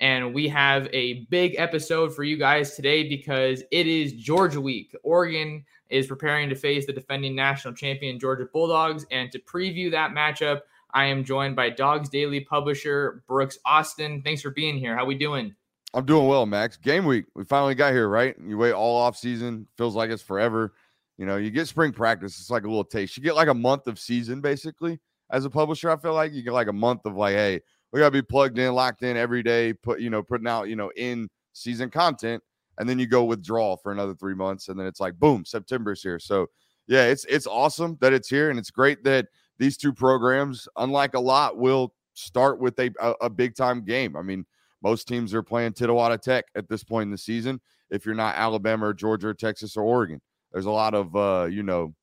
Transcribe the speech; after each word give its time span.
And 0.00 0.34
we 0.34 0.48
have 0.48 0.88
a 0.92 1.24
big 1.30 1.54
episode 1.56 2.14
for 2.14 2.24
you 2.24 2.36
guys 2.36 2.74
today 2.74 3.08
because 3.08 3.62
it 3.70 3.86
is 3.86 4.12
Georgia 4.12 4.60
week. 4.60 4.94
Oregon 5.02 5.64
is 5.88 6.06
preparing 6.06 6.48
to 6.48 6.54
face 6.54 6.86
the 6.86 6.92
defending 6.92 7.34
national 7.34 7.74
champion 7.74 8.18
Georgia 8.18 8.46
Bulldogs. 8.52 9.06
And 9.10 9.30
to 9.32 9.38
preview 9.38 9.90
that 9.92 10.10
matchup, 10.10 10.62
I 10.92 11.06
am 11.06 11.24
joined 11.24 11.56
by 11.56 11.70
Dogs 11.70 12.08
Daily 12.08 12.40
publisher 12.40 13.22
Brooks 13.26 13.58
Austin. 13.64 14.22
Thanks 14.22 14.42
for 14.42 14.50
being 14.50 14.76
here. 14.76 14.96
How 14.96 15.04
we 15.04 15.14
doing? 15.14 15.54
I'm 15.94 16.04
doing 16.04 16.26
well, 16.26 16.44
Max. 16.44 16.76
Game 16.76 17.04
week. 17.04 17.26
We 17.34 17.44
finally 17.44 17.76
got 17.76 17.92
here, 17.92 18.08
right? 18.08 18.34
You 18.44 18.58
wait 18.58 18.72
all 18.72 18.96
off 18.96 19.16
season, 19.16 19.68
feels 19.76 19.94
like 19.94 20.10
it's 20.10 20.22
forever. 20.22 20.72
You 21.18 21.26
know, 21.26 21.36
you 21.36 21.50
get 21.50 21.68
spring 21.68 21.92
practice, 21.92 22.40
it's 22.40 22.50
like 22.50 22.64
a 22.64 22.68
little 22.68 22.84
taste. 22.84 23.16
You 23.16 23.22
get 23.22 23.36
like 23.36 23.48
a 23.48 23.54
month 23.54 23.86
of 23.86 24.00
season 24.00 24.40
basically 24.40 24.98
as 25.30 25.44
a 25.44 25.50
publisher. 25.50 25.90
I 25.90 25.96
feel 25.96 26.14
like 26.14 26.32
you 26.32 26.42
get 26.42 26.52
like 26.52 26.66
a 26.66 26.72
month 26.72 27.06
of 27.06 27.14
like, 27.14 27.36
hey, 27.36 27.60
we 27.94 28.00
gotta 28.00 28.10
be 28.10 28.22
plugged 28.22 28.58
in, 28.58 28.74
locked 28.74 29.04
in 29.04 29.16
every 29.16 29.44
day, 29.44 29.72
put, 29.72 30.00
you 30.00 30.10
know, 30.10 30.20
putting 30.20 30.48
out, 30.48 30.68
you 30.68 30.74
know, 30.74 30.90
in 30.96 31.28
season 31.52 31.90
content. 31.90 32.42
And 32.76 32.88
then 32.88 32.98
you 32.98 33.06
go 33.06 33.22
withdraw 33.22 33.76
for 33.76 33.92
another 33.92 34.16
three 34.16 34.34
months, 34.34 34.68
and 34.68 34.76
then 34.76 34.88
it's 34.88 34.98
like 34.98 35.14
boom, 35.14 35.44
September's 35.44 36.02
here. 36.02 36.18
So 36.18 36.48
yeah, 36.88 37.04
it's 37.04 37.24
it's 37.26 37.46
awesome 37.46 37.96
that 38.00 38.12
it's 38.12 38.28
here, 38.28 38.50
and 38.50 38.58
it's 38.58 38.72
great 38.72 39.04
that 39.04 39.28
these 39.58 39.76
two 39.76 39.92
programs, 39.92 40.66
unlike 40.76 41.14
a 41.14 41.20
lot, 41.20 41.56
will 41.56 41.94
start 42.14 42.58
with 42.58 42.76
a, 42.80 42.90
a, 43.00 43.10
a 43.20 43.30
big 43.30 43.54
time 43.54 43.84
game. 43.84 44.16
I 44.16 44.22
mean, 44.22 44.44
most 44.82 45.06
teams 45.06 45.32
are 45.32 45.44
playing 45.44 45.74
Tittawatta 45.74 46.20
Tech 46.20 46.46
at 46.56 46.68
this 46.68 46.82
point 46.82 47.04
in 47.04 47.10
the 47.12 47.18
season. 47.18 47.60
If 47.90 48.04
you're 48.04 48.16
not 48.16 48.34
Alabama 48.34 48.86
or 48.86 48.94
Georgia 48.94 49.28
or 49.28 49.34
Texas 49.34 49.76
or 49.76 49.84
Oregon, 49.84 50.20
there's 50.52 50.66
a 50.66 50.70
lot 50.72 50.94
of 50.94 51.14
uh, 51.14 51.46
you 51.48 51.62
know, 51.62 51.94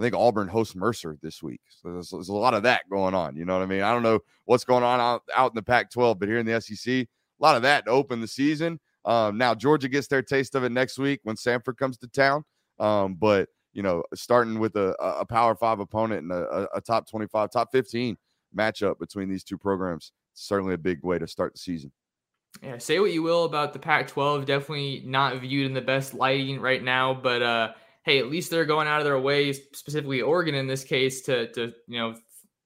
I 0.00 0.02
think 0.02 0.14
Auburn 0.14 0.48
hosts 0.48 0.74
Mercer 0.74 1.18
this 1.20 1.42
week. 1.42 1.60
So 1.68 1.92
there's, 1.92 2.08
there's, 2.08 2.30
a 2.30 2.32
lot 2.32 2.54
of 2.54 2.62
that 2.62 2.88
going 2.88 3.14
on. 3.14 3.36
You 3.36 3.44
know 3.44 3.58
what 3.58 3.62
I 3.62 3.66
mean? 3.66 3.82
I 3.82 3.92
don't 3.92 4.02
know 4.02 4.20
what's 4.46 4.64
going 4.64 4.82
on 4.82 4.98
out, 4.98 5.22
out 5.36 5.50
in 5.50 5.56
the 5.56 5.62
Pac-12, 5.62 6.18
but 6.18 6.26
here 6.26 6.38
in 6.38 6.46
the 6.46 6.58
SEC, 6.58 6.90
a 6.90 7.06
lot 7.38 7.54
of 7.54 7.60
that 7.62 7.84
to 7.84 7.90
open 7.90 8.18
the 8.18 8.26
season. 8.26 8.80
Um, 9.04 9.36
now 9.36 9.54
Georgia 9.54 9.90
gets 9.90 10.06
their 10.06 10.22
taste 10.22 10.54
of 10.54 10.64
it 10.64 10.72
next 10.72 10.98
week 10.98 11.20
when 11.24 11.36
Samford 11.36 11.76
comes 11.76 11.98
to 11.98 12.08
town. 12.08 12.44
Um, 12.78 13.12
but 13.14 13.50
you 13.74 13.82
know, 13.82 14.02
starting 14.14 14.58
with 14.58 14.74
a, 14.76 14.94
a 15.00 15.26
Power 15.26 15.54
Five 15.54 15.80
opponent 15.80 16.22
and 16.22 16.32
a, 16.32 16.66
a 16.74 16.80
top 16.80 17.06
25, 17.06 17.50
top 17.50 17.70
15 17.70 18.16
matchup 18.56 18.98
between 18.98 19.28
these 19.28 19.44
two 19.44 19.58
programs, 19.58 20.12
certainly 20.32 20.72
a 20.72 20.78
big 20.78 21.04
way 21.04 21.18
to 21.18 21.26
start 21.26 21.52
the 21.52 21.58
season. 21.58 21.92
Yeah, 22.62 22.78
say 22.78 22.98
what 22.98 23.12
you 23.12 23.22
will 23.22 23.44
about 23.44 23.74
the 23.74 23.78
Pac-12, 23.78 24.44
definitely 24.44 25.02
not 25.06 25.40
viewed 25.40 25.66
in 25.66 25.74
the 25.74 25.80
best 25.80 26.14
lighting 26.14 26.58
right 26.58 26.82
now. 26.82 27.14
But 27.14 27.42
uh, 27.42 27.72
hey, 28.02 28.18
at 28.18 28.30
least 28.30 28.50
they're 28.50 28.64
going 28.64 28.88
out 28.88 29.00
of 29.00 29.04
their 29.04 29.18
way, 29.18 29.52
specifically 29.52 30.22
Oregon 30.22 30.54
in 30.54 30.66
this 30.66 30.84
case, 30.84 31.22
to 31.22 31.50
to 31.52 31.72
you 31.86 31.98
know 31.98 32.14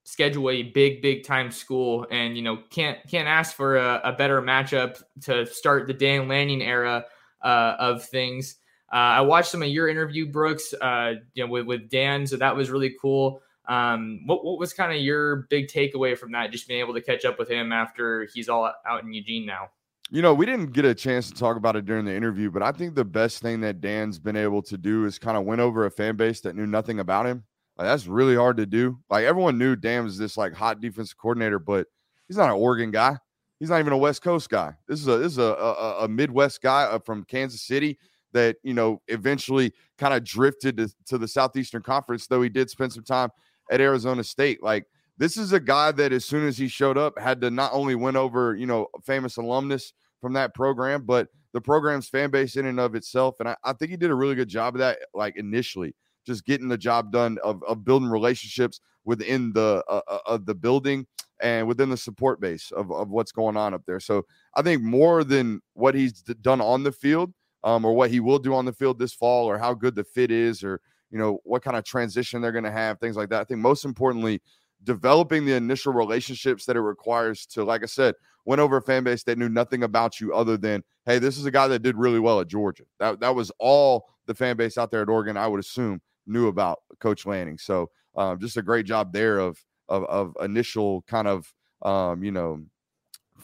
schedule 0.04 0.50
a 0.50 0.62
big 0.62 1.02
big 1.02 1.24
time 1.24 1.50
school, 1.50 2.06
and 2.10 2.36
you 2.36 2.42
know 2.42 2.58
can't 2.70 2.98
can't 3.08 3.28
ask 3.28 3.54
for 3.54 3.76
a, 3.76 4.00
a 4.04 4.12
better 4.12 4.40
matchup 4.40 5.02
to 5.22 5.46
start 5.46 5.86
the 5.86 5.94
Dan 5.94 6.28
Lanning 6.28 6.62
era 6.62 7.04
uh, 7.42 7.76
of 7.78 8.04
things. 8.04 8.56
Uh, 8.92 9.18
I 9.18 9.20
watched 9.22 9.50
some 9.50 9.62
of 9.62 9.68
your 9.68 9.88
interview, 9.88 10.30
Brooks, 10.30 10.72
uh, 10.80 11.14
you 11.34 11.44
know, 11.44 11.50
with 11.50 11.66
with 11.66 11.90
Dan, 11.90 12.26
so 12.26 12.36
that 12.36 12.54
was 12.54 12.70
really 12.70 12.94
cool. 13.00 13.42
Um, 13.66 14.20
what 14.26 14.44
what 14.44 14.58
was 14.58 14.72
kind 14.72 14.92
of 14.92 14.98
your 14.98 15.46
big 15.50 15.68
takeaway 15.68 16.16
from 16.16 16.32
that? 16.32 16.52
Just 16.52 16.68
being 16.68 16.80
able 16.80 16.94
to 16.94 17.00
catch 17.00 17.24
up 17.24 17.38
with 17.38 17.50
him 17.50 17.72
after 17.72 18.28
he's 18.32 18.48
all 18.48 18.70
out 18.86 19.02
in 19.02 19.12
Eugene 19.12 19.46
now. 19.46 19.70
You 20.10 20.22
know, 20.22 20.34
we 20.34 20.46
didn't 20.46 20.72
get 20.72 20.84
a 20.84 20.94
chance 20.94 21.28
to 21.30 21.34
talk 21.34 21.56
about 21.56 21.76
it 21.76 21.86
during 21.86 22.04
the 22.04 22.14
interview, 22.14 22.50
but 22.50 22.62
I 22.62 22.72
think 22.72 22.94
the 22.94 23.04
best 23.04 23.40
thing 23.40 23.60
that 23.62 23.80
Dan's 23.80 24.18
been 24.18 24.36
able 24.36 24.62
to 24.62 24.76
do 24.76 25.06
is 25.06 25.18
kind 25.18 25.36
of 25.36 25.44
win 25.44 25.60
over 25.60 25.86
a 25.86 25.90
fan 25.90 26.16
base 26.16 26.40
that 26.42 26.54
knew 26.54 26.66
nothing 26.66 27.00
about 27.00 27.26
him. 27.26 27.44
Like, 27.76 27.88
that's 27.88 28.06
really 28.06 28.36
hard 28.36 28.56
to 28.58 28.66
do. 28.66 28.98
Like 29.10 29.24
everyone 29.24 29.58
knew 29.58 29.76
Dan 29.76 30.04
was 30.04 30.18
this 30.18 30.36
like 30.36 30.52
hot 30.52 30.80
defensive 30.80 31.16
coordinator, 31.16 31.58
but 31.58 31.88
he's 32.28 32.36
not 32.36 32.50
an 32.50 32.56
Oregon 32.56 32.90
guy. 32.90 33.16
He's 33.58 33.70
not 33.70 33.80
even 33.80 33.92
a 33.92 33.98
West 33.98 34.22
Coast 34.22 34.50
guy. 34.50 34.74
This 34.86 35.00
is 35.00 35.08
a 35.08 35.18
this 35.18 35.32
is 35.32 35.38
a 35.38 35.42
a, 35.42 36.04
a 36.04 36.08
Midwest 36.08 36.60
guy 36.60 36.84
uh, 36.84 36.98
from 36.98 37.24
Kansas 37.24 37.62
City 37.62 37.98
that 38.32 38.56
you 38.62 38.74
know 38.74 39.00
eventually 39.08 39.72
kind 39.96 40.12
of 40.12 40.22
drifted 40.22 40.76
to, 40.76 40.92
to 41.06 41.18
the 41.18 41.28
Southeastern 41.28 41.82
Conference. 41.82 42.26
Though 42.26 42.42
he 42.42 42.48
did 42.48 42.68
spend 42.68 42.92
some 42.92 43.04
time 43.04 43.30
at 43.70 43.80
Arizona 43.80 44.22
State. 44.22 44.62
Like 44.62 44.86
this 45.16 45.36
is 45.36 45.52
a 45.52 45.60
guy 45.60 45.92
that 45.92 46.12
as 46.12 46.24
soon 46.24 46.46
as 46.46 46.58
he 46.58 46.68
showed 46.68 46.98
up 46.98 47.18
had 47.18 47.40
to 47.40 47.50
not 47.50 47.72
only 47.72 47.94
win 47.94 48.16
over, 48.16 48.56
you 48.56 48.66
know, 48.66 48.88
famous 49.04 49.36
alumnus 49.36 49.92
from 50.20 50.32
that 50.32 50.54
program, 50.54 51.02
but 51.02 51.28
the 51.52 51.60
program's 51.60 52.08
fan 52.08 52.30
base 52.30 52.56
in 52.56 52.66
and 52.66 52.80
of 52.80 52.94
itself. 52.94 53.36
And 53.38 53.48
I, 53.48 53.56
I 53.62 53.72
think 53.72 53.90
he 53.90 53.96
did 53.96 54.10
a 54.10 54.14
really 54.14 54.34
good 54.34 54.48
job 54.48 54.74
of 54.74 54.80
that, 54.80 54.98
like 55.14 55.36
initially, 55.36 55.94
just 56.26 56.44
getting 56.44 56.68
the 56.68 56.78
job 56.78 57.12
done 57.12 57.38
of, 57.44 57.62
of 57.64 57.84
building 57.84 58.08
relationships 58.08 58.80
within 59.04 59.52
the 59.52 59.84
uh, 59.88 60.00
uh 60.08 60.18
of 60.26 60.46
the 60.46 60.54
building 60.54 61.06
and 61.40 61.68
within 61.68 61.90
the 61.90 61.96
support 61.96 62.40
base 62.40 62.72
of, 62.72 62.90
of 62.90 63.10
what's 63.10 63.32
going 63.32 63.56
on 63.56 63.74
up 63.74 63.82
there. 63.86 64.00
So 64.00 64.24
I 64.56 64.62
think 64.62 64.82
more 64.82 65.24
than 65.24 65.60
what 65.74 65.94
he's 65.94 66.22
done 66.22 66.60
on 66.60 66.82
the 66.82 66.92
field, 66.92 67.32
um, 67.62 67.84
or 67.84 67.92
what 67.92 68.10
he 68.10 68.20
will 68.20 68.38
do 68.38 68.54
on 68.54 68.64
the 68.64 68.72
field 68.72 68.98
this 68.98 69.14
fall, 69.14 69.46
or 69.46 69.58
how 69.58 69.74
good 69.74 69.94
the 69.94 70.04
fit 70.04 70.30
is, 70.30 70.64
or 70.64 70.80
you 71.10 71.18
know, 71.18 71.38
what 71.44 71.62
kind 71.62 71.76
of 71.76 71.84
transition 71.84 72.40
they're 72.40 72.50
going 72.50 72.64
to 72.64 72.72
have, 72.72 72.98
things 72.98 73.16
like 73.16 73.28
that. 73.28 73.40
I 73.40 73.44
think 73.44 73.60
most 73.60 73.84
importantly, 73.84 74.42
developing 74.84 75.44
the 75.44 75.54
initial 75.54 75.92
relationships 75.92 76.64
that 76.66 76.76
it 76.76 76.80
requires 76.80 77.46
to, 77.46 77.64
like 77.64 77.82
I 77.82 77.86
said, 77.86 78.14
went 78.44 78.60
over 78.60 78.76
a 78.76 78.82
fan 78.82 79.04
base 79.04 79.22
that 79.24 79.38
knew 79.38 79.48
nothing 79.48 79.82
about 79.82 80.20
you 80.20 80.34
other 80.34 80.56
than, 80.56 80.84
hey, 81.06 81.18
this 81.18 81.38
is 81.38 81.46
a 81.46 81.50
guy 81.50 81.66
that 81.68 81.80
did 81.80 81.96
really 81.96 82.20
well 82.20 82.40
at 82.40 82.48
Georgia. 82.48 82.84
That 82.98 83.20
that 83.20 83.34
was 83.34 83.50
all 83.58 84.06
the 84.26 84.34
fan 84.34 84.56
base 84.56 84.78
out 84.78 84.90
there 84.90 85.02
at 85.02 85.08
Oregon, 85.08 85.36
I 85.36 85.48
would 85.48 85.60
assume, 85.60 86.00
knew 86.26 86.48
about 86.48 86.80
Coach 87.00 87.26
Lanning. 87.26 87.58
So 87.58 87.90
um, 88.16 88.38
just 88.38 88.56
a 88.56 88.62
great 88.62 88.86
job 88.86 89.12
there 89.12 89.38
of 89.38 89.58
of, 89.88 90.04
of 90.04 90.36
initial 90.40 91.02
kind 91.02 91.28
of 91.28 91.52
um, 91.82 92.22
you 92.22 92.32
know, 92.32 92.64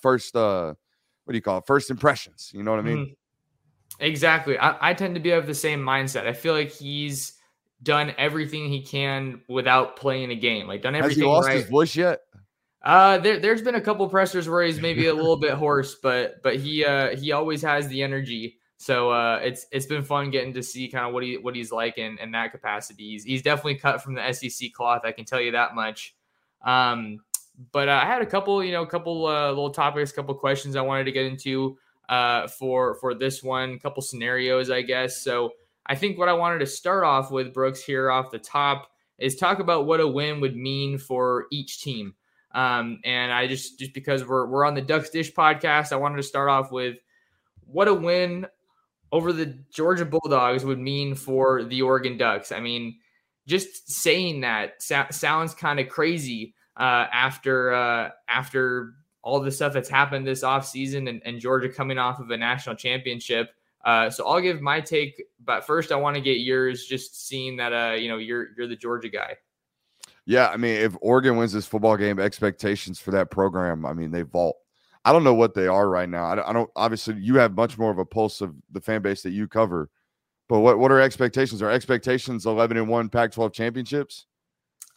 first 0.00 0.36
uh 0.36 0.74
what 1.24 1.32
do 1.32 1.36
you 1.36 1.42
call 1.42 1.58
it? 1.58 1.66
First 1.66 1.90
impressions. 1.90 2.50
You 2.52 2.62
know 2.62 2.72
what 2.72 2.80
I 2.80 2.82
mean? 2.82 2.96
Mm-hmm. 2.96 4.04
Exactly. 4.04 4.58
I, 4.58 4.90
I 4.90 4.94
tend 4.94 5.14
to 5.14 5.20
be 5.20 5.30
of 5.30 5.46
the 5.46 5.54
same 5.54 5.80
mindset. 5.80 6.26
I 6.26 6.32
feel 6.32 6.54
like 6.54 6.70
he's 6.70 7.34
done 7.82 8.14
everything 8.18 8.68
he 8.68 8.82
can 8.82 9.40
without 9.48 9.96
playing 9.96 10.30
a 10.30 10.36
game. 10.36 10.66
Like 10.66 10.82
done 10.82 10.94
everything. 10.94 11.22
Has 11.22 11.24
he 11.24 11.24
lost 11.24 11.48
right. 11.48 11.56
his 11.58 11.68
voice 11.68 11.96
yet? 11.96 12.20
Uh, 12.82 13.18
there, 13.18 13.38
there's 13.38 13.62
been 13.62 13.74
a 13.74 13.80
couple 13.80 14.08
pressers 14.08 14.48
where 14.48 14.62
he's 14.62 14.80
maybe 14.80 15.06
a 15.06 15.14
little 15.14 15.36
bit 15.36 15.52
hoarse, 15.52 15.94
but 16.02 16.42
but 16.42 16.56
he 16.56 16.84
uh 16.84 17.16
he 17.16 17.32
always 17.32 17.62
has 17.62 17.88
the 17.88 18.02
energy. 18.02 18.56
So 18.76 19.10
uh, 19.10 19.40
it's 19.42 19.66
it's 19.72 19.84
been 19.84 20.02
fun 20.02 20.30
getting 20.30 20.54
to 20.54 20.62
see 20.62 20.88
kind 20.88 21.06
of 21.06 21.12
what 21.12 21.22
he 21.22 21.36
what 21.36 21.54
he's 21.54 21.70
like 21.70 21.98
in, 21.98 22.16
in 22.18 22.30
that 22.30 22.50
capacity. 22.50 23.10
He's, 23.10 23.24
he's 23.24 23.42
definitely 23.42 23.74
cut 23.74 24.02
from 24.02 24.14
the 24.14 24.32
SEC 24.32 24.72
cloth. 24.72 25.02
I 25.04 25.12
can 25.12 25.26
tell 25.26 25.40
you 25.40 25.52
that 25.52 25.74
much. 25.74 26.14
Um, 26.64 27.18
but 27.72 27.90
uh, 27.90 28.00
I 28.02 28.06
had 28.06 28.22
a 28.22 28.26
couple, 28.26 28.64
you 28.64 28.72
know, 28.72 28.82
a 28.82 28.86
couple 28.86 29.26
uh, 29.26 29.50
little 29.50 29.70
topics, 29.70 30.12
a 30.12 30.14
couple 30.14 30.34
questions 30.34 30.76
I 30.76 30.80
wanted 30.80 31.04
to 31.04 31.12
get 31.12 31.26
into 31.26 31.76
uh, 32.08 32.48
for 32.48 32.94
for 32.94 33.14
this 33.14 33.42
one, 33.42 33.72
a 33.72 33.78
couple 33.78 34.02
scenarios, 34.02 34.70
I 34.70 34.80
guess. 34.80 35.22
So 35.22 35.52
I 35.90 35.96
think 35.96 36.16
what 36.16 36.28
I 36.28 36.34
wanted 36.34 36.60
to 36.60 36.66
start 36.66 37.02
off 37.02 37.32
with, 37.32 37.52
Brooks, 37.52 37.82
here 37.82 38.12
off 38.12 38.30
the 38.30 38.38
top, 38.38 38.92
is 39.18 39.34
talk 39.34 39.58
about 39.58 39.86
what 39.86 39.98
a 39.98 40.06
win 40.06 40.40
would 40.40 40.56
mean 40.56 40.98
for 40.98 41.46
each 41.50 41.82
team. 41.82 42.14
Um, 42.52 43.00
and 43.04 43.32
I 43.32 43.48
just 43.48 43.76
just 43.76 43.92
because 43.92 44.24
we're 44.24 44.46
we're 44.46 44.64
on 44.64 44.74
the 44.74 44.82
Ducks 44.82 45.10
Dish 45.10 45.32
podcast, 45.32 45.92
I 45.92 45.96
wanted 45.96 46.18
to 46.18 46.22
start 46.22 46.48
off 46.48 46.70
with 46.70 46.98
what 47.66 47.88
a 47.88 47.94
win 47.94 48.46
over 49.10 49.32
the 49.32 49.58
Georgia 49.74 50.04
Bulldogs 50.04 50.64
would 50.64 50.78
mean 50.78 51.16
for 51.16 51.64
the 51.64 51.82
Oregon 51.82 52.16
Ducks. 52.16 52.52
I 52.52 52.60
mean, 52.60 52.96
just 53.48 53.90
saying 53.90 54.42
that 54.42 54.80
sounds 54.80 55.54
kind 55.54 55.80
of 55.80 55.88
crazy 55.88 56.54
uh, 56.76 57.06
after 57.12 57.72
uh, 57.72 58.10
after 58.28 58.92
all 59.22 59.40
the 59.40 59.50
stuff 59.50 59.72
that's 59.72 59.88
happened 59.88 60.24
this 60.24 60.44
offseason 60.44 61.08
and, 61.08 61.20
and 61.24 61.40
Georgia 61.40 61.68
coming 61.68 61.98
off 61.98 62.20
of 62.20 62.30
a 62.30 62.36
national 62.36 62.76
championship. 62.76 63.50
Uh, 63.84 64.10
so 64.10 64.26
I'll 64.26 64.40
give 64.40 64.60
my 64.60 64.80
take, 64.80 65.22
but 65.44 65.64
first 65.64 65.90
I 65.90 65.96
want 65.96 66.14
to 66.16 66.20
get 66.20 66.40
yours. 66.40 66.84
Just 66.84 67.26
seeing 67.26 67.56
that, 67.56 67.72
uh, 67.72 67.94
you 67.94 68.08
know, 68.08 68.18
you're 68.18 68.48
you're 68.56 68.66
the 68.66 68.76
Georgia 68.76 69.08
guy. 69.08 69.36
Yeah, 70.26 70.48
I 70.48 70.56
mean, 70.56 70.76
if 70.76 70.96
Oregon 71.00 71.36
wins 71.36 71.52
this 71.52 71.66
football 71.66 71.96
game, 71.96 72.18
expectations 72.18 73.00
for 73.00 73.10
that 73.12 73.30
program, 73.30 73.86
I 73.86 73.94
mean, 73.94 74.10
they 74.10 74.22
vault. 74.22 74.56
I 75.04 75.12
don't 75.12 75.24
know 75.24 75.34
what 75.34 75.54
they 75.54 75.66
are 75.66 75.88
right 75.88 76.08
now. 76.08 76.26
I 76.26 76.34
don't, 76.34 76.48
I 76.48 76.52
don't 76.52 76.70
obviously 76.76 77.14
you 77.14 77.36
have 77.36 77.54
much 77.54 77.78
more 77.78 77.90
of 77.90 77.98
a 77.98 78.04
pulse 78.04 78.42
of 78.42 78.54
the 78.70 78.80
fan 78.80 79.00
base 79.00 79.22
that 79.22 79.30
you 79.30 79.48
cover, 79.48 79.88
but 80.48 80.60
what 80.60 80.78
what 80.78 80.92
are 80.92 81.00
expectations? 81.00 81.62
Are 81.62 81.70
expectations 81.70 82.44
eleven 82.44 82.76
and 82.76 82.86
one 82.88 83.08
Pac-12 83.08 83.52
championships? 83.52 84.26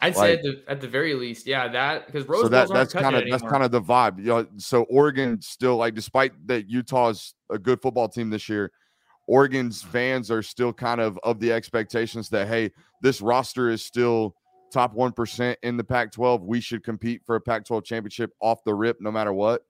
I'd 0.02 0.16
like, 0.18 0.26
say 0.26 0.34
at 0.34 0.44
the, 0.44 0.64
at 0.68 0.82
the 0.82 0.88
very 0.88 1.14
least, 1.14 1.48
yeah, 1.48 1.70
that 1.70 2.08
because 2.08 2.28
Rose 2.28 2.42
so 2.44 2.50
that, 2.50 2.68
that's 2.68 2.92
kind 2.92 3.16
of 3.16 3.24
that's 3.30 3.44
kind 3.44 3.64
of 3.64 3.72
the 3.72 3.82
vibe. 3.82 4.18
You 4.18 4.26
know, 4.26 4.48
so 4.58 4.84
Oregon 4.84 5.40
still 5.42 5.78
like, 5.78 5.96
despite 5.96 6.34
that 6.48 6.70
Utah's 6.70 7.36
a 7.54 7.60
good 7.60 7.82
football 7.82 8.10
team 8.10 8.30
this 8.30 8.50
year, 8.50 8.72
Oregon's 9.28 9.82
mm-hmm. 9.82 9.92
fans 9.92 10.32
are 10.32 10.42
still 10.42 10.74
kind 10.74 11.00
of 11.00 11.18
of 11.24 11.40
the 11.40 11.52
expectations 11.52 12.30
that 12.30 12.48
hey, 12.48 12.72
this 13.02 13.22
roster 13.22 13.70
is 13.70 13.84
still 13.84 14.36
top 14.72 14.94
one 14.94 15.12
percent 15.12 15.58
in 15.64 15.78
the 15.78 15.84
Pac-12. 15.84 16.42
We 16.42 16.60
should 16.60 16.84
compete 16.84 17.22
for 17.26 17.36
a 17.36 17.42
Pac-12 17.42 17.86
championship 17.86 18.32
off 18.42 18.64
the 18.66 18.74
rip, 18.74 19.00
no 19.00 19.12
matter 19.12 19.32
what. 19.32 19.64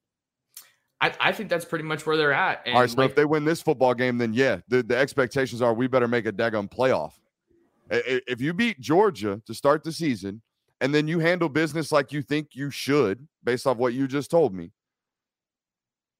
I, 1.01 1.11
I 1.19 1.31
think 1.33 1.49
that's 1.49 1.65
pretty 1.65 1.83
much 1.83 2.05
where 2.05 2.15
they're 2.15 2.31
at. 2.31 2.61
And 2.65 2.75
All 2.75 2.81
right, 2.81 2.89
so 2.89 3.01
like, 3.01 3.09
if 3.09 3.15
they 3.15 3.25
win 3.25 3.43
this 3.43 3.61
football 3.61 3.93
game, 3.93 4.17
then 4.17 4.33
yeah, 4.33 4.59
the, 4.69 4.81
the 4.81 4.95
expectations 4.95 5.61
are 5.61 5.73
we 5.73 5.87
better 5.87 6.07
make 6.07 6.25
a 6.25 6.31
daggone 6.31 6.71
playoff. 6.71 7.11
If 7.89 8.39
you 8.39 8.53
beat 8.53 8.79
Georgia 8.79 9.41
to 9.45 9.53
start 9.53 9.83
the 9.83 9.91
season, 9.91 10.41
and 10.79 10.95
then 10.95 11.07
you 11.07 11.19
handle 11.19 11.49
business 11.49 11.91
like 11.91 12.11
you 12.11 12.21
think 12.21 12.49
you 12.53 12.71
should, 12.71 13.27
based 13.43 13.67
off 13.67 13.77
what 13.77 13.93
you 13.93 14.07
just 14.07 14.31
told 14.31 14.53
me, 14.53 14.71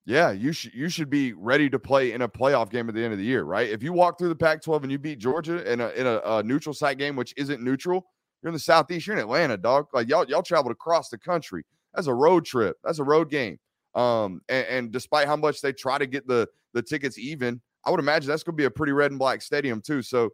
yeah, 0.06 0.32
you 0.32 0.52
should 0.52 0.74
you 0.74 0.90
should 0.90 1.10
be 1.10 1.34
ready 1.34 1.70
to 1.70 1.80
play 1.80 2.12
in 2.12 2.24
a 2.24 2.30
playoff 2.30 2.70
game 2.70 2.90
at 2.90 2.96
the 2.96 3.04
end 3.04 3.14
of 3.14 3.20
the 3.20 3.26
year, 3.26 3.44
right? 3.44 3.70
If 3.70 3.82
you 3.82 3.94
walk 3.94 4.18
through 4.18 4.30
the 4.30 4.36
Pac-12 4.36 4.84
and 4.84 4.92
you 4.92 5.00
beat 5.00 5.20
Georgia 5.20 5.72
in 5.72 5.80
a 5.80 5.90
in 5.90 6.06
a, 6.06 6.22
a 6.26 6.44
neutral 6.44 6.74
site 6.74 6.98
game, 6.98 7.16
which 7.16 7.34
isn't 7.38 7.62
neutral, 7.62 8.06
you're 8.42 8.50
in 8.50 8.54
the 8.54 8.60
Southeast, 8.60 9.08
you're 9.08 9.16
in 9.16 9.22
Atlanta, 9.22 9.56
dog. 9.56 9.88
Like 9.94 10.10
y'all 10.10 10.26
y'all 10.26 10.44
traveled 10.44 10.74
across 10.74 11.10
the 11.10 11.18
country. 11.18 11.64
That's 11.94 12.08
a 12.08 12.14
road 12.14 12.44
trip. 12.44 12.78
That's 12.84 13.00
a 13.00 13.04
road 13.04 13.30
game. 13.30 13.60
Um, 13.96 14.42
and, 14.50 14.66
and 14.68 14.92
despite 14.92 15.28
how 15.28 15.36
much 15.38 15.62
they 15.62 15.72
try 15.72 15.98
to 15.98 16.06
get 16.06 16.28
the 16.28 16.50
the 16.74 16.82
tickets 16.82 17.18
even, 17.18 17.62
I 17.86 17.92
would 17.92 18.00
imagine 18.02 18.28
that's 18.28 18.44
going 18.44 18.56
to 18.56 18.62
be 18.62 18.66
a 18.66 18.72
pretty 18.72 18.92
red 18.92 19.12
and 19.12 19.20
black 19.20 19.42
stadium 19.42 19.82
too. 19.82 20.02
So 20.02 20.32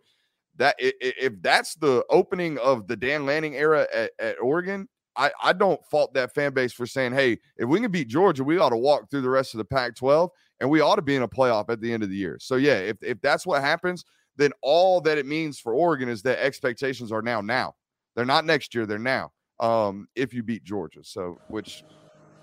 that 0.56 0.76
if 0.80 1.40
that's 1.42 1.76
the 1.76 2.04
opening 2.10 2.58
of 2.58 2.88
the 2.88 2.96
Dan 2.96 3.26
Lanning 3.26 3.56
era 3.56 3.88
at, 3.94 4.12
at 4.20 4.40
Oregon, 4.42 4.88
I, 5.16 5.32
I 5.42 5.54
don't 5.54 5.84
fault 5.86 6.14
that 6.14 6.34
fan 6.34 6.54
base 6.54 6.72
for 6.72 6.86
saying, 6.86 7.14
hey, 7.14 7.40
if 7.58 7.68
we 7.68 7.80
can 7.80 7.92
beat 7.92 8.08
Georgia, 8.08 8.44
we 8.44 8.58
ought 8.58 8.70
to 8.70 8.78
walk 8.78 9.10
through 9.10 9.22
the 9.22 9.30
rest 9.30 9.54
of 9.54 9.58
the 9.58 9.66
Pac 9.66 9.96
12 9.96 10.30
and 10.60 10.70
we 10.70 10.82
ought 10.82 10.96
to 10.96 11.02
be 11.02 11.16
in 11.16 11.24
a 11.24 11.28
playoff 11.28 11.70
at 11.70 11.82
the 11.82 11.92
end 11.92 12.04
of 12.04 12.10
the 12.10 12.16
year. 12.16 12.38
So, 12.40 12.56
yeah, 12.56 12.78
if, 12.78 12.98
if 13.02 13.20
that's 13.22 13.46
what 13.46 13.62
happens, 13.62 14.06
then 14.38 14.52
all 14.62 15.02
that 15.02 15.18
it 15.18 15.26
means 15.26 15.60
for 15.60 15.74
Oregon 15.74 16.10
is 16.10 16.22
that 16.24 16.44
expectations 16.44 17.12
are 17.12 17.22
now 17.22 17.42
now. 17.42 17.76
They're 18.16 18.26
not 18.26 18.46
next 18.46 18.74
year, 18.74 18.86
they're 18.86 18.98
now. 19.00 19.32
Um, 19.60 20.08
if 20.16 20.34
you 20.34 20.42
beat 20.42 20.64
Georgia. 20.64 21.04
So, 21.04 21.38
which 21.50 21.84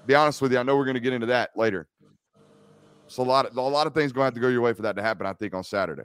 be 0.06 0.14
honest 0.14 0.42
with 0.42 0.52
you, 0.52 0.58
I 0.58 0.62
know 0.62 0.76
we're 0.76 0.84
going 0.84 0.94
to 0.94 1.00
get 1.00 1.12
into 1.12 1.26
that 1.26 1.50
later. 1.56 1.88
So 3.08 3.22
a 3.22 3.24
lot 3.24 3.46
of 3.46 3.56
a 3.56 3.60
lot 3.60 3.86
of 3.86 3.94
things 3.94 4.12
going 4.12 4.22
to 4.22 4.26
have 4.26 4.34
to 4.34 4.40
go 4.40 4.48
your 4.48 4.60
way 4.60 4.72
for 4.72 4.82
that 4.82 4.96
to 4.96 5.02
happen. 5.02 5.26
I 5.26 5.32
think 5.32 5.54
on 5.54 5.64
Saturday. 5.64 6.02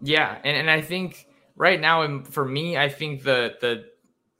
Yeah, 0.00 0.38
and, 0.44 0.56
and 0.56 0.70
I 0.70 0.80
think 0.80 1.26
right 1.56 1.80
now, 1.80 2.02
and 2.02 2.26
for 2.26 2.44
me, 2.44 2.76
I 2.76 2.88
think 2.88 3.22
the 3.22 3.54
the 3.60 3.86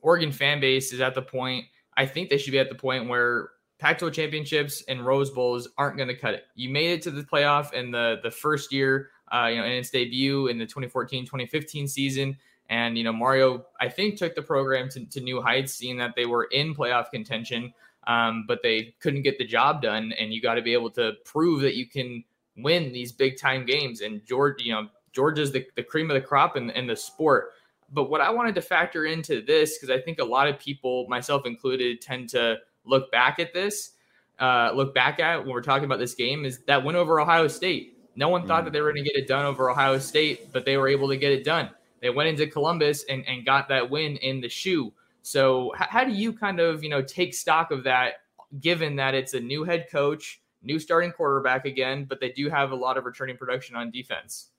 Oregon 0.01 0.31
fan 0.31 0.59
base 0.59 0.93
is 0.93 1.01
at 1.01 1.15
the 1.15 1.21
point. 1.21 1.65
I 1.97 2.05
think 2.05 2.29
they 2.29 2.37
should 2.37 2.51
be 2.51 2.59
at 2.59 2.69
the 2.69 2.75
point 2.75 3.09
where 3.09 3.49
Pac-12 3.79 4.13
championships 4.13 4.83
and 4.87 5.05
Rose 5.05 5.29
Bowls 5.29 5.69
aren't 5.77 5.97
going 5.97 6.09
to 6.09 6.15
cut 6.15 6.33
it. 6.33 6.45
You 6.55 6.69
made 6.69 6.91
it 6.91 7.01
to 7.03 7.11
the 7.11 7.23
playoff 7.23 7.73
in 7.73 7.91
the 7.91 8.19
the 8.23 8.31
first 8.31 8.71
year, 8.71 9.09
uh, 9.31 9.47
you 9.51 9.57
know, 9.57 9.65
in 9.65 9.71
its 9.71 9.89
debut 9.89 10.47
in 10.47 10.57
the 10.57 10.65
2014-2015 10.65 11.89
season. 11.89 12.37
And 12.69 12.97
you 12.97 13.03
know, 13.03 13.13
Mario, 13.13 13.65
I 13.79 13.89
think 13.89 14.17
took 14.17 14.35
the 14.35 14.41
program 14.41 14.89
to, 14.89 15.05
to 15.05 15.21
new 15.21 15.41
heights, 15.41 15.73
seeing 15.73 15.97
that 15.97 16.13
they 16.15 16.25
were 16.25 16.45
in 16.45 16.75
playoff 16.75 17.09
contention, 17.09 17.73
um, 18.05 18.45
but 18.47 18.61
they 18.61 18.95
couldn't 18.99 19.23
get 19.23 19.37
the 19.37 19.45
job 19.45 19.81
done. 19.81 20.13
And 20.19 20.33
you 20.33 20.41
got 20.41 20.55
to 20.55 20.61
be 20.61 20.73
able 20.73 20.91
to 20.91 21.13
prove 21.25 21.61
that 21.61 21.75
you 21.75 21.87
can 21.87 22.23
win 22.57 22.91
these 22.91 23.11
big 23.11 23.37
time 23.37 23.65
games. 23.65 24.01
And 24.01 24.23
George, 24.25 24.61
you 24.61 24.73
know, 24.73 24.87
Georgia's 25.13 25.51
the, 25.51 25.65
the 25.75 25.83
cream 25.83 26.11
of 26.11 26.15
the 26.15 26.21
crop 26.21 26.57
in, 26.57 26.69
in 26.71 26.85
the 26.85 26.95
sport. 26.95 27.51
But 27.91 28.09
what 28.09 28.21
I 28.21 28.29
wanted 28.29 28.55
to 28.55 28.61
factor 28.61 29.05
into 29.05 29.41
this, 29.41 29.77
because 29.77 29.89
I 29.89 29.99
think 29.99 30.19
a 30.19 30.23
lot 30.25 30.47
of 30.47 30.59
people, 30.59 31.07
myself 31.09 31.45
included, 31.45 32.01
tend 32.01 32.29
to 32.29 32.57
look 32.85 33.11
back 33.11 33.39
at 33.39 33.53
this, 33.53 33.91
uh, 34.39 34.71
look 34.73 34.93
back 34.93 35.19
at 35.19 35.39
when 35.39 35.49
we're 35.49 35.61
talking 35.61 35.85
about 35.85 35.99
this 35.99 36.13
game, 36.13 36.45
is 36.45 36.59
that 36.67 36.83
win 36.83 36.95
over 36.95 37.19
Ohio 37.19 37.47
State. 37.47 37.97
No 38.15 38.29
one 38.29 38.45
thought 38.47 38.65
that 38.65 38.73
they 38.73 38.81
were 38.81 38.91
going 38.91 39.03
to 39.03 39.09
get 39.09 39.17
it 39.17 39.27
done 39.27 39.45
over 39.45 39.69
Ohio 39.69 39.97
State, 39.97 40.51
but 40.51 40.65
they 40.65 40.77
were 40.77 40.87
able 40.87 41.07
to 41.07 41.17
get 41.17 41.31
it 41.31 41.43
done. 41.43 41.69
They 42.01 42.09
went 42.09 42.29
into 42.29 42.47
Columbus 42.47 43.05
and, 43.09 43.25
and 43.27 43.45
got 43.45 43.69
that 43.69 43.89
win 43.89 44.17
in 44.17 44.41
the 44.41 44.49
shoe. 44.49 44.93
So 45.21 45.73
h- 45.75 45.87
how 45.89 46.03
do 46.03 46.11
you 46.11 46.33
kind 46.33 46.59
of 46.59 46.83
you 46.83 46.89
know 46.89 47.01
take 47.01 47.33
stock 47.33 47.71
of 47.71 47.83
that, 47.83 48.13
given 48.59 48.95
that 48.97 49.13
it's 49.13 49.33
a 49.33 49.39
new 49.39 49.63
head 49.63 49.87
coach, 49.91 50.41
new 50.63 50.79
starting 50.79 51.11
quarterback 51.11 51.65
again, 51.65 52.05
but 52.05 52.19
they 52.19 52.31
do 52.31 52.49
have 52.49 52.71
a 52.71 52.75
lot 52.75 52.97
of 52.97 53.05
returning 53.05 53.37
production 53.37 53.75
on 53.75 53.91
defense? 53.91 54.49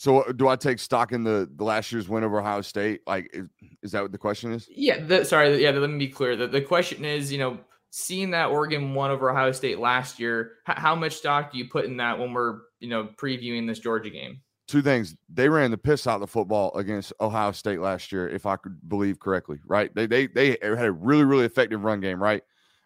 So 0.00 0.22
do 0.32 0.48
I 0.48 0.56
take 0.56 0.78
stock 0.78 1.12
in 1.12 1.24
the, 1.24 1.46
the 1.56 1.62
last 1.62 1.92
year's 1.92 2.08
win 2.08 2.24
over 2.24 2.40
Ohio 2.40 2.62
State? 2.62 3.02
Like, 3.06 3.28
is, 3.34 3.48
is 3.82 3.92
that 3.92 4.00
what 4.00 4.12
the 4.12 4.16
question 4.16 4.50
is? 4.50 4.66
Yeah. 4.74 4.98
The, 4.98 5.26
sorry. 5.26 5.62
Yeah. 5.62 5.72
Let 5.72 5.90
me 5.90 5.98
be 5.98 6.08
clear. 6.08 6.36
The, 6.36 6.46
the 6.46 6.62
question 6.62 7.04
is, 7.04 7.30
you 7.30 7.36
know, 7.36 7.58
seeing 7.90 8.30
that 8.30 8.46
Oregon 8.46 8.94
won 8.94 9.10
over 9.10 9.30
Ohio 9.30 9.52
State 9.52 9.78
last 9.78 10.18
year, 10.18 10.52
h- 10.66 10.78
how 10.78 10.94
much 10.94 11.16
stock 11.16 11.52
do 11.52 11.58
you 11.58 11.68
put 11.68 11.84
in 11.84 11.98
that 11.98 12.18
when 12.18 12.32
we're, 12.32 12.60
you 12.78 12.88
know, 12.88 13.10
previewing 13.18 13.66
this 13.66 13.78
Georgia 13.78 14.08
game? 14.08 14.40
Two 14.68 14.80
things. 14.80 15.16
They 15.28 15.50
ran 15.50 15.70
the 15.70 15.76
piss 15.76 16.06
out 16.06 16.14
of 16.14 16.20
the 16.22 16.26
football 16.28 16.74
against 16.78 17.12
Ohio 17.20 17.52
State 17.52 17.80
last 17.80 18.10
year, 18.10 18.26
if 18.26 18.46
I 18.46 18.56
could 18.56 18.78
believe 18.88 19.20
correctly, 19.20 19.60
right? 19.66 19.94
They 19.94 20.06
they 20.06 20.28
they 20.28 20.56
had 20.62 20.86
a 20.86 20.92
really, 20.92 21.24
really 21.24 21.44
effective 21.44 21.84
run 21.84 22.00
game, 22.00 22.22
right? 22.22 22.42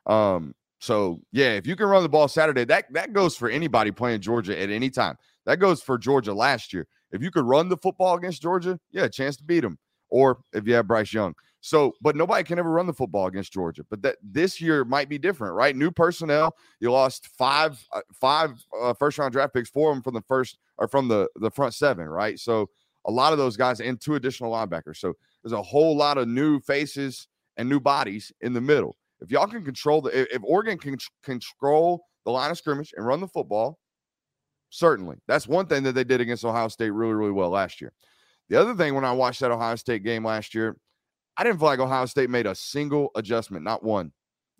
Um, 0.07 0.57
so 0.81 1.21
yeah, 1.31 1.53
if 1.53 1.65
you 1.65 1.77
can 1.77 1.87
run 1.87 2.03
the 2.03 2.09
ball 2.09 2.27
Saturday, 2.27 2.65
that 2.65 2.93
that 2.93 3.13
goes 3.13 3.37
for 3.37 3.49
anybody 3.49 3.93
playing 3.93 4.21
Georgia 4.21 4.61
at 4.61 4.69
any 4.69 4.91
time. 4.91 5.17
That 5.47 5.59
goes 5.59 5.81
for 5.81 5.97
Georgia 5.97 6.35
last 6.35 6.73
year. 6.73 6.89
If 7.15 7.23
you 7.23 7.31
could 7.31 7.45
run 7.47 7.69
the 7.69 7.77
football 7.77 8.17
against 8.17 8.43
Georgia, 8.43 8.79
yeah, 8.91 9.07
chance 9.09 9.37
to 9.37 9.45
beat 9.45 9.61
them. 9.61 9.79
Or 10.11 10.39
if 10.53 10.67
you 10.67 10.75
have 10.75 10.87
Bryce 10.87 11.13
Young. 11.13 11.35
So, 11.61 11.95
but 12.03 12.15
nobody 12.15 12.45
can 12.45 12.59
ever 12.59 12.71
run 12.71 12.87
the 12.87 12.93
football 12.93 13.27
against 13.27 13.53
Georgia. 13.53 13.85
But 13.89 14.03
that 14.03 14.17
this 14.23 14.61
year 14.61 14.85
might 14.85 15.09
be 15.09 15.17
different, 15.17 15.55
right? 15.55 15.75
New 15.75 15.91
personnel. 15.91 16.55
You 16.81 16.93
lost 16.93 17.29
five, 17.39 17.83
uh, 17.93 18.01
five 18.13 18.53
uh, 18.79 18.93
first 18.95 19.17
round 19.17 19.33
draft 19.33 19.55
picks, 19.55 19.71
four 19.71 19.91
of 19.91 19.97
them 19.97 20.03
from 20.03 20.15
the 20.15 20.21
first 20.23 20.59
or 20.77 20.89
from 20.89 21.09
the 21.09 21.29
the 21.37 21.51
front 21.51 21.73
seven, 21.73 22.07
right? 22.07 22.39
So 22.39 22.69
a 23.07 23.11
lot 23.11 23.33
of 23.33 23.39
those 23.39 23.57
guys 23.57 23.81
and 23.81 24.01
two 24.01 24.17
additional 24.17 24.53
linebackers. 24.53 24.97
So 24.97 25.15
there's 25.43 25.53
a 25.53 25.63
whole 25.63 25.97
lot 25.97 26.19
of 26.19 26.29
new 26.29 26.61
faces 26.61 27.29
and 27.57 27.69
new 27.69 27.81
bodies 27.81 28.33
in 28.41 28.53
the 28.53 28.61
middle. 28.61 28.97
If 29.21 29.31
y'all 29.31 29.47
can 29.47 29.65
control 29.65 30.03
the, 30.03 30.35
if 30.35 30.43
Oregon 30.43 30.77
can 30.79 30.99
control 31.23 32.05
the 32.25 32.31
line 32.31 32.51
of 32.51 32.59
scrimmage 32.59 32.93
and 32.97 33.07
run 33.07 33.21
the 33.21 33.29
football, 33.29 33.79
Certainly. 34.75 35.19
That's 35.29 35.47
one 35.47 35.67
thing 35.67 35.85
that 35.85 35.93
they 35.93 36.03
did 36.03 36.21
against 36.21 36.45
Ohio 36.45 36.67
State 36.67 36.91
really, 36.91 37.15
really 37.15 37.31
well 37.31 37.49
last 37.49 37.81
year. 37.81 37.93
The 38.49 38.61
other 38.61 38.75
thing, 38.75 38.97
when 38.97 39.05
I 39.05 39.13
watched 39.13 39.39
that 39.39 39.53
Ohio 39.53 39.77
State 39.77 40.03
game 40.03 40.25
last 40.25 40.53
year, 40.53 40.77
I 41.37 41.45
didn't 41.45 41.61
feel 41.61 41.69
like 41.69 41.79
Ohio 41.79 42.07
State 42.07 42.29
made 42.29 42.49
a 42.49 42.57
single 42.57 43.13
adjustment, 43.15 43.63
not 43.63 43.85
one, 43.85 44.11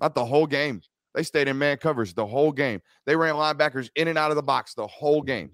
not 0.01 0.15
the 0.15 0.25
whole 0.25 0.47
game. 0.47 0.83
They 1.17 1.25
stayed 1.25 1.49
in 1.49 1.59
man 1.59 1.79
covers 1.79 2.15
the 2.15 2.25
whole 2.25 2.53
game. 2.53 2.81
They 3.07 3.17
ran 3.17 3.35
linebackers 3.35 3.91
in 3.97 4.07
and 4.07 4.17
out 4.17 4.31
of 4.31 4.37
the 4.37 4.43
box 4.43 4.75
the 4.75 4.87
whole 4.87 5.21
game. 5.21 5.51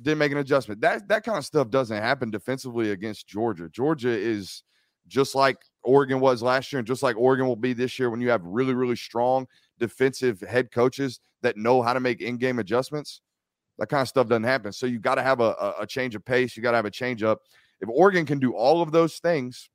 Didn't 0.00 0.18
make 0.18 0.30
an 0.30 0.38
adjustment. 0.38 0.80
That 0.80 1.08
that 1.08 1.24
kind 1.24 1.36
of 1.36 1.44
stuff 1.44 1.68
doesn't 1.68 2.00
happen 2.00 2.30
defensively 2.30 2.92
against 2.92 3.26
Georgia. 3.26 3.68
Georgia 3.68 4.10
is 4.10 4.62
just 5.08 5.34
like 5.34 5.58
Oregon 5.82 6.20
was 6.20 6.40
last 6.40 6.72
year, 6.72 6.78
and 6.78 6.86
just 6.86 7.02
like 7.02 7.16
Oregon 7.16 7.48
will 7.48 7.56
be 7.56 7.72
this 7.72 7.98
year 7.98 8.10
when 8.10 8.20
you 8.20 8.30
have 8.30 8.44
really, 8.44 8.74
really 8.74 8.94
strong 8.94 9.48
defensive 9.80 10.40
head 10.40 10.70
coaches 10.70 11.18
that 11.42 11.56
know 11.56 11.82
how 11.82 11.92
to 11.92 12.00
make 12.00 12.20
in-game 12.20 12.60
adjustments. 12.60 13.20
That 13.78 13.88
kind 13.88 14.02
of 14.02 14.08
stuff 14.08 14.28
doesn't 14.28 14.44
happen. 14.44 14.72
So 14.72 14.86
you 14.86 14.98
got 14.98 15.16
to 15.16 15.22
have 15.22 15.40
a, 15.40 15.74
a 15.80 15.86
change 15.86 16.14
of 16.14 16.24
pace. 16.24 16.56
You 16.56 16.62
got 16.62 16.72
to 16.72 16.76
have 16.76 16.84
a 16.84 16.90
change 16.90 17.22
up. 17.22 17.40
If 17.80 17.88
Oregon 17.88 18.26
can 18.26 18.38
do 18.38 18.52
all 18.54 18.82
of 18.82 18.92
those 18.92 19.18
things, 19.18 19.68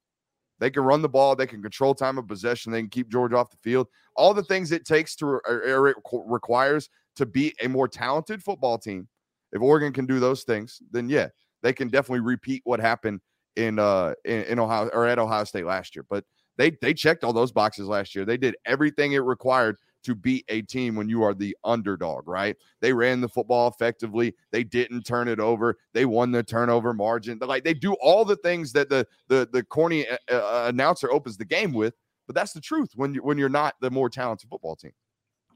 they 0.59 0.69
can 0.69 0.83
run 0.83 1.01
the 1.01 1.09
ball. 1.09 1.35
They 1.35 1.47
can 1.47 1.61
control 1.61 1.93
time 1.93 2.17
of 2.17 2.27
possession. 2.27 2.71
They 2.71 2.81
can 2.81 2.89
keep 2.89 3.09
George 3.09 3.33
off 3.33 3.49
the 3.49 3.57
field. 3.57 3.87
All 4.15 4.33
the 4.33 4.43
things 4.43 4.71
it 4.71 4.85
takes 4.85 5.15
to 5.17 5.25
or, 5.25 5.41
or 5.45 5.87
it 5.89 5.97
requires 6.25 6.89
to 7.15 7.25
be 7.25 7.53
a 7.61 7.67
more 7.67 7.87
talented 7.87 8.41
football 8.41 8.77
team. 8.77 9.07
If 9.51 9.61
Oregon 9.61 9.93
can 9.93 10.05
do 10.05 10.19
those 10.19 10.43
things, 10.43 10.81
then 10.91 11.09
yeah, 11.09 11.29
they 11.63 11.73
can 11.73 11.89
definitely 11.89 12.21
repeat 12.21 12.61
what 12.65 12.79
happened 12.79 13.21
in 13.55 13.79
uh 13.79 14.13
in, 14.25 14.43
in 14.43 14.59
Ohio 14.59 14.89
or 14.93 15.07
at 15.07 15.19
Ohio 15.19 15.43
State 15.43 15.65
last 15.65 15.95
year. 15.95 16.05
But 16.09 16.23
They 16.57 16.71
they 16.81 16.93
checked 16.93 17.23
all 17.23 17.33
those 17.33 17.51
boxes 17.51 17.87
last 17.87 18.15
year. 18.15 18.25
They 18.25 18.37
did 18.37 18.55
everything 18.65 19.13
it 19.13 19.19
required 19.19 19.77
to 20.07 20.15
beat 20.15 20.45
a 20.47 20.61
team 20.61 20.95
when 20.95 21.09
you 21.09 21.21
are 21.21 21.33
the 21.33 21.55
underdog, 21.65 22.29
right? 22.29 22.55
They 22.79 22.93
ran 22.93 23.19
the 23.19 23.27
football 23.27 23.67
effectively. 23.67 24.33
They 24.51 24.63
didn't 24.63 25.03
turn 25.03 25.27
it 25.27 25.41
over. 25.41 25.75
They 25.93 26.05
won 26.05 26.31
the 26.31 26.43
turnover 26.43 26.93
margin. 26.93 27.39
Like 27.41 27.65
they 27.65 27.73
do 27.73 27.93
all 27.95 28.23
the 28.23 28.37
things 28.37 28.71
that 28.71 28.89
the 28.89 29.05
the 29.27 29.49
the 29.51 29.63
corny 29.63 30.07
uh, 30.07 30.15
uh, 30.31 30.65
announcer 30.69 31.11
opens 31.11 31.35
the 31.35 31.45
game 31.45 31.73
with. 31.73 31.93
But 32.25 32.35
that's 32.35 32.53
the 32.53 32.61
truth 32.61 32.91
when 32.95 33.13
you 33.13 33.21
when 33.21 33.37
you're 33.37 33.49
not 33.49 33.75
the 33.81 33.91
more 33.91 34.09
talented 34.09 34.49
football 34.49 34.77
team. 34.77 34.93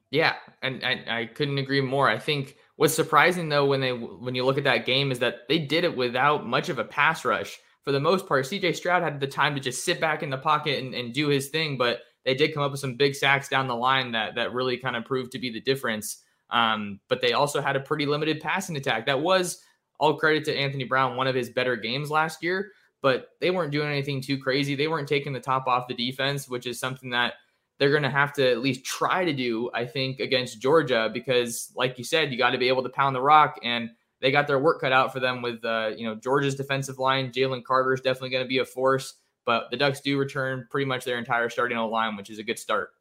Yeah, 0.10 0.36
and, 0.62 0.84
and 0.84 1.10
I 1.10 1.27
couldn't 1.27 1.58
agree 1.58 1.79
more. 1.79 2.10
I 2.10 2.20
think 2.20 2.58
what's 2.75 2.93
surprising 2.93 3.48
though 3.48 3.65
when 3.65 3.79
they 3.79 3.93
when 3.93 4.36
you 4.36 4.43
look 4.43 4.58
at 4.58 4.65
that 4.65 4.86
game 4.86 5.13
is 5.13 5.20
that 5.20 5.48
they 5.48 5.60
did 5.60 5.86
it 5.86 5.96
without 5.96 6.46
much 6.46 6.67
of 6.67 6.77
a 6.77 6.84
pass 6.84 7.24
rush. 7.24 7.58
For 7.84 7.93
the 7.93 8.01
most 8.01 8.27
part, 8.27 8.46
CJ 8.46 8.75
Stroud 8.75 9.01
had 9.01 9.22
the 9.22 9.27
time 9.27 9.55
to 9.55 9.62
just 9.62 9.86
sit 9.86 10.01
back 10.01 10.22
in 10.22 10.29
the 10.29 10.38
pocket 10.38 10.84
and, 10.84 10.93
and 10.93 11.13
do 11.13 11.29
his 11.29 11.48
thing, 11.48 11.77
but 11.77 12.01
they 12.25 12.36
did 12.36 12.54
come 12.54 12.63
up 12.63 12.72
with 12.72 12.80
some 12.80 12.96
big 12.96 13.16
sacks 13.16 13.50
down 13.50 13.68
the 13.68 13.75
line 13.75 14.12
that 14.12 14.36
that 14.36 14.54
really 14.54 14.78
kind 14.78 14.96
of 14.96 15.06
proved 15.06 15.32
to 15.32 15.40
be 15.40 15.51
the 15.51 15.62
difference. 15.62 16.24
Um, 16.50 17.00
but 17.08 17.22
they 17.22 17.34
also 17.34 17.62
had 17.62 17.75
a 17.75 17.80
pretty 17.80 18.06
limited 18.06 18.42
passing 18.42 18.75
attack. 18.75 19.06
That 19.06 19.22
was 19.22 19.62
all 20.00 20.18
credit 20.18 20.46
to 20.46 20.56
Anthony 20.56 20.84
Brown, 20.84 21.16
one 21.16 21.28
of 21.28 21.36
his 21.36 21.50
better 21.50 21.75
games 21.75 22.12
last 22.12 22.44
year. 22.44 22.72
But 23.01 23.30
they 23.40 23.50
weren't 23.50 23.72
doing 23.72 23.88
anything 23.88 24.22
too 24.22 24.38
crazy. 24.38 24.75
They 24.75 24.88
weren't 24.88 25.08
taking 25.08 25.34
the 25.34 25.40
top 25.40 25.66
off 25.66 25.88
the 25.88 25.96
defense, 25.96 26.48
which 26.48 26.68
is 26.68 26.80
something 26.80 27.10
that 27.12 27.34
they're 27.80 27.90
going 27.90 28.04
to 28.04 28.12
have 28.12 28.32
to 28.34 28.48
at 28.48 28.60
least 28.60 28.86
try 28.86 29.25
to 29.25 29.34
do, 29.34 29.72
I 29.74 29.88
think, 29.88 30.20
against 30.20 30.62
Georgia, 30.62 31.10
because, 31.12 31.72
like 31.75 31.98
you 31.98 32.04
said, 32.04 32.32
you 32.32 32.38
got 32.38 32.51
to 32.51 32.60
be 32.60 32.68
able 32.68 32.84
to 32.84 32.90
pound 32.90 33.16
the 33.16 33.22
rock, 33.22 33.58
and 33.63 33.90
they 34.20 34.30
got 34.30 34.46
their 34.46 34.60
work 34.60 34.82
cut 34.82 34.92
out 34.92 35.12
for 35.12 35.20
them 35.20 35.42
with, 35.42 35.66
uh, 35.66 35.90
you 35.98 36.06
know, 36.06 36.13
Georgia's 36.13 36.54
defensive 36.54 37.00
line. 37.00 37.32
Jalen 37.32 37.63
Carter 37.63 37.92
is 37.92 38.01
definitely 38.01 38.30
going 38.30 38.44
to 38.44 38.48
be 38.48 38.60
a 38.60 38.66
force, 38.66 39.16
but 39.45 39.69
the 39.71 39.77
Ducks 39.77 40.01
do 40.01 40.17
return 40.17 40.67
pretty 40.69 40.86
much 40.86 41.05
their 41.05 41.17
entire 41.17 41.50
starting 41.50 41.77
line, 41.77 42.15
which 42.15 42.29
is 42.29 42.39
a 42.39 42.43
good 42.43 42.60
start. 42.60 42.91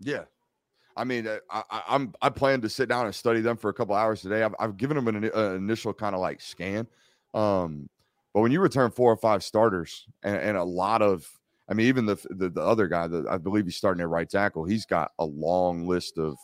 Yeah, 0.00 0.24
I 0.96 1.04
mean, 1.04 1.26
uh, 1.26 1.38
I, 1.50 1.82
I'm 1.88 2.14
I 2.22 2.28
plan 2.28 2.60
to 2.62 2.68
sit 2.68 2.88
down 2.88 3.06
and 3.06 3.14
study 3.14 3.40
them 3.40 3.56
for 3.56 3.68
a 3.68 3.74
couple 3.74 3.94
hours 3.94 4.22
today. 4.22 4.42
I've, 4.42 4.54
I've 4.58 4.76
given 4.76 4.96
them 4.96 5.08
an, 5.08 5.24
an 5.24 5.30
uh, 5.34 5.54
initial 5.54 5.92
kind 5.92 6.14
of 6.14 6.20
like 6.20 6.40
scan, 6.40 6.86
um, 7.34 7.88
but 8.34 8.40
when 8.40 8.52
you 8.52 8.60
return 8.60 8.90
four 8.90 9.12
or 9.12 9.16
five 9.16 9.42
starters 9.42 10.06
and, 10.22 10.36
and 10.36 10.56
a 10.56 10.64
lot 10.64 11.02
of 11.02 11.28
I 11.68 11.74
mean, 11.74 11.86
even 11.86 12.06
the, 12.06 12.16
the, 12.30 12.48
the 12.48 12.62
other 12.62 12.86
guy 12.86 13.06
that 13.06 13.26
I 13.28 13.36
believe 13.36 13.66
he's 13.66 13.76
starting 13.76 14.00
at 14.00 14.08
right 14.08 14.28
tackle, 14.28 14.64
he's 14.64 14.86
got 14.86 15.12
a 15.18 15.24
long 15.24 15.86
list 15.86 16.18
of 16.18 16.36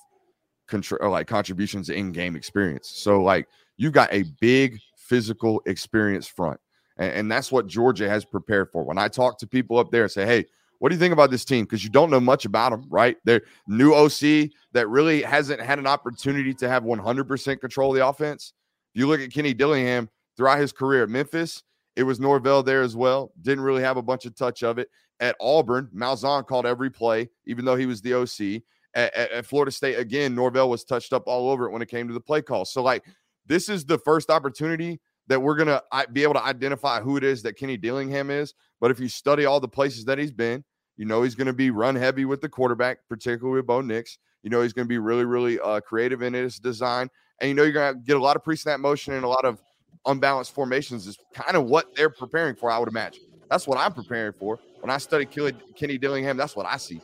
control 0.66 1.10
like 1.10 1.26
contributions 1.26 1.88
in 1.88 2.12
game 2.12 2.36
experience. 2.36 2.90
So 2.90 3.22
like 3.22 3.48
you've 3.76 3.92
got 3.92 4.12
a 4.12 4.24
big 4.40 4.78
physical 4.96 5.62
experience 5.66 6.26
front, 6.26 6.60
and, 6.96 7.12
and 7.12 7.32
that's 7.32 7.50
what 7.50 7.66
Georgia 7.66 8.08
has 8.08 8.24
prepared 8.24 8.70
for. 8.70 8.84
When 8.84 8.98
I 8.98 9.08
talk 9.08 9.38
to 9.38 9.46
people 9.46 9.78
up 9.78 9.90
there 9.90 10.02
and 10.02 10.10
say, 10.10 10.26
"Hey, 10.26 10.44
what 10.78 10.88
do 10.88 10.94
you 10.94 10.98
think 10.98 11.12
about 11.12 11.30
this 11.30 11.44
team?" 11.44 11.64
Because 11.64 11.84
you 11.84 11.90
don't 11.90 12.10
know 12.10 12.20
much 12.20 12.44
about 12.44 12.70
them, 12.70 12.86
right? 12.88 13.16
They're 13.24 13.42
new 13.66 13.94
OC 13.94 14.50
that 14.72 14.88
really 14.88 15.22
hasn't 15.22 15.60
had 15.60 15.78
an 15.78 15.86
opportunity 15.86 16.54
to 16.54 16.68
have 16.68 16.84
100% 16.84 17.60
control 17.60 17.90
of 17.90 17.96
the 17.96 18.06
offense. 18.06 18.52
If 18.94 19.00
you 19.00 19.06
look 19.06 19.20
at 19.20 19.32
Kenny 19.32 19.54
Dillingham 19.54 20.08
throughout 20.36 20.58
his 20.58 20.72
career 20.72 21.04
at 21.04 21.08
Memphis. 21.08 21.62
It 21.96 22.02
was 22.02 22.18
Norvell 22.18 22.64
there 22.64 22.82
as 22.82 22.96
well. 22.96 23.30
Didn't 23.40 23.62
really 23.62 23.82
have 23.82 23.96
a 23.96 24.02
bunch 24.02 24.26
of 24.26 24.34
touch 24.34 24.64
of 24.64 24.78
it 24.78 24.88
at 25.20 25.36
Auburn, 25.40 25.88
Malzahn 25.94 26.46
called 26.46 26.66
every 26.66 26.90
play, 26.90 27.30
even 27.46 27.64
though 27.64 27.76
he 27.76 27.86
was 27.86 28.00
the 28.00 28.14
OC. 28.14 28.62
At, 28.94 29.14
at, 29.14 29.30
at, 29.32 29.46
Florida 29.46 29.72
State, 29.72 29.98
again, 29.98 30.34
Norvell 30.34 30.70
was 30.70 30.84
touched 30.84 31.12
up 31.12 31.24
all 31.26 31.50
over 31.50 31.66
it 31.66 31.72
when 31.72 31.82
it 31.82 31.88
came 31.88 32.06
to 32.06 32.14
the 32.14 32.20
play 32.20 32.42
call. 32.42 32.64
So, 32.64 32.82
like, 32.82 33.04
this 33.46 33.68
is 33.68 33.84
the 33.84 33.98
first 33.98 34.30
opportunity 34.30 35.00
that 35.28 35.40
we're 35.40 35.56
going 35.56 35.68
to 35.68 35.82
be 36.12 36.22
able 36.22 36.34
to 36.34 36.44
identify 36.44 37.00
who 37.00 37.16
it 37.16 37.24
is 37.24 37.42
that 37.42 37.54
Kenny 37.54 37.76
Dillingham 37.76 38.30
is. 38.30 38.54
But 38.80 38.90
if 38.90 39.00
you 39.00 39.08
study 39.08 39.44
all 39.44 39.60
the 39.60 39.68
places 39.68 40.04
that 40.04 40.18
he's 40.18 40.32
been, 40.32 40.64
you 40.96 41.04
know 41.04 41.22
he's 41.22 41.34
going 41.34 41.46
to 41.46 41.52
be 41.52 41.70
run 41.70 41.96
heavy 41.96 42.24
with 42.24 42.40
the 42.40 42.48
quarterback, 42.48 42.98
particularly 43.08 43.56
with 43.56 43.66
Bo 43.66 43.80
Nix. 43.80 44.18
You 44.42 44.50
know 44.50 44.62
he's 44.62 44.72
going 44.72 44.86
to 44.86 44.88
be 44.88 44.98
really, 44.98 45.24
really 45.24 45.58
uh, 45.58 45.80
creative 45.80 46.22
in 46.22 46.34
his 46.34 46.58
design. 46.58 47.08
And 47.40 47.48
you 47.48 47.54
know 47.54 47.62
you're 47.62 47.72
going 47.72 47.94
to 47.94 48.00
get 48.00 48.16
a 48.16 48.22
lot 48.22 48.36
of 48.36 48.44
pre 48.44 48.56
snap 48.56 48.80
motion 48.80 49.14
and 49.14 49.24
a 49.24 49.28
lot 49.28 49.44
of 49.44 49.60
unbalanced 50.06 50.52
formations, 50.52 51.06
is 51.06 51.18
kind 51.32 51.56
of 51.56 51.64
what 51.64 51.94
they're 51.96 52.10
preparing 52.10 52.54
for, 52.54 52.70
I 52.70 52.78
would 52.78 52.88
imagine. 52.88 53.22
That's 53.50 53.66
what 53.66 53.78
I'm 53.78 53.92
preparing 53.92 54.32
for. 54.32 54.58
When 54.80 54.90
I 54.90 54.98
study 54.98 55.24
Kenny 55.24 55.98
Dillingham, 55.98 56.36
that's 56.36 56.56
what 56.56 56.66
I 56.66 56.76
see. 56.76 57.00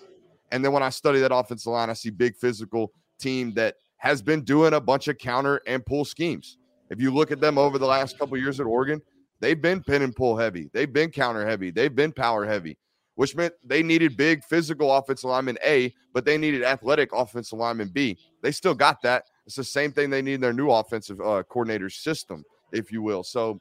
And 0.52 0.64
then 0.64 0.72
when 0.72 0.82
I 0.82 0.90
study 0.90 1.20
that 1.20 1.34
offensive 1.34 1.72
line, 1.72 1.90
I 1.90 1.94
see 1.94 2.10
big 2.10 2.36
physical 2.36 2.92
team 3.18 3.52
that 3.54 3.76
has 3.98 4.20
been 4.22 4.42
doing 4.42 4.74
a 4.74 4.80
bunch 4.80 5.08
of 5.08 5.18
counter 5.18 5.60
and 5.66 5.84
pull 5.84 6.04
schemes. 6.04 6.58
If 6.90 7.00
you 7.00 7.12
look 7.12 7.30
at 7.30 7.40
them 7.40 7.56
over 7.56 7.78
the 7.78 7.86
last 7.86 8.18
couple 8.18 8.36
years 8.36 8.60
at 8.60 8.66
Oregon, 8.66 9.00
they've 9.40 9.60
been 9.60 9.82
pin 9.82 10.02
and 10.02 10.14
pull 10.14 10.36
heavy. 10.36 10.68
They've 10.72 10.92
been 10.92 11.10
counter 11.10 11.46
heavy. 11.46 11.70
They've 11.70 11.94
been 11.94 12.12
power 12.12 12.44
heavy, 12.44 12.76
which 13.14 13.36
meant 13.36 13.54
they 13.64 13.82
needed 13.82 14.16
big 14.16 14.44
physical 14.44 14.92
offensive 14.92 15.30
lineman 15.30 15.58
A, 15.64 15.94
but 16.12 16.24
they 16.24 16.36
needed 16.36 16.64
athletic 16.64 17.10
offensive 17.14 17.58
lineman 17.58 17.88
B. 17.88 18.18
They 18.42 18.50
still 18.52 18.74
got 18.74 19.00
that. 19.02 19.24
It's 19.46 19.56
the 19.56 19.64
same 19.64 19.92
thing 19.92 20.10
they 20.10 20.22
need 20.22 20.34
in 20.34 20.40
their 20.40 20.52
new 20.52 20.70
offensive 20.70 21.20
uh, 21.20 21.42
coordinator 21.44 21.90
system, 21.90 22.44
if 22.72 22.92
you 22.92 23.02
will. 23.02 23.22
So 23.22 23.60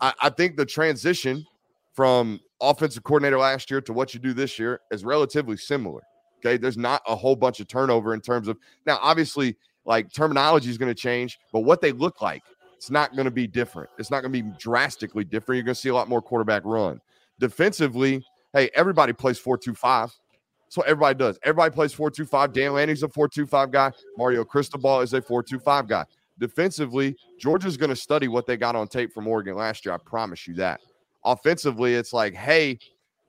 I, 0.00 0.12
I 0.22 0.30
think 0.30 0.56
the 0.56 0.66
transition 0.66 1.44
from 1.92 2.40
offensive 2.60 3.02
coordinator 3.02 3.38
last 3.38 3.70
year 3.70 3.80
to 3.80 3.92
what 3.92 4.14
you 4.14 4.20
do 4.20 4.32
this 4.32 4.58
year 4.58 4.80
is 4.90 5.04
relatively 5.04 5.56
similar. 5.56 6.02
Okay. 6.38 6.56
There's 6.56 6.78
not 6.78 7.02
a 7.06 7.14
whole 7.14 7.36
bunch 7.36 7.60
of 7.60 7.68
turnover 7.68 8.14
in 8.14 8.20
terms 8.20 8.48
of 8.48 8.56
now, 8.86 8.98
obviously, 9.02 9.56
like 9.84 10.12
terminology 10.12 10.70
is 10.70 10.78
going 10.78 10.92
to 10.92 11.00
change, 11.00 11.38
but 11.52 11.60
what 11.60 11.80
they 11.80 11.92
look 11.92 12.20
like, 12.22 12.42
it's 12.76 12.90
not 12.90 13.14
going 13.14 13.24
to 13.24 13.30
be 13.30 13.46
different. 13.46 13.90
It's 13.98 14.10
not 14.10 14.22
going 14.22 14.32
to 14.32 14.42
be 14.42 14.50
drastically 14.58 15.24
different. 15.24 15.56
You're 15.56 15.64
going 15.64 15.74
to 15.74 15.80
see 15.80 15.90
a 15.90 15.94
lot 15.94 16.08
more 16.08 16.22
quarterback 16.22 16.62
run. 16.64 17.00
Defensively, 17.38 18.24
hey, 18.52 18.70
everybody 18.74 19.12
plays 19.12 19.38
4 19.38 19.58
2 19.58 19.74
5. 19.74 20.10
That's 20.64 20.76
what 20.76 20.86
everybody 20.86 21.18
does. 21.18 21.38
Everybody 21.42 21.74
plays 21.74 21.92
4 21.92 22.10
2 22.10 22.24
5. 22.24 22.52
Dan 22.52 22.72
Lanning's 22.72 23.02
a 23.02 23.08
4 23.08 23.28
2 23.28 23.46
5 23.46 23.70
guy. 23.70 23.92
Mario 24.16 24.44
Cristobal 24.44 25.00
is 25.00 25.12
a 25.12 25.20
4 25.20 25.42
2 25.42 25.58
5 25.58 25.88
guy. 25.88 26.04
Defensively, 26.38 27.16
Georgia's 27.38 27.76
going 27.76 27.90
to 27.90 27.96
study 27.96 28.28
what 28.28 28.46
they 28.46 28.56
got 28.56 28.74
on 28.74 28.88
tape 28.88 29.12
from 29.12 29.28
Oregon 29.28 29.56
last 29.56 29.84
year. 29.84 29.94
I 29.94 29.98
promise 29.98 30.46
you 30.46 30.54
that 30.54 30.80
offensively, 31.24 31.94
it's 31.94 32.12
like, 32.12 32.34
hey, 32.34 32.78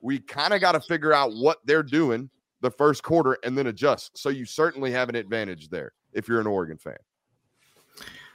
we 0.01 0.19
kind 0.19 0.53
of 0.53 0.61
got 0.61 0.73
to 0.73 0.79
figure 0.79 1.13
out 1.13 1.33
what 1.33 1.59
they're 1.65 1.83
doing 1.83 2.29
the 2.61 2.71
first 2.71 3.03
quarter 3.03 3.37
and 3.43 3.57
then 3.57 3.67
adjust. 3.67 4.17
So 4.17 4.29
you 4.29 4.45
certainly 4.45 4.91
have 4.91 5.09
an 5.09 5.15
advantage 5.15 5.69
there 5.69 5.91
if 6.13 6.27
you're 6.27 6.39
an 6.39 6.47
Oregon 6.47 6.77
fan. 6.77 6.97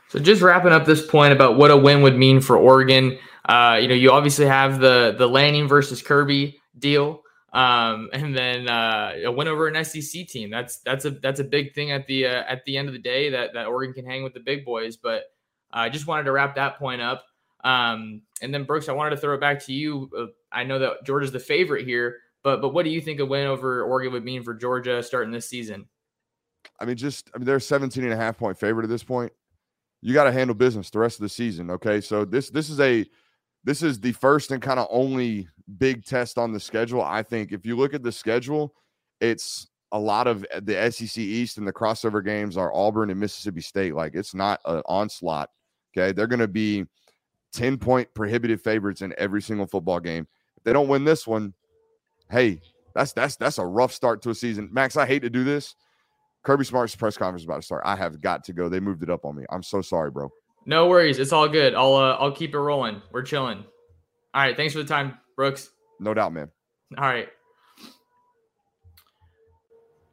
So 0.08 0.18
just 0.18 0.40
wrapping 0.40 0.72
up 0.72 0.84
this 0.84 1.04
point 1.04 1.32
about 1.32 1.56
what 1.56 1.70
a 1.70 1.76
win 1.76 2.02
would 2.02 2.16
mean 2.16 2.40
for 2.40 2.56
Oregon. 2.56 3.18
Uh, 3.48 3.78
you 3.80 3.88
know, 3.88 3.94
you 3.94 4.12
obviously 4.12 4.46
have 4.46 4.80
the 4.80 5.14
the 5.16 5.26
Lanning 5.26 5.68
versus 5.68 6.02
Kirby 6.02 6.60
deal, 6.78 7.22
um, 7.52 8.10
and 8.12 8.36
then 8.36 8.68
uh, 8.68 9.12
a 9.24 9.32
win 9.32 9.48
over 9.48 9.68
an 9.68 9.84
SEC 9.84 10.26
team. 10.28 10.50
That's 10.50 10.78
that's 10.78 11.04
a 11.04 11.10
that's 11.10 11.40
a 11.40 11.44
big 11.44 11.74
thing 11.74 11.90
at 11.90 12.06
the 12.06 12.26
uh, 12.26 12.44
at 12.48 12.64
the 12.64 12.76
end 12.76 12.88
of 12.88 12.94
the 12.94 13.00
day 13.00 13.30
that 13.30 13.54
that 13.54 13.66
Oregon 13.66 13.94
can 13.94 14.04
hang 14.04 14.22
with 14.22 14.34
the 14.34 14.40
big 14.40 14.64
boys. 14.64 14.96
But 14.96 15.24
I 15.72 15.88
just 15.88 16.06
wanted 16.06 16.24
to 16.24 16.32
wrap 16.32 16.54
that 16.56 16.78
point 16.78 17.02
up. 17.02 17.24
Um, 17.64 18.22
and 18.40 18.54
then 18.54 18.64
Brooks, 18.64 18.88
I 18.88 18.92
wanted 18.92 19.10
to 19.10 19.16
throw 19.16 19.34
it 19.34 19.40
back 19.40 19.64
to 19.66 19.72
you. 19.72 20.10
Uh, 20.16 20.26
I 20.52 20.62
know 20.64 20.78
that 20.78 21.04
Georgia's 21.04 21.32
the 21.32 21.40
favorite 21.40 21.84
here, 21.84 22.18
but 22.42 22.60
but 22.60 22.72
what 22.72 22.84
do 22.84 22.90
you 22.90 23.00
think 23.00 23.18
a 23.18 23.26
win 23.26 23.46
over 23.46 23.82
Oregon 23.82 24.12
would 24.12 24.24
mean 24.24 24.44
for 24.44 24.54
Georgia 24.54 25.02
starting 25.02 25.32
this 25.32 25.48
season? 25.48 25.86
I 26.80 26.84
mean, 26.84 26.96
just 26.96 27.30
I 27.34 27.38
mean, 27.38 27.46
they're 27.46 27.60
17 27.60 28.04
and 28.04 28.12
a 28.12 28.16
half 28.16 28.38
point 28.38 28.58
favorite 28.58 28.84
at 28.84 28.90
this 28.90 29.04
point. 29.04 29.32
You 30.02 30.14
got 30.14 30.24
to 30.24 30.32
handle 30.32 30.54
business 30.54 30.90
the 30.90 30.98
rest 30.98 31.18
of 31.18 31.22
the 31.22 31.28
season. 31.28 31.70
Okay. 31.70 32.00
So 32.00 32.24
this 32.24 32.50
this 32.50 32.70
is 32.70 32.80
a 32.80 33.04
this 33.64 33.82
is 33.82 33.98
the 34.00 34.12
first 34.12 34.52
and 34.52 34.62
kind 34.62 34.78
of 34.78 34.86
only 34.90 35.48
big 35.78 36.04
test 36.04 36.38
on 36.38 36.52
the 36.52 36.60
schedule. 36.60 37.02
I 37.02 37.22
think 37.22 37.52
if 37.52 37.66
you 37.66 37.76
look 37.76 37.94
at 37.94 38.02
the 38.02 38.12
schedule, 38.12 38.74
it's 39.20 39.68
a 39.92 39.98
lot 39.98 40.26
of 40.26 40.46
eh, 40.50 40.60
the 40.62 40.90
SEC 40.90 41.18
East 41.18 41.58
and 41.58 41.66
the 41.66 41.72
crossover 41.72 42.24
games 42.24 42.56
are 42.56 42.74
Auburn 42.74 43.10
and 43.10 43.18
Mississippi 43.18 43.60
State. 43.60 43.94
Like 43.94 44.14
it's 44.14 44.34
not 44.34 44.60
an 44.66 44.82
onslaught. 44.86 45.50
Okay. 45.96 46.12
They're 46.12 46.26
going 46.26 46.40
to 46.40 46.48
be 46.48 46.86
10 47.54 47.78
point 47.78 48.12
prohibitive 48.14 48.60
favorites 48.60 49.02
in 49.02 49.14
every 49.16 49.40
single 49.40 49.66
football 49.66 49.98
game. 49.98 50.28
If 50.56 50.64
they 50.64 50.72
don't 50.72 50.88
win 50.88 51.04
this 51.04 51.26
one, 51.26 51.54
hey, 52.30 52.60
that's 52.94 53.12
that's 53.12 53.36
that's 53.36 53.58
a 53.58 53.66
rough 53.66 53.92
start 53.92 54.22
to 54.22 54.30
a 54.30 54.34
season. 54.34 54.68
Max, 54.72 54.96
I 54.96 55.06
hate 55.06 55.22
to 55.22 55.30
do 55.30 55.44
this. 55.44 55.74
Kirby 56.46 56.64
Smart's 56.64 56.94
press 56.94 57.16
conference 57.16 57.42
is 57.42 57.44
about 57.44 57.56
to 57.56 57.62
start. 57.62 57.82
I 57.84 57.96
have 57.96 58.20
got 58.20 58.44
to 58.44 58.52
go. 58.52 58.68
They 58.68 58.78
moved 58.78 59.02
it 59.02 59.10
up 59.10 59.24
on 59.24 59.34
me. 59.34 59.44
I'm 59.50 59.64
so 59.64 59.82
sorry, 59.82 60.12
bro. 60.12 60.30
No 60.64 60.86
worries. 60.86 61.18
It's 61.18 61.32
all 61.32 61.48
good. 61.48 61.74
I'll 61.74 61.94
uh, 61.94 62.16
I'll 62.20 62.30
keep 62.30 62.54
it 62.54 62.58
rolling. 62.58 63.02
We're 63.10 63.22
chilling. 63.22 63.64
All 64.32 64.42
right. 64.42 64.56
Thanks 64.56 64.72
for 64.72 64.78
the 64.78 64.88
time, 64.88 65.18
Brooks. 65.34 65.70
No 65.98 66.14
doubt, 66.14 66.32
man. 66.32 66.48
All 66.96 67.04
right. 67.04 67.28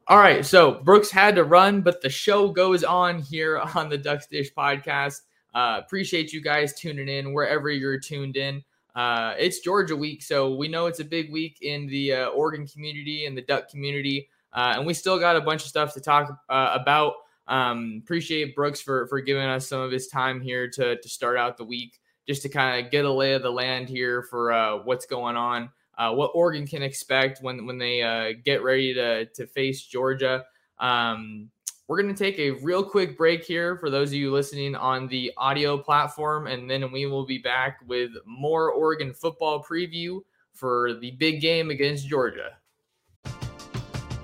All 0.07 0.17
right. 0.17 0.43
So 0.43 0.81
Brooks 0.83 1.11
had 1.11 1.35
to 1.35 1.43
run, 1.43 1.81
but 1.81 2.01
the 2.01 2.09
show 2.09 2.49
goes 2.49 2.83
on 2.83 3.19
here 3.19 3.59
on 3.75 3.89
the 3.89 3.97
Ducks 3.99 4.25
Dish 4.25 4.51
podcast. 4.55 5.21
Uh, 5.53 5.81
appreciate 5.85 6.33
you 6.33 6.41
guys 6.41 6.73
tuning 6.73 7.09
in 7.09 7.31
wherever 7.31 7.69
you're 7.69 7.99
tuned 7.99 8.37
in. 8.37 8.63
Uh, 8.95 9.35
it's 9.37 9.59
Georgia 9.59 9.95
week, 9.95 10.23
so 10.23 10.55
we 10.55 10.67
know 10.67 10.87
it's 10.87 10.99
a 10.99 11.05
big 11.05 11.31
week 11.31 11.59
in 11.61 11.85
the 11.85 12.11
uh, 12.11 12.27
Oregon 12.29 12.65
community 12.65 13.27
and 13.27 13.37
the 13.37 13.43
Duck 13.43 13.69
community, 13.69 14.29
uh, 14.53 14.73
and 14.77 14.85
we 14.85 14.93
still 14.93 15.19
got 15.19 15.35
a 15.35 15.41
bunch 15.41 15.63
of 15.63 15.67
stuff 15.67 15.93
to 15.93 16.01
talk 16.01 16.37
uh, 16.49 16.77
about. 16.79 17.13
Um, 17.47 18.01
appreciate 18.03 18.55
Brooks 18.55 18.81
for 18.81 19.07
for 19.07 19.19
giving 19.19 19.43
us 19.43 19.67
some 19.67 19.81
of 19.81 19.91
his 19.91 20.07
time 20.07 20.41
here 20.41 20.69
to 20.69 20.99
to 20.99 21.09
start 21.09 21.37
out 21.37 21.57
the 21.57 21.65
week, 21.65 21.99
just 22.27 22.41
to 22.43 22.49
kind 22.49 22.85
of 22.85 22.91
get 22.91 23.05
a 23.05 23.11
lay 23.11 23.33
of 23.33 23.41
the 23.41 23.51
land 23.51 23.89
here 23.89 24.23
for 24.23 24.51
uh, 24.51 24.77
what's 24.77 25.05
going 25.05 25.35
on 25.35 25.69
uh, 25.97 26.11
what 26.11 26.31
Oregon 26.33 26.65
can 26.65 26.83
expect 26.83 27.39
when 27.41 27.65
when 27.65 27.77
they 27.77 28.01
uh, 28.01 28.33
get 28.43 28.63
ready 28.63 28.93
to 28.93 29.25
to 29.25 29.47
face 29.47 29.83
Georgia. 29.83 30.43
Um, 30.79 31.49
we're 31.87 32.01
going 32.01 32.13
to 32.13 32.23
take 32.23 32.39
a 32.39 32.51
real 32.63 32.83
quick 32.83 33.17
break 33.17 33.43
here 33.43 33.77
for 33.77 33.89
those 33.89 34.09
of 34.09 34.15
you 34.15 34.31
listening 34.31 34.73
on 34.75 35.07
the 35.07 35.31
audio 35.37 35.77
platform, 35.77 36.47
and 36.47 36.69
then 36.69 36.91
we 36.91 37.05
will 37.05 37.25
be 37.25 37.37
back 37.37 37.79
with 37.85 38.11
more 38.25 38.71
Oregon 38.71 39.13
football 39.13 39.61
preview 39.61 40.21
for 40.53 40.93
the 40.93 41.11
big 41.11 41.41
game 41.41 41.69
against 41.71 42.07
Georgia. 42.07 42.51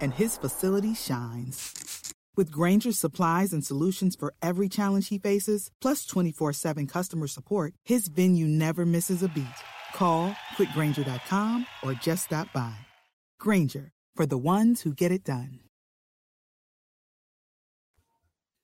and 0.00 0.14
his 0.14 0.36
facility 0.36 0.94
shines. 0.94 2.12
With 2.36 2.52
Grainger's 2.52 2.98
supplies 2.98 3.52
and 3.52 3.64
solutions 3.64 4.16
for 4.16 4.32
every 4.40 4.68
challenge 4.68 5.08
he 5.08 5.18
faces, 5.18 5.70
plus 5.80 6.06
24 6.06 6.52
7 6.52 6.86
customer 6.86 7.26
support, 7.26 7.74
his 7.84 8.08
venue 8.08 8.46
never 8.46 8.86
misses 8.86 9.22
a 9.22 9.28
beat. 9.28 9.60
Call 9.94 10.34
quickgranger.com 10.56 11.66
or 11.82 11.92
just 11.94 12.24
stop 12.24 12.52
by. 12.52 12.74
Granger, 13.38 13.92
for 14.16 14.26
the 14.26 14.38
ones 14.38 14.82
who 14.82 14.94
get 14.94 15.12
it 15.12 15.24
done. 15.24 15.60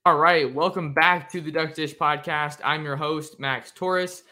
All 0.07 0.19
right, 0.19 0.55
welcome 0.55 0.95
back 0.95 1.28
to 1.33 1.40
the 1.40 1.50
Duck 1.50 1.75
Dish 1.75 1.97
Podcast. 1.97 2.61
I'm 2.64 2.85
your 2.85 2.95
host, 2.95 3.40
Max 3.40 3.73
Torres, 3.73 4.23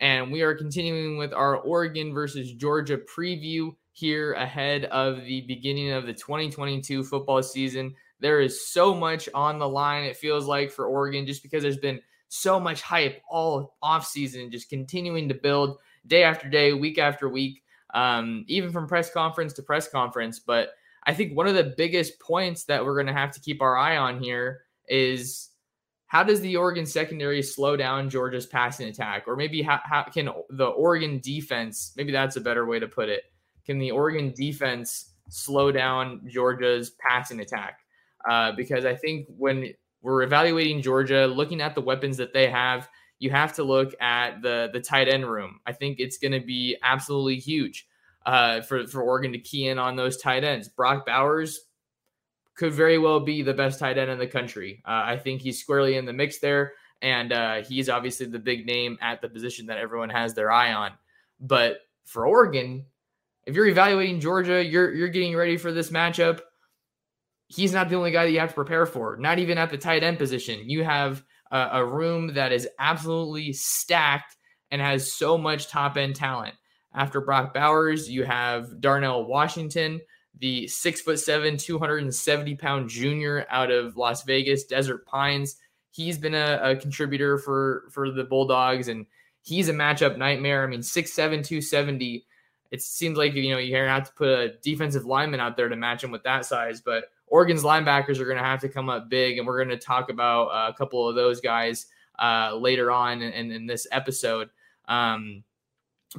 and 0.00 0.30
we 0.30 0.42
are 0.42 0.54
continuing 0.54 1.18
with 1.18 1.32
our 1.32 1.56
Oregon 1.56 2.14
versus 2.14 2.52
Georgia 2.52 2.98
preview 2.98 3.74
here 3.94 4.32
ahead 4.32 4.86
of 4.86 5.24
the 5.24 5.42
beginning 5.42 5.92
of 5.92 6.04
the 6.04 6.12
2022 6.12 7.04
football 7.04 7.42
season. 7.42 7.94
There 8.18 8.40
is 8.40 8.66
so 8.66 8.92
much 8.92 9.28
on 9.34 9.58
the 9.60 9.68
line, 9.68 10.02
it 10.02 10.16
feels 10.16 10.46
like, 10.46 10.72
for 10.72 10.86
Oregon, 10.86 11.26
just 11.26 11.44
because 11.44 11.62
there's 11.62 11.78
been 11.78 12.00
so 12.28 12.58
much 12.58 12.82
hype 12.82 13.22
all 13.30 13.76
offseason, 13.82 14.50
just 14.50 14.68
continuing 14.68 15.28
to 15.28 15.34
build 15.34 15.78
day 16.08 16.24
after 16.24 16.48
day, 16.48 16.72
week 16.72 16.98
after 16.98 17.28
week, 17.28 17.62
um, 17.94 18.44
even 18.48 18.72
from 18.72 18.88
press 18.88 19.12
conference 19.12 19.52
to 19.52 19.62
press 19.62 19.88
conference. 19.88 20.40
But 20.40 20.70
I 21.04 21.14
think 21.14 21.36
one 21.36 21.46
of 21.46 21.54
the 21.54 21.74
biggest 21.76 22.18
points 22.18 22.64
that 22.64 22.84
we're 22.84 22.94
going 22.94 23.06
to 23.06 23.12
have 23.12 23.30
to 23.32 23.40
keep 23.40 23.62
our 23.62 23.76
eye 23.76 23.96
on 23.96 24.20
here 24.20 24.62
is 24.88 25.50
how 26.06 26.24
does 26.24 26.40
the 26.40 26.56
Oregon 26.56 26.86
secondary 26.86 27.42
slow 27.42 27.76
down 27.76 28.10
Georgia's 28.10 28.46
passing 28.46 28.88
attack? 28.88 29.28
Or 29.28 29.36
maybe 29.36 29.62
how, 29.62 29.78
how 29.84 30.02
can 30.02 30.30
the 30.50 30.66
Oregon 30.66 31.20
defense, 31.20 31.92
maybe 31.96 32.10
that's 32.10 32.34
a 32.34 32.40
better 32.40 32.66
way 32.66 32.80
to 32.80 32.88
put 32.88 33.08
it, 33.08 33.22
can 33.64 33.78
the 33.78 33.90
Oregon 33.90 34.32
defense 34.34 35.12
slow 35.28 35.72
down 35.72 36.22
Georgia's 36.28 36.90
passing 36.90 37.40
attack? 37.40 37.80
Uh, 38.28 38.52
because 38.52 38.84
I 38.84 38.94
think 38.94 39.26
when 39.36 39.72
we're 40.02 40.22
evaluating 40.22 40.82
Georgia, 40.82 41.26
looking 41.26 41.60
at 41.60 41.74
the 41.74 41.80
weapons 41.80 42.16
that 42.18 42.32
they 42.32 42.48
have, 42.50 42.88
you 43.18 43.30
have 43.30 43.54
to 43.54 43.64
look 43.64 43.94
at 44.00 44.42
the 44.42 44.70
the 44.72 44.80
tight 44.80 45.08
end 45.08 45.26
room. 45.26 45.60
I 45.66 45.72
think 45.72 45.98
it's 45.98 46.18
going 46.18 46.32
to 46.32 46.40
be 46.40 46.76
absolutely 46.82 47.36
huge 47.36 47.86
uh, 48.26 48.60
for 48.62 48.86
for 48.86 49.02
Oregon 49.02 49.32
to 49.32 49.38
key 49.38 49.68
in 49.68 49.78
on 49.78 49.96
those 49.96 50.16
tight 50.16 50.44
ends. 50.44 50.68
Brock 50.68 51.06
Bowers 51.06 51.60
could 52.54 52.72
very 52.72 52.98
well 52.98 53.20
be 53.20 53.42
the 53.42 53.54
best 53.54 53.78
tight 53.78 53.98
end 53.98 54.10
in 54.10 54.18
the 54.18 54.26
country. 54.26 54.82
Uh, 54.86 55.02
I 55.04 55.16
think 55.16 55.40
he's 55.40 55.58
squarely 55.58 55.96
in 55.96 56.04
the 56.04 56.12
mix 56.12 56.38
there, 56.38 56.72
and 57.02 57.32
uh, 57.32 57.62
he's 57.62 57.88
obviously 57.88 58.26
the 58.26 58.38
big 58.38 58.66
name 58.66 58.98
at 59.00 59.20
the 59.20 59.28
position 59.28 59.66
that 59.66 59.78
everyone 59.78 60.10
has 60.10 60.34
their 60.34 60.52
eye 60.52 60.72
on. 60.72 60.92
But 61.40 61.78
for 62.04 62.26
Oregon, 62.26 62.86
if 63.46 63.54
you're 63.54 63.66
evaluating 63.66 64.20
Georgia, 64.20 64.64
you're 64.64 64.92
you're 64.94 65.08
getting 65.08 65.36
ready 65.36 65.56
for 65.56 65.72
this 65.72 65.90
matchup. 65.90 66.40
He's 67.48 67.72
not 67.72 67.88
the 67.88 67.96
only 67.96 68.10
guy 68.10 68.24
that 68.24 68.30
you 68.32 68.40
have 68.40 68.50
to 68.50 68.54
prepare 68.54 68.86
for. 68.86 69.16
Not 69.16 69.38
even 69.38 69.58
at 69.58 69.70
the 69.70 69.78
tight 69.78 70.02
end 70.02 70.18
position. 70.18 70.68
You 70.68 70.82
have 70.84 71.22
a, 71.50 71.68
a 71.72 71.84
room 71.84 72.34
that 72.34 72.52
is 72.52 72.68
absolutely 72.78 73.52
stacked 73.52 74.36
and 74.70 74.80
has 74.80 75.12
so 75.12 75.36
much 75.36 75.68
top 75.68 75.96
end 75.96 76.16
talent. 76.16 76.54
After 76.94 77.20
Brock 77.20 77.52
Bowers, 77.52 78.08
you 78.08 78.24
have 78.24 78.80
Darnell 78.80 79.24
Washington, 79.24 80.00
the 80.38 80.66
six 80.68 81.00
foot 81.00 81.18
seven, 81.18 81.56
270 81.56 82.54
pound 82.56 82.88
junior 82.88 83.46
out 83.50 83.70
of 83.70 83.96
Las 83.96 84.24
Vegas, 84.24 84.64
Desert 84.64 85.04
Pines. 85.06 85.56
He's 85.90 86.18
been 86.18 86.34
a, 86.34 86.60
a 86.62 86.76
contributor 86.76 87.38
for 87.38 87.84
for 87.90 88.10
the 88.10 88.24
Bulldogs, 88.24 88.88
and 88.88 89.06
he's 89.42 89.68
a 89.68 89.72
matchup 89.72 90.16
nightmare. 90.16 90.64
I 90.64 90.66
mean, 90.66 90.82
six 90.82 91.12
seven, 91.12 91.42
270. 91.42 92.24
It 92.74 92.82
seems 92.82 93.16
like 93.16 93.34
you 93.34 93.50
know 93.50 93.58
you're 93.58 93.78
gonna 93.78 93.94
have 93.94 94.08
to 94.08 94.12
put 94.14 94.28
a 94.28 94.48
defensive 94.62 95.04
lineman 95.06 95.38
out 95.38 95.56
there 95.56 95.68
to 95.68 95.76
match 95.76 96.02
him 96.02 96.10
with 96.10 96.24
that 96.24 96.44
size, 96.44 96.80
but 96.80 97.04
Oregon's 97.28 97.62
linebackers 97.62 98.18
are 98.18 98.24
going 98.24 98.36
to 98.36 98.44
have 98.44 98.60
to 98.60 98.68
come 98.68 98.88
up 98.88 99.08
big, 99.08 99.38
and 99.38 99.46
we're 99.46 99.56
going 99.56 99.76
to 99.76 99.84
talk 99.84 100.10
about 100.10 100.46
uh, 100.48 100.70
a 100.70 100.74
couple 100.76 101.08
of 101.08 101.14
those 101.14 101.40
guys 101.40 101.86
uh, 102.18 102.54
later 102.54 102.90
on 102.90 103.22
in, 103.22 103.50
in, 103.50 103.66
this 103.66 103.86
episode. 103.90 104.50
Um, 104.86 105.42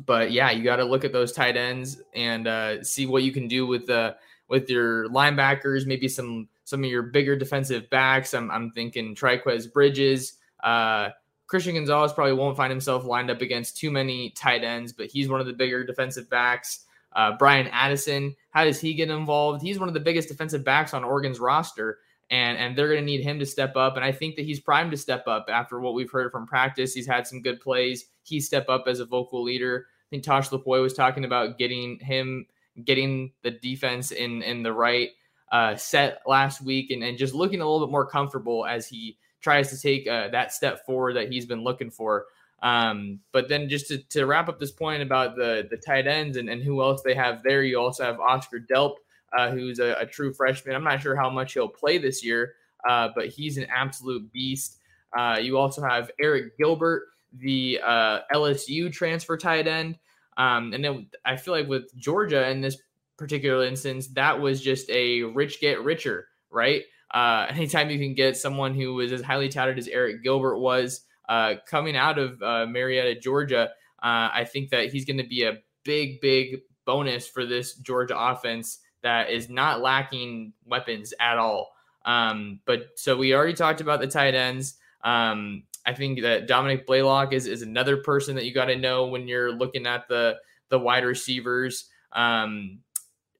but 0.05 0.31
yeah, 0.31 0.51
you 0.51 0.63
got 0.63 0.77
to 0.77 0.83
look 0.83 1.05
at 1.05 1.13
those 1.13 1.31
tight 1.31 1.55
ends 1.55 2.01
and 2.13 2.47
uh, 2.47 2.83
see 2.83 3.05
what 3.05 3.23
you 3.23 3.31
can 3.31 3.47
do 3.47 3.65
with 3.65 3.85
the 3.85 4.15
with 4.47 4.69
your 4.69 5.07
linebackers, 5.09 5.85
maybe 5.85 6.07
some 6.07 6.47
some 6.63 6.83
of 6.83 6.89
your 6.89 7.03
bigger 7.03 7.35
defensive 7.35 7.89
backs. 7.89 8.33
I'm, 8.33 8.51
I'm 8.51 8.71
thinking 8.71 9.15
Trikweze 9.15 9.71
Bridges. 9.71 10.33
Uh, 10.63 11.09
Christian 11.47 11.75
Gonzalez 11.75 12.13
probably 12.13 12.34
won't 12.34 12.58
find 12.58 12.71
himself 12.71 13.05
lined 13.05 13.29
up 13.29 13.41
against 13.41 13.77
too 13.77 13.91
many 13.91 14.31
tight 14.31 14.63
ends, 14.63 14.93
but 14.93 15.08
he's 15.08 15.29
one 15.29 15.39
of 15.39 15.45
the 15.45 15.53
bigger 15.53 15.84
defensive 15.84 16.29
backs. 16.29 16.86
Uh, 17.13 17.31
Bryan 17.38 17.67
Addison, 17.67 18.36
how 18.49 18.65
does 18.65 18.79
he 18.79 18.93
get 18.93 19.10
involved? 19.10 19.62
He's 19.62 19.79
one 19.79 19.88
of 19.88 19.93
the 19.93 19.99
biggest 19.99 20.27
defensive 20.27 20.63
backs 20.63 20.93
on 20.93 21.03
Oregon's 21.03 21.39
roster, 21.39 21.99
and 22.29 22.58
and 22.58 22.75
they're 22.75 22.89
going 22.89 22.99
to 22.99 23.05
need 23.05 23.21
him 23.21 23.39
to 23.39 23.45
step 23.45 23.75
up. 23.75 23.95
And 23.95 24.03
I 24.03 24.12
think 24.12 24.36
that 24.36 24.45
he's 24.45 24.60
primed 24.60 24.91
to 24.91 24.97
step 24.97 25.27
up 25.27 25.45
after 25.49 25.79
what 25.79 25.93
we've 25.93 26.12
heard 26.12 26.31
from 26.31 26.45
practice. 26.45 26.93
He's 26.93 27.08
had 27.08 27.25
some 27.27 27.41
good 27.41 27.62
plays. 27.62 28.05
He 28.23 28.39
step 28.41 28.67
up 28.67 28.86
as 28.88 28.99
a 28.99 29.05
vocal 29.05 29.43
leader. 29.43 29.88
I 29.88 30.08
think 30.10 30.23
Tosh 30.23 30.49
Lupoi 30.49 30.81
was 30.81 30.93
talking 30.93 31.25
about 31.25 31.58
getting 31.58 31.99
him 31.99 32.47
getting 32.84 33.31
the 33.43 33.51
defense 33.51 34.12
in 34.12 34.41
in 34.41 34.63
the 34.63 34.73
right 34.73 35.12
uh, 35.51 35.75
set 35.75 36.21
last 36.25 36.62
week, 36.62 36.91
and 36.91 37.03
and 37.03 37.17
just 37.17 37.34
looking 37.34 37.62
a 37.62 37.65
little 37.65 37.88
bit 37.88 37.91
more 37.91 38.05
comfortable 38.05 38.65
as 38.65 38.88
he 38.88 39.17
tries 39.45 39.69
to 39.69 39.79
take 39.79 40.08
uh, 40.08 40.27
that 40.29 40.51
step 40.51 40.84
forward 40.88 41.13
that 41.13 41.31
he's 41.31 41.45
been 41.45 41.63
looking 41.63 41.91
for. 41.91 42.25
Um, 42.63 43.19
but 43.31 43.47
then 43.47 43.69
just 43.69 43.88
to, 43.89 43.99
to 44.10 44.25
wrap 44.25 44.49
up 44.49 44.60
this 44.60 44.71
point 44.71 45.03
about 45.03 45.36
the 45.36 45.67
the 45.69 45.77
tight 45.77 46.08
ends 46.08 46.36
and, 46.36 46.49
and 46.49 46.63
who 46.63 46.81
else 46.81 47.03
they 47.03 47.13
have 47.13 47.43
there, 47.43 47.62
you 47.62 47.79
also 47.79 48.03
have 48.03 48.19
Oscar 48.19 48.60
Delp, 48.60 48.95
uh, 49.38 49.51
who's 49.51 49.77
a, 49.77 49.93
a, 49.99 50.05
true 50.05 50.34
freshman. 50.34 50.75
I'm 50.75 50.84
not 50.84 50.99
sure 50.99 51.15
how 51.15 51.29
much 51.29 51.53
he'll 51.53 51.67
play 51.67 51.99
this 51.99 52.25
year, 52.25 52.55
uh, 52.89 53.10
but 53.13 53.27
he's 53.27 53.58
an 53.58 53.67
absolute 53.69 54.31
beast. 54.34 54.79
Uh, 55.15 55.38
you 55.39 55.60
also 55.60 55.84
have 55.84 56.10
Arik 56.19 56.58
Gilbert, 56.58 57.03
the 57.38 57.79
uh, 57.86 58.21
LSU 58.34 58.91
transfer 58.91 59.38
tight 59.38 59.67
end. 59.67 59.99
Um, 60.38 60.73
and 60.73 60.84
then 60.84 61.08
I 61.23 61.36
feel 61.36 61.53
like 61.53 61.67
with 61.67 61.95
Georgia 61.95 62.49
in 62.49 62.62
this 62.62 62.77
particular 63.15 63.63
instance, 63.63 64.08
that 64.08 64.39
was 64.41 64.60
just 64.60 64.89
a 64.89 65.21
rich 65.21 65.62
get 65.62 65.84
richer, 65.84 66.29
right? 66.49 66.81
Uh, 67.13 67.47
anytime 67.49 67.89
you 67.89 67.99
can 67.99 68.13
get 68.13 68.37
someone 68.37 68.73
who 68.73 68.93
was 68.93 69.11
as 69.11 69.21
highly 69.21 69.49
touted 69.49 69.77
as 69.77 69.87
Arik 69.87 70.23
Gilbert 70.23 70.59
was 70.59 71.01
uh, 71.29 71.55
coming 71.67 71.95
out 71.95 72.17
of 72.17 72.41
uh, 72.41 72.65
Marietta, 72.65 73.19
Georgia, 73.19 73.69
uh, 74.03 74.29
I 74.33 74.45
think 74.51 74.69
that 74.69 74.91
he's 74.91 75.05
going 75.05 75.17
to 75.17 75.27
be 75.27 75.43
a 75.43 75.59
big, 75.83 76.21
big 76.21 76.61
bonus 76.85 77.27
for 77.27 77.45
this 77.45 77.75
Georgia 77.75 78.17
offense 78.17 78.79
that 79.01 79.29
is 79.29 79.49
not 79.49 79.81
lacking 79.81 80.53
weapons 80.65 81.13
at 81.19 81.37
all. 81.37 81.71
Um, 82.05 82.59
but 82.65 82.89
so 82.95 83.17
we 83.17 83.33
already 83.33 83.53
talked 83.53 83.81
about 83.81 83.99
the 83.99 84.07
tight 84.07 84.35
ends. 84.35 84.75
Um, 85.03 85.63
I 85.85 85.93
think 85.93 86.21
that 86.21 86.47
Dominick 86.47 86.85
Blaylock 86.85 87.33
is, 87.33 87.45
is 87.47 87.61
another 87.61 87.97
person 87.97 88.35
that 88.35 88.45
you 88.45 88.53
got 88.53 88.65
to 88.65 88.75
know 88.75 89.05
when 89.07 89.27
you're 89.27 89.51
looking 89.51 89.85
at 89.85 90.07
the 90.07 90.37
the 90.69 90.79
wide 90.79 91.05
receivers. 91.05 91.89
Um, 92.11 92.79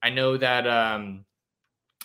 I 0.04 0.12
know 0.12 0.38
that 0.38 0.68
um, 0.68 1.26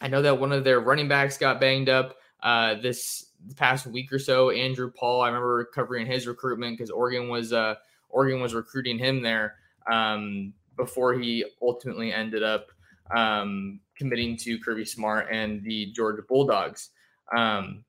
I 0.00 0.08
know 0.08 0.22
that 0.22 0.38
one 0.38 0.52
of 0.52 0.64
their 0.64 0.80
running 0.80 1.08
backs 1.08 1.36
got 1.36 1.60
banged 1.60 1.88
up 1.88 2.16
uh, 2.42 2.74
this 2.76 3.30
past 3.56 3.86
week 3.86 4.12
or 4.12 4.18
so. 4.18 4.50
Andrew 4.50 4.90
Paul, 4.90 5.20
I 5.20 5.28
remember 5.28 5.64
covering 5.64 6.06
his 6.06 6.26
recruitment 6.26 6.76
because 6.76 6.90
Oregon 6.90 7.28
was 7.28 7.52
uh, 7.52 7.74
Oregon 8.08 8.40
was 8.40 8.54
recruiting 8.54 8.98
him 8.98 9.22
there 9.22 9.56
um, 9.90 10.52
before 10.76 11.14
he 11.14 11.44
ultimately 11.62 12.12
ended 12.12 12.42
up 12.42 12.68
um, 13.14 13.80
committing 13.96 14.36
to 14.38 14.58
Kirby 14.58 14.84
Smart 14.84 15.28
and 15.30 15.62
the 15.62 15.86
Georgia 15.92 16.22
Bulldogs. 16.26 16.90
Um, 17.36 17.84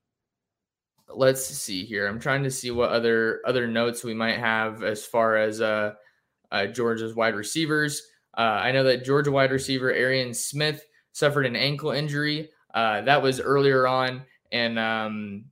let's 1.07 1.45
see 1.45 1.85
here. 1.85 2.07
I'm 2.07 2.19
trying 2.19 2.43
to 2.43 2.51
see 2.51 2.71
what 2.71 2.89
other 2.89 3.41
other 3.45 3.67
notes 3.67 4.03
we 4.03 4.13
might 4.13 4.37
have 4.37 4.83
as 4.83 5.05
far 5.05 5.37
as 5.37 5.61
uh, 5.61 5.93
uh, 6.51 6.67
Georgia's 6.67 7.15
wide 7.15 7.35
receivers. 7.35 8.01
Uh, 8.37 8.59
I 8.63 8.71
know 8.71 8.83
that 8.83 9.05
Georgia 9.05 9.31
wide 9.31 9.51
receiver 9.51 9.91
Arian 9.91 10.33
Smith 10.33 10.85
suffered 11.11 11.45
an 11.45 11.55
ankle 11.55 11.91
injury. 11.91 12.49
Uh, 12.73 13.01
that 13.01 13.21
was 13.21 13.39
earlier 13.39 13.87
on 13.87 14.23
and 14.51 14.79
um, 14.79 15.45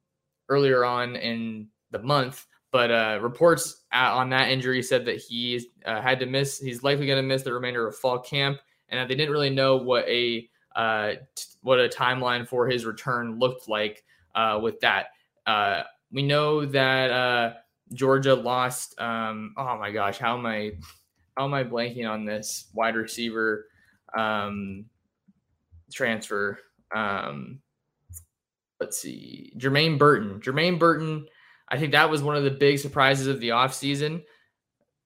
earlier 0.48 0.86
on 0.86 1.16
in 1.16 1.68
the 1.92 2.00
month. 2.00 2.46
But 2.72 2.92
uh, 2.92 3.20
reports 3.22 3.84
on 3.92 4.30
that 4.30 4.50
injury 4.50 4.84
said 4.84 5.06
that 5.06 5.18
he 5.18 5.68
uh, 5.86 6.02
had 6.02 6.20
to 6.20 6.28
miss. 6.28 6.60
He's 6.60 6.84
likely 6.84 7.08
going 7.08 7.18
to 7.18 7.28
miss 7.28 7.42
the 7.42 7.54
remainder 7.54 7.88
of 7.88 7.96
fall 7.96 8.20
camp, 8.20 8.60
and 8.90 9.10
they 9.10 9.16
didn't 9.16 9.32
really 9.32 9.50
know 9.50 9.78
what 9.78 10.08
a 10.08 10.48
uh, 10.76 11.14
t- 11.36 11.46
what 11.62 11.80
a 11.80 11.90
timeline 11.90 12.48
for 12.48 12.68
his 12.68 12.86
return 12.86 13.40
looked 13.40 13.68
like 13.68 14.04
uh, 14.36 14.60
with 14.62 14.80
that. 14.82 15.08
Uh, 15.48 15.82
we 16.12 16.22
know 16.22 16.64
that 16.64 17.10
uh, 17.10 17.54
Georgia 17.94 18.36
lost. 18.36 19.00
Um, 19.02 19.56
oh 19.58 19.78
my 19.80 19.92
gosh, 19.92 20.20
how 20.20 20.38
am 20.38 20.46
I 20.46 20.74
how 21.36 21.46
am 21.46 21.56
I 21.56 21.64
blanking 21.64 22.08
on 22.08 22.24
this 22.24 22.68
wide 22.76 22.96
receiver 22.96 23.66
um, 24.16 24.86
transfer? 25.94 26.60
Um, 26.94 27.62
let's 28.80 29.02
see, 29.02 29.54
Jermaine 29.58 29.98
Burton. 29.98 30.42
Jermaine 30.42 30.80
Burton 30.80 31.28
I 31.70 31.78
think 31.78 31.92
that 31.92 32.10
was 32.10 32.24
one 32.24 32.36
of 32.36 32.44
the 32.44 32.52
big 32.52 32.80
surprises 32.80 33.28
of 33.28 33.40
the 33.40 33.50
offseason 33.50 34.24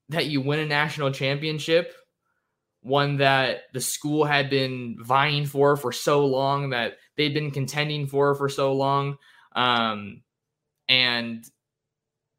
that 0.10 0.28
you 0.28 0.42
win 0.42 0.60
a 0.60 0.66
national 0.66 1.12
championship, 1.12 1.94
one 2.82 3.18
that 3.18 3.64
the 3.74 3.82
school 3.82 4.24
had 4.24 4.50
been 4.50 4.98
vying 5.00 5.46
for 5.46 5.76
for 5.76 5.92
so 5.92 6.26
long, 6.26 6.70
that 6.70 6.98
they'd 7.18 7.34
been 7.34 7.52
contending 7.52 8.08
for 8.08 8.34
for 8.36 8.48
so 8.48 8.74
long. 8.74 9.18
Um, 9.56 10.22
and 10.88 11.44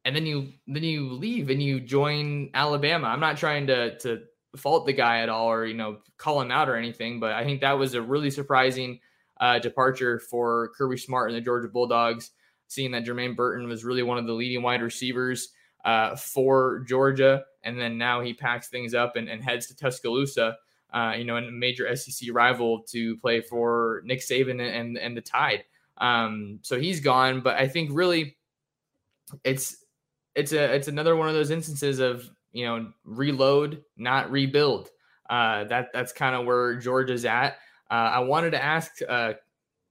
and 0.03 0.15
then 0.15 0.25
you 0.25 0.53
then 0.67 0.83
you 0.83 1.13
leave 1.13 1.49
and 1.49 1.61
you 1.61 1.79
join 1.79 2.49
Alabama. 2.53 3.07
I'm 3.07 3.19
not 3.19 3.37
trying 3.37 3.67
to 3.67 3.97
to 3.99 4.23
fault 4.57 4.85
the 4.85 4.93
guy 4.93 5.21
at 5.21 5.29
all 5.29 5.51
or 5.51 5.65
you 5.65 5.73
know 5.73 5.97
call 6.17 6.41
him 6.41 6.51
out 6.51 6.69
or 6.69 6.75
anything, 6.75 7.19
but 7.19 7.33
I 7.33 7.43
think 7.43 7.61
that 7.61 7.73
was 7.73 7.93
a 7.93 8.01
really 8.01 8.29
surprising 8.29 8.99
uh, 9.39 9.59
departure 9.59 10.19
for 10.19 10.71
Kirby 10.77 10.97
Smart 10.97 11.29
and 11.29 11.37
the 11.37 11.41
Georgia 11.41 11.67
Bulldogs 11.67 12.31
seeing 12.67 12.91
that 12.91 13.05
Jermaine 13.05 13.35
Burton 13.35 13.67
was 13.67 13.83
really 13.83 14.03
one 14.03 14.17
of 14.17 14.25
the 14.25 14.33
leading 14.33 14.63
wide 14.63 14.81
receivers 14.81 15.49
uh, 15.83 16.15
for 16.15 16.79
Georgia. 16.87 17.43
And 17.63 17.79
then 17.79 17.97
now 17.97 18.21
he 18.21 18.33
packs 18.33 18.69
things 18.69 18.93
up 18.93 19.15
and, 19.15 19.29
and 19.29 19.43
heads 19.43 19.67
to 19.67 19.75
Tuscaloosa, 19.75 20.57
uh, 20.93 21.13
you 21.17 21.25
know, 21.25 21.37
a 21.37 21.51
major 21.51 21.93
SEC 21.95 22.29
rival 22.31 22.83
to 22.89 23.17
play 23.17 23.41
for 23.41 24.01
Nick 24.05 24.19
Saban 24.19 24.61
and, 24.61 24.97
and 24.97 25.15
the 25.15 25.21
Tide. 25.21 25.63
Um, 25.97 26.59
so 26.61 26.79
he's 26.79 26.99
gone. 26.99 27.41
But 27.41 27.57
I 27.57 27.67
think 27.67 27.89
really 27.93 28.37
it's 29.43 29.83
it's 30.35 30.51
a 30.51 30.75
it's 30.75 30.87
another 30.87 31.15
one 31.15 31.27
of 31.27 31.33
those 31.33 31.51
instances 31.51 31.99
of 31.99 32.29
you 32.55 32.65
know 32.65 32.91
reload, 33.03 33.83
not 33.97 34.31
rebuild. 34.31 34.89
Uh, 35.29 35.65
that 35.65 35.89
that's 35.93 36.13
kind 36.13 36.35
of 36.35 36.45
where 36.45 36.75
Georgia's 36.75 37.25
at. 37.25 37.57
Uh, 37.91 38.09
I 38.13 38.19
wanted 38.19 38.51
to 38.51 38.63
ask 38.63 38.93
uh, 39.07 39.33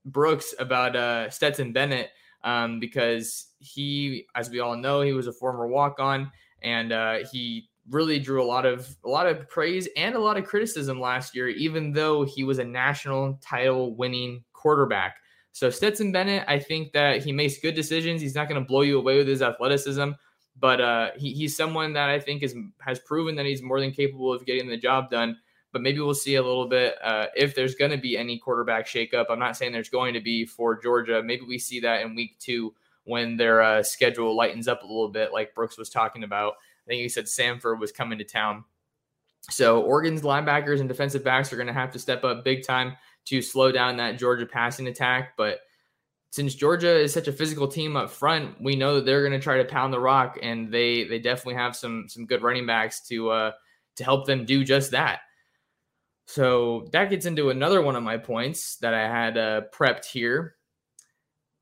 Brooks 0.05 0.53
about 0.59 0.95
uh, 0.95 1.29
Stetson 1.29 1.71
Bennett 1.71 2.09
um, 2.43 2.79
because 2.79 3.47
he, 3.59 4.25
as 4.35 4.49
we 4.49 4.59
all 4.59 4.75
know, 4.75 5.01
he 5.01 5.13
was 5.13 5.27
a 5.27 5.33
former 5.33 5.67
walk 5.67 5.99
on 5.99 6.31
and 6.63 6.91
uh, 6.91 7.19
he 7.31 7.69
really 7.91 8.17
drew 8.17 8.41
a 8.41 8.45
lot 8.45 8.65
of 8.65 8.95
a 9.05 9.09
lot 9.09 9.27
of 9.27 9.47
praise 9.47 9.87
and 9.95 10.15
a 10.15 10.19
lot 10.19 10.37
of 10.37 10.45
criticism 10.45 10.99
last 10.99 11.35
year, 11.35 11.49
even 11.49 11.93
though 11.93 12.23
he 12.23 12.43
was 12.43 12.57
a 12.57 12.63
national 12.63 13.39
title 13.41 13.95
winning 13.95 14.43
quarterback. 14.53 15.17
So 15.51 15.69
Stetson 15.69 16.11
Bennett, 16.11 16.43
I 16.47 16.59
think 16.59 16.91
that 16.93 17.23
he 17.23 17.31
makes 17.31 17.59
good 17.59 17.75
decisions. 17.75 18.21
He's 18.21 18.35
not 18.35 18.49
going 18.49 18.59
to 18.59 18.67
blow 18.67 18.81
you 18.81 18.97
away 18.97 19.17
with 19.17 19.27
his 19.27 19.41
athleticism, 19.41 20.09
but 20.59 20.81
uh, 20.81 21.11
he, 21.17 21.33
he's 21.33 21.55
someone 21.55 21.93
that 21.93 22.09
I 22.09 22.19
think 22.19 22.43
is 22.43 22.55
has 22.79 22.99
proven 22.99 23.35
that 23.35 23.45
he's 23.45 23.61
more 23.61 23.79
than 23.79 23.91
capable 23.91 24.33
of 24.33 24.45
getting 24.45 24.67
the 24.67 24.77
job 24.77 25.09
done 25.09 25.37
but 25.75 25.81
maybe 25.81 25.99
we'll 25.99 26.13
see 26.13 26.35
a 26.35 26.41
little 26.41 26.69
bit 26.69 26.95
uh, 27.03 27.25
if 27.35 27.53
there's 27.53 27.75
going 27.75 27.91
to 27.91 27.97
be 27.97 28.17
any 28.17 28.39
quarterback 28.39 28.87
shakeup. 28.87 29.25
I'm 29.29 29.39
not 29.39 29.57
saying 29.57 29.73
there's 29.73 29.89
going 29.89 30.13
to 30.13 30.21
be 30.21 30.45
for 30.45 30.79
Georgia. 30.81 31.21
Maybe 31.21 31.43
we 31.45 31.59
see 31.59 31.81
that 31.81 32.01
in 32.01 32.15
week 32.15 32.39
two 32.39 32.73
when 33.03 33.35
their 33.35 33.61
uh, 33.61 33.83
schedule 33.83 34.33
lightens 34.37 34.69
up 34.69 34.83
a 34.83 34.85
little 34.85 35.09
bit, 35.09 35.33
like 35.33 35.53
Brooks 35.53 35.77
was 35.77 35.89
talking 35.89 36.23
about. 36.23 36.53
I 36.53 36.87
think 36.87 37.01
he 37.01 37.09
said 37.09 37.25
Samford 37.25 37.77
was 37.77 37.91
coming 37.91 38.17
to 38.19 38.23
town. 38.23 38.63
So 39.49 39.81
Oregon's 39.81 40.21
linebackers 40.21 40.79
and 40.79 40.87
defensive 40.87 41.25
backs 41.25 41.51
are 41.51 41.57
going 41.57 41.67
to 41.67 41.73
have 41.73 41.91
to 41.91 41.99
step 41.99 42.23
up 42.23 42.45
big 42.45 42.65
time 42.65 42.95
to 43.25 43.41
slow 43.41 43.69
down 43.73 43.97
that 43.97 44.17
Georgia 44.17 44.45
passing 44.45 44.87
attack. 44.87 45.35
But 45.35 45.59
since 46.35 46.53
Georgia 46.53 46.93
is 46.93 47.13
such 47.13 47.29
a 47.29 47.31
physical 47.31 47.65
team 47.65 47.95
up 47.95 48.09
front, 48.09 48.61
we 48.61 48.75
know 48.75 48.95
that 48.95 49.05
they're 49.05 49.21
going 49.21 49.31
to 49.31 49.41
try 49.41 49.55
to 49.55 49.63
pound 49.63 49.93
the 49.93 49.99
rock, 50.01 50.37
and 50.43 50.69
they 50.69 51.05
they 51.05 51.17
definitely 51.17 51.53
have 51.53 51.77
some 51.77 52.09
some 52.09 52.25
good 52.25 52.43
running 52.43 52.65
backs 52.65 52.99
to 53.07 53.29
uh, 53.29 53.51
to 53.95 54.03
help 54.03 54.27
them 54.27 54.43
do 54.43 54.65
just 54.65 54.91
that. 54.91 55.19
So 56.25 56.89
that 56.91 57.09
gets 57.09 57.25
into 57.25 57.51
another 57.51 57.81
one 57.81 57.95
of 57.95 58.03
my 58.03 58.17
points 58.17 58.75
that 58.77 58.93
I 58.93 59.07
had 59.07 59.37
uh, 59.37 59.61
prepped 59.73 60.03
here. 60.03 60.55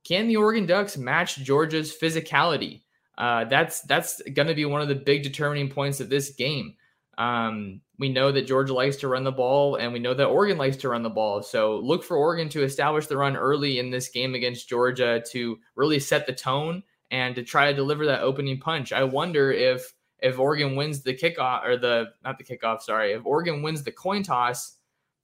Can 0.05 0.27
the 0.27 0.37
Oregon 0.37 0.65
Ducks 0.65 0.97
match 0.97 1.35
Georgia's 1.35 1.95
physicality? 1.95 2.81
Uh, 3.15 3.45
that's 3.45 3.81
that's 3.81 4.23
going 4.33 4.47
to 4.47 4.55
be 4.55 4.65
one 4.65 4.81
of 4.81 4.87
the 4.87 4.95
big 4.95 5.21
determining 5.21 5.69
points 5.69 5.99
of 5.99 6.09
this 6.09 6.31
game. 6.31 6.73
Um, 7.17 7.81
we 7.99 8.09
know 8.09 8.31
that 8.31 8.47
Georgia 8.47 8.73
likes 8.73 8.97
to 8.97 9.07
run 9.07 9.23
the 9.23 9.31
ball, 9.31 9.75
and 9.75 9.93
we 9.93 9.99
know 9.99 10.13
that 10.13 10.25
Oregon 10.25 10.57
likes 10.57 10.77
to 10.77 10.89
run 10.89 11.03
the 11.03 11.09
ball. 11.09 11.43
So 11.43 11.77
look 11.77 12.03
for 12.03 12.17
Oregon 12.17 12.49
to 12.49 12.63
establish 12.63 13.07
the 13.07 13.17
run 13.17 13.37
early 13.37 13.79
in 13.79 13.91
this 13.91 14.09
game 14.09 14.35
against 14.35 14.67
Georgia 14.67 15.23
to 15.31 15.59
really 15.75 15.99
set 15.99 16.25
the 16.25 16.33
tone 16.33 16.83
and 17.11 17.35
to 17.35 17.43
try 17.43 17.69
to 17.69 17.75
deliver 17.75 18.05
that 18.07 18.21
opening 18.21 18.59
punch. 18.59 18.91
I 18.91 19.03
wonder 19.03 19.51
if 19.51 19.93
if 20.19 20.39
Oregon 20.39 20.75
wins 20.75 21.01
the 21.01 21.13
kickoff 21.13 21.65
or 21.65 21.77
the 21.77 22.13
not 22.23 22.37
the 22.37 22.43
kickoff, 22.43 22.81
sorry, 22.81 23.11
if 23.11 23.25
Oregon 23.25 23.61
wins 23.61 23.83
the 23.83 23.91
coin 23.91 24.23
toss, 24.23 24.77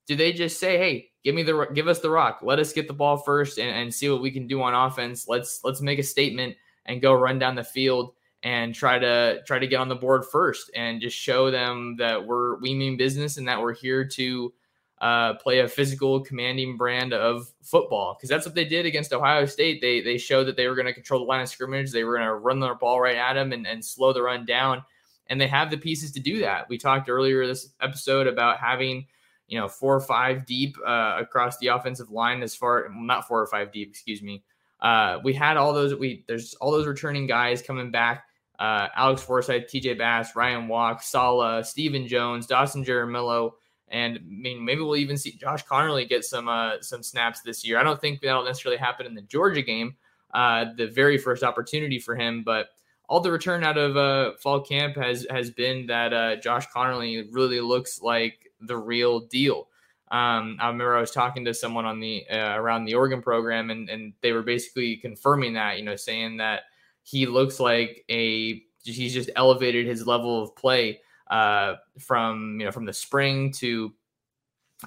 do 0.05 0.15
they 0.15 0.31
just 0.31 0.59
say, 0.59 0.77
"Hey, 0.77 1.09
give 1.23 1.35
me 1.35 1.43
the 1.43 1.67
give 1.73 1.87
us 1.87 1.99
the 1.99 2.09
rock. 2.09 2.39
Let 2.41 2.59
us 2.59 2.73
get 2.73 2.87
the 2.87 2.93
ball 2.93 3.17
first 3.17 3.57
and, 3.57 3.69
and 3.69 3.93
see 3.93 4.09
what 4.09 4.21
we 4.21 4.31
can 4.31 4.47
do 4.47 4.61
on 4.61 4.73
offense. 4.73 5.27
Let's 5.27 5.61
let's 5.63 5.81
make 5.81 5.99
a 5.99 6.03
statement 6.03 6.55
and 6.85 7.01
go 7.01 7.13
run 7.13 7.39
down 7.39 7.55
the 7.55 7.63
field 7.63 8.13
and 8.43 8.73
try 8.73 8.97
to 8.97 9.41
try 9.45 9.59
to 9.59 9.67
get 9.67 9.77
on 9.77 9.89
the 9.89 9.95
board 9.95 10.25
first 10.25 10.71
and 10.75 11.01
just 11.01 11.17
show 11.17 11.51
them 11.51 11.95
that 11.97 12.25
we're 12.25 12.57
we 12.59 12.73
mean 12.73 12.97
business 12.97 13.37
and 13.37 13.47
that 13.47 13.61
we're 13.61 13.73
here 13.73 14.05
to 14.05 14.53
uh, 15.01 15.33
play 15.35 15.59
a 15.59 15.67
physical, 15.67 16.19
commanding 16.19 16.75
brand 16.75 17.13
of 17.13 17.51
football 17.61 18.15
because 18.15 18.29
that's 18.29 18.45
what 18.45 18.55
they 18.55 18.65
did 18.65 18.85
against 18.85 19.13
Ohio 19.13 19.45
State. 19.45 19.81
They 19.81 20.01
they 20.01 20.17
showed 20.17 20.45
that 20.45 20.57
they 20.57 20.67
were 20.67 20.75
going 20.75 20.87
to 20.87 20.93
control 20.93 21.21
the 21.21 21.25
line 21.25 21.41
of 21.41 21.49
scrimmage. 21.49 21.91
They 21.91 22.03
were 22.03 22.15
going 22.15 22.27
to 22.27 22.35
run 22.35 22.59
their 22.59 22.75
ball 22.75 22.99
right 22.99 23.15
at 23.15 23.33
them 23.33 23.53
and, 23.53 23.65
and 23.65 23.83
slow 23.83 24.11
the 24.13 24.21
run 24.21 24.45
down. 24.45 24.83
And 25.27 25.39
they 25.39 25.47
have 25.47 25.69
the 25.69 25.77
pieces 25.77 26.11
to 26.13 26.19
do 26.19 26.39
that. 26.39 26.67
We 26.69 26.77
talked 26.77 27.07
earlier 27.09 27.45
this 27.45 27.69
episode 27.81 28.27
about 28.27 28.57
having 28.57 29.07
you 29.47 29.59
know 29.59 29.67
four 29.67 29.95
or 29.95 30.01
five 30.01 30.45
deep 30.45 30.75
uh, 30.85 31.17
across 31.19 31.57
the 31.59 31.67
offensive 31.67 32.11
line 32.11 32.43
as 32.43 32.55
far 32.55 32.89
not 32.93 33.27
four 33.27 33.41
or 33.41 33.47
five 33.47 33.71
deep, 33.71 33.89
excuse 33.89 34.21
me. 34.21 34.43
Uh, 34.81 35.19
we 35.23 35.33
had 35.33 35.55
all 35.55 35.73
those. 35.73 35.95
We 35.95 36.25
there's 36.27 36.55
all 36.55 36.71
those 36.71 36.87
returning 36.87 37.25
guys 37.25 37.61
coming 37.61 37.91
back. 37.91 38.25
Uh, 38.59 38.89
Alex 38.95 39.23
Forsyth, 39.23 39.67
TJ 39.67 39.97
Bass, 39.97 40.35
Ryan 40.35 40.67
Walk, 40.67 41.01
Sala, 41.01 41.63
Steven 41.63 42.07
Jones, 42.07 42.45
Dawson 42.45 42.83
Jaramillo 42.83 43.53
and 43.91 44.17
I 44.17 44.21
mean, 44.27 44.63
maybe 44.63 44.81
we'll 44.81 44.95
even 44.97 45.17
see 45.17 45.31
Josh 45.31 45.65
Conerly 45.65 46.07
get 46.07 46.23
some 46.23 46.47
uh, 46.47 46.81
some 46.81 47.03
snaps 47.03 47.41
this 47.41 47.65
year. 47.65 47.77
I 47.77 47.83
don't 47.83 47.99
think 47.99 48.21
that'll 48.21 48.45
necessarily 48.45 48.77
happen 48.77 49.05
in 49.05 49.15
the 49.15 49.21
Georgia 49.21 49.61
game, 49.61 49.95
uh, 50.33 50.65
the 50.77 50.87
very 50.87 51.17
first 51.17 51.43
opportunity 51.43 51.99
for 51.99 52.15
him. 52.15 52.43
But 52.43 52.69
all 53.07 53.19
the 53.19 53.31
return 53.31 53.63
out 53.63 53.77
of 53.77 53.97
uh, 53.97 54.37
fall 54.37 54.61
camp 54.61 54.95
has 54.95 55.25
has 55.29 55.49
been 55.51 55.87
that 55.87 56.13
uh, 56.13 56.35
Josh 56.37 56.67
Conerly 56.75 57.27
really 57.31 57.61
looks 57.61 58.01
like 58.01 58.51
the 58.61 58.77
real 58.77 59.21
deal. 59.21 59.67
Um, 60.11 60.57
I 60.59 60.67
remember 60.67 60.97
I 60.97 61.01
was 61.01 61.11
talking 61.11 61.45
to 61.45 61.53
someone 61.53 61.85
on 61.85 61.99
the 61.99 62.25
uh, 62.29 62.55
around 62.55 62.85
the 62.85 62.95
Oregon 62.95 63.21
program, 63.21 63.69
and 63.69 63.89
and 63.89 64.13
they 64.21 64.31
were 64.31 64.43
basically 64.43 64.97
confirming 64.97 65.53
that, 65.53 65.77
you 65.77 65.83
know, 65.83 65.95
saying 65.95 66.37
that 66.37 66.63
he 67.03 67.25
looks 67.25 67.59
like 67.59 68.03
a 68.09 68.63
he's 68.83 69.13
just 69.13 69.29
elevated 69.35 69.85
his 69.85 70.07
level 70.07 70.41
of 70.41 70.55
play 70.55 70.99
uh, 71.29 71.75
from 71.99 72.57
you 72.59 72.65
know 72.65 72.71
from 72.71 72.85
the 72.85 72.93
spring 72.93 73.51
to 73.53 73.93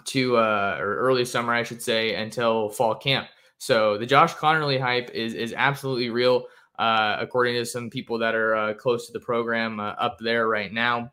to 0.04 0.36
uh, 0.36 0.76
or 0.80 0.96
early 0.96 1.24
summer, 1.24 1.52
I 1.52 1.62
should 1.62 1.82
say, 1.82 2.14
until 2.14 2.70
fall 2.70 2.94
camp. 2.94 3.28
So 3.58 3.98
the 3.98 4.06
Josh 4.06 4.34
Conerly 4.34 4.80
hype 4.80 5.10
is 5.10 5.34
is 5.34 5.54
absolutely 5.56 6.10
real, 6.10 6.46
uh, 6.78 7.16
according 7.20 7.54
to 7.56 7.66
some 7.66 7.90
people 7.90 8.18
that 8.18 8.34
are 8.34 8.56
uh, 8.56 8.74
close 8.74 9.06
to 9.06 9.12
the 9.12 9.20
program 9.20 9.80
uh, 9.80 9.90
up 9.98 10.18
there 10.18 10.48
right 10.48 10.72
now 10.72 11.12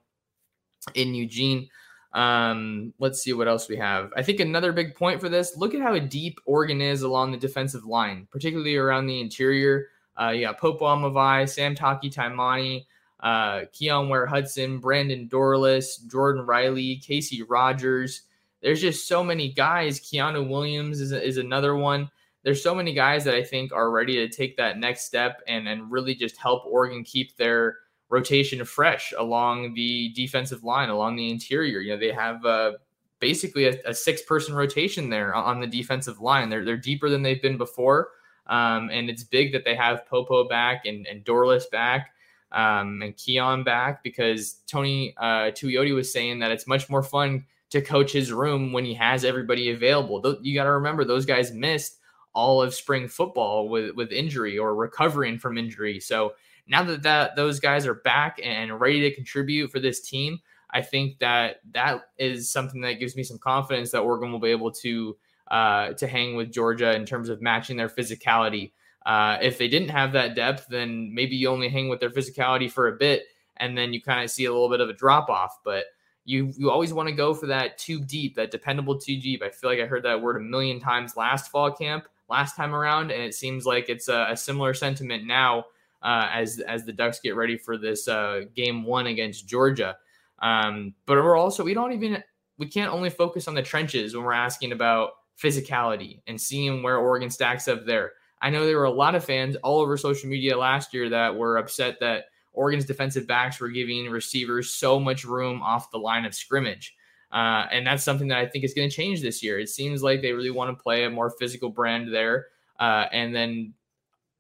in 0.95 1.13
Eugene. 1.13 1.69
Um, 2.13 2.93
let's 2.97 3.21
see 3.21 3.33
what 3.33 3.47
else 3.47 3.69
we 3.69 3.77
have. 3.77 4.11
I 4.15 4.23
think 4.23 4.39
another 4.39 4.71
big 4.71 4.95
point 4.95 5.21
for 5.21 5.29
this: 5.29 5.57
look 5.57 5.75
at 5.75 5.81
how 5.81 5.97
deep 5.99 6.39
Oregon 6.45 6.81
is 6.81 7.03
along 7.03 7.31
the 7.31 7.37
defensive 7.37 7.85
line, 7.85 8.27
particularly 8.31 8.77
around 8.77 9.05
the 9.05 9.21
interior. 9.21 9.87
Uh, 10.19 10.29
you 10.29 10.41
got 10.41 10.57
Popo 10.57 10.85
Aumavae, 10.85 11.47
Sam 11.47 11.75
Taki 11.75 12.09
Taimani, 12.09 12.85
uh, 13.21 13.61
Keyon 13.73 14.09
Ware 14.09 14.25
Hudson, 14.25 14.79
Brandon 14.79 15.29
Dorlus, 15.29 16.05
Jordan 16.07 16.45
Riley, 16.45 16.97
Casey 16.97 17.43
Rogers. 17.43 18.23
There's 18.61 18.81
just 18.81 19.07
so 19.07 19.23
many 19.23 19.53
guys. 19.53 19.99
Keanu 19.99 20.49
Williams 20.49 20.99
is, 20.99 21.11
is 21.11 21.37
another 21.37 21.75
one. 21.75 22.09
There's 22.43 22.63
so 22.63 22.75
many 22.75 22.93
guys 22.93 23.23
that 23.25 23.35
I 23.35 23.43
think 23.43 23.71
are 23.71 23.91
ready 23.91 24.15
to 24.15 24.29
take 24.29 24.57
that 24.57 24.77
next 24.77 25.05
step 25.05 25.41
and, 25.47 25.67
and 25.67 25.91
really 25.91 26.15
just 26.15 26.37
help 26.37 26.65
Oregon 26.65 27.03
keep 27.03 27.35
their 27.37 27.77
rotation 28.09 28.63
fresh 28.65 29.13
along 29.17 29.73
the 29.73 30.09
defensive 30.15 30.63
line, 30.63 30.89
along 30.89 31.15
the 31.15 31.29
interior. 31.29 31.79
You 31.79 31.93
know, 31.93 31.99
they 31.99 32.11
have 32.11 32.43
uh, 32.45 32.73
basically 33.19 33.65
a, 33.65 33.77
a 33.85 33.93
six 33.93 34.21
person 34.21 34.55
rotation 34.55 35.09
there 35.09 35.33
on 35.33 35.59
the 35.59 35.67
defensive 35.67 36.19
line. 36.19 36.49
They're, 36.49 36.65
they're 36.65 36.77
deeper 36.77 37.09
than 37.09 37.21
they've 37.21 37.41
been 37.41 37.57
before. 37.57 38.09
Um, 38.49 38.89
and 38.91 39.09
it's 39.09 39.23
big 39.23 39.53
that 39.53 39.63
they 39.63 39.75
have 39.75 40.05
Popo 40.07 40.47
back 40.47 40.85
and, 40.85 41.05
and 41.07 41.23
Dorlus 41.23 41.69
back 41.69 42.11
um, 42.51 43.01
and 43.01 43.15
Keyon 43.15 43.63
back 43.63 44.03
because 44.03 44.55
Tony 44.67 45.13
uh, 45.17 45.51
Tuioti 45.51 45.93
was 45.93 46.11
saying 46.11 46.39
that 46.39 46.51
it's 46.51 46.67
much 46.67 46.89
more 46.89 47.03
fun 47.03 47.45
to 47.69 47.81
coach 47.81 48.11
his 48.11 48.33
room 48.33 48.73
when 48.73 48.83
he 48.83 48.95
has 48.95 49.23
everybody 49.23 49.69
available. 49.69 50.37
You 50.41 50.55
got 50.55 50.63
to 50.63 50.71
remember 50.71 51.05
those 51.05 51.25
guys 51.25 51.51
missed 51.53 51.99
all 52.33 52.61
of 52.61 52.73
spring 52.73 53.07
football 53.07 53.69
with 53.69 53.95
with 53.95 54.11
injury 54.11 54.57
or 54.57 54.75
recovering 54.75 55.37
from 55.37 55.57
injury. 55.57 55.99
So 55.99 56.33
now 56.67 56.83
that, 56.83 57.03
that 57.03 57.35
those 57.35 57.59
guys 57.59 57.85
are 57.85 57.95
back 57.95 58.39
and 58.43 58.79
ready 58.79 59.01
to 59.01 59.13
contribute 59.13 59.71
for 59.71 59.79
this 59.79 60.01
team, 60.01 60.39
I 60.71 60.81
think 60.81 61.19
that 61.19 61.57
that 61.71 62.01
is 62.17 62.51
something 62.51 62.81
that 62.81 62.99
gives 62.99 63.15
me 63.15 63.23
some 63.23 63.39
confidence 63.39 63.91
that 63.91 63.99
Oregon 63.99 64.31
will 64.31 64.39
be 64.39 64.51
able 64.51 64.71
to 64.71 65.17
uh, 65.49 65.93
to 65.93 66.07
hang 66.07 66.35
with 66.35 66.51
Georgia 66.51 66.95
in 66.95 67.05
terms 67.05 67.29
of 67.29 67.41
matching 67.41 67.77
their 67.77 67.89
physicality. 67.89 68.71
Uh, 69.05 69.37
if 69.41 69.57
they 69.57 69.67
didn't 69.67 69.89
have 69.89 70.13
that 70.13 70.35
depth, 70.35 70.67
then 70.69 71.13
maybe 71.13 71.35
you 71.35 71.49
only 71.49 71.69
hang 71.69 71.89
with 71.89 71.99
their 71.99 72.09
physicality 72.09 72.71
for 72.71 72.87
a 72.87 72.97
bit, 72.97 73.23
and 73.57 73.77
then 73.77 73.93
you 73.93 74.01
kind 74.01 74.23
of 74.23 74.29
see 74.29 74.45
a 74.45 74.51
little 74.51 74.69
bit 74.69 74.81
of 74.81 74.89
a 74.89 74.93
drop 74.93 75.29
off. 75.29 75.59
But 75.63 75.85
you 76.25 76.53
you 76.57 76.69
always 76.69 76.93
want 76.93 77.09
to 77.09 77.15
go 77.15 77.33
for 77.33 77.47
that 77.47 77.77
too 77.77 78.01
deep, 78.01 78.35
that 78.35 78.51
dependable 78.51 78.99
too 78.99 79.19
deep. 79.19 79.41
I 79.41 79.49
feel 79.49 79.69
like 79.69 79.79
I 79.79 79.85
heard 79.85 80.03
that 80.03 80.21
word 80.21 80.37
a 80.37 80.41
million 80.41 80.79
times 80.79 81.17
last 81.17 81.49
fall 81.49 81.71
camp, 81.71 82.05
last 82.29 82.55
time 82.55 82.75
around, 82.75 83.11
and 83.11 83.23
it 83.23 83.33
seems 83.33 83.65
like 83.65 83.89
it's 83.89 84.09
a, 84.09 84.27
a 84.29 84.37
similar 84.37 84.73
sentiment 84.73 85.25
now 85.25 85.65
uh, 86.01 86.29
as 86.31 86.59
as 86.59 86.85
the 86.85 86.93
Ducks 86.93 87.19
get 87.19 87.35
ready 87.35 87.57
for 87.57 87.77
this 87.77 88.07
uh, 88.07 88.41
game 88.55 88.83
one 88.83 89.07
against 89.07 89.47
Georgia. 89.47 89.97
Um, 90.39 90.93
but 91.05 91.17
we're 91.17 91.35
also 91.37 91.63
we 91.63 91.73
don't 91.73 91.93
even 91.93 92.23
we 92.57 92.67
can't 92.67 92.91
only 92.91 93.09
focus 93.09 93.47
on 93.47 93.55
the 93.55 93.63
trenches 93.63 94.15
when 94.15 94.23
we're 94.23 94.33
asking 94.33 94.71
about 94.71 95.11
physicality 95.41 96.21
and 96.27 96.39
seeing 96.39 96.83
where 96.83 96.97
Oregon 96.97 97.29
stacks 97.29 97.67
up 97.67 97.85
there. 97.85 98.13
I 98.41 98.49
know 98.49 98.65
there 98.65 98.77
were 98.77 98.85
a 98.85 98.91
lot 98.91 99.15
of 99.15 99.23
fans 99.23 99.55
all 99.57 99.79
over 99.79 99.97
social 99.97 100.29
media 100.29 100.57
last 100.57 100.93
year 100.93 101.09
that 101.09 101.35
were 101.35 101.57
upset 101.57 101.99
that 101.99 102.25
Oregon's 102.53 102.85
defensive 102.85 103.27
backs 103.27 103.59
were 103.59 103.69
giving 103.69 104.09
receivers 104.09 104.73
so 104.73 104.99
much 104.99 105.25
room 105.25 105.61
off 105.61 105.91
the 105.91 105.97
line 105.97 106.25
of 106.25 106.33
scrimmage. 106.33 106.95
Uh, 107.31 107.67
and 107.71 107.85
that's 107.85 108.03
something 108.03 108.27
that 108.29 108.39
I 108.39 108.47
think 108.47 108.63
is 108.63 108.73
going 108.73 108.89
to 108.89 108.95
change 108.95 109.21
this 109.21 109.43
year. 109.43 109.59
It 109.59 109.69
seems 109.69 110.01
like 110.01 110.21
they 110.21 110.33
really 110.33 110.49
want 110.51 110.75
to 110.75 110.81
play 110.81 111.03
a 111.03 111.09
more 111.09 111.29
physical 111.29 111.69
brand 111.69 112.13
there. 112.13 112.47
Uh, 112.79 113.05
and 113.11 113.35
then 113.35 113.73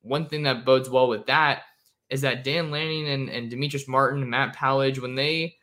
one 0.01 0.27
thing 0.27 0.43
that 0.43 0.65
bodes 0.65 0.89
well 0.89 1.07
with 1.07 1.25
that 1.27 1.63
is 2.09 2.21
that 2.21 2.43
Dan 2.43 2.71
Lanning 2.71 3.07
and, 3.07 3.29
and 3.29 3.51
Demetrice 3.51 3.87
Martin 3.87 4.21
and 4.21 4.31
Matt 4.31 4.55
Powledge, 4.55 4.99
when 4.99 5.15
they 5.15 5.55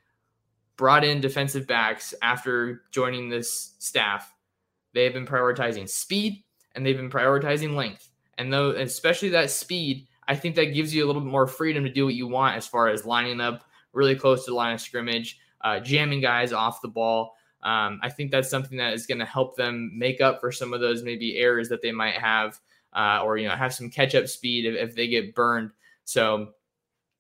brought 0.77 1.05
in 1.05 1.20
defensive 1.20 1.66
backs 1.66 2.14
after 2.22 2.83
joining 2.92 3.29
this 3.29 3.75
staff, 3.79 4.33
they 4.94 5.05
have 5.05 5.12
been 5.12 5.27
prioritizing 5.27 5.88
speed 5.88 6.42
and 6.75 6.85
they've 6.85 6.96
been 6.96 7.11
prioritizing 7.11 7.75
length. 7.75 8.11
And 8.38 8.53
though, 8.53 8.70
especially 8.70 9.31
that 9.31 9.51
speed, 9.51 10.07
I 10.29 10.35
think 10.35 10.55
that 10.57 10.75
gives 10.75 10.94
you 10.94 11.05
a 11.05 11.07
little 11.07 11.22
bit 11.22 11.31
more 11.31 11.46
freedom 11.46 11.85
to 11.85 11.92
do 11.92 12.05
what 12.05 12.14
you 12.14 12.27
want 12.27 12.57
as 12.57 12.66
far 12.66 12.88
as 12.88 13.07
lining 13.07 13.40
up 13.40 13.64
really 13.92 14.14
close 14.14 14.44
to 14.44 14.51
the 14.51 14.57
line 14.57 14.75
of 14.75 14.81
scrimmage, 14.81 15.38
uh, 15.62 15.81
jamming 15.81 16.20
guys 16.20 16.53
off 16.53 16.83
the 16.83 16.88
ball. 16.88 17.35
Um, 17.62 17.99
I 18.03 18.11
think 18.11 18.31
that's 18.31 18.51
something 18.51 18.79
that 18.79 18.92
is 18.92 19.07
going 19.07 19.18
to 19.18 19.25
help 19.25 19.57
them 19.57 19.90
make 19.94 20.20
up 20.20 20.40
for 20.40 20.53
some 20.53 20.72
of 20.72 20.81
those 20.81 21.03
maybe 21.03 21.38
errors 21.38 21.68
that 21.70 21.83
they 21.83 21.92
might 21.92 22.14
have, 22.14 22.61
uh, 22.92 23.22
or 23.25 23.38
you 23.38 23.49
know 23.49 23.57
have 23.57 23.75
some 23.75 23.90
catch 23.90 24.14
up 24.14 24.29
speed 24.29 24.66
if, 24.66 24.75
if 24.90 24.94
they 24.94 25.09
get 25.09 25.35
burned. 25.35 25.70
So 26.05 26.53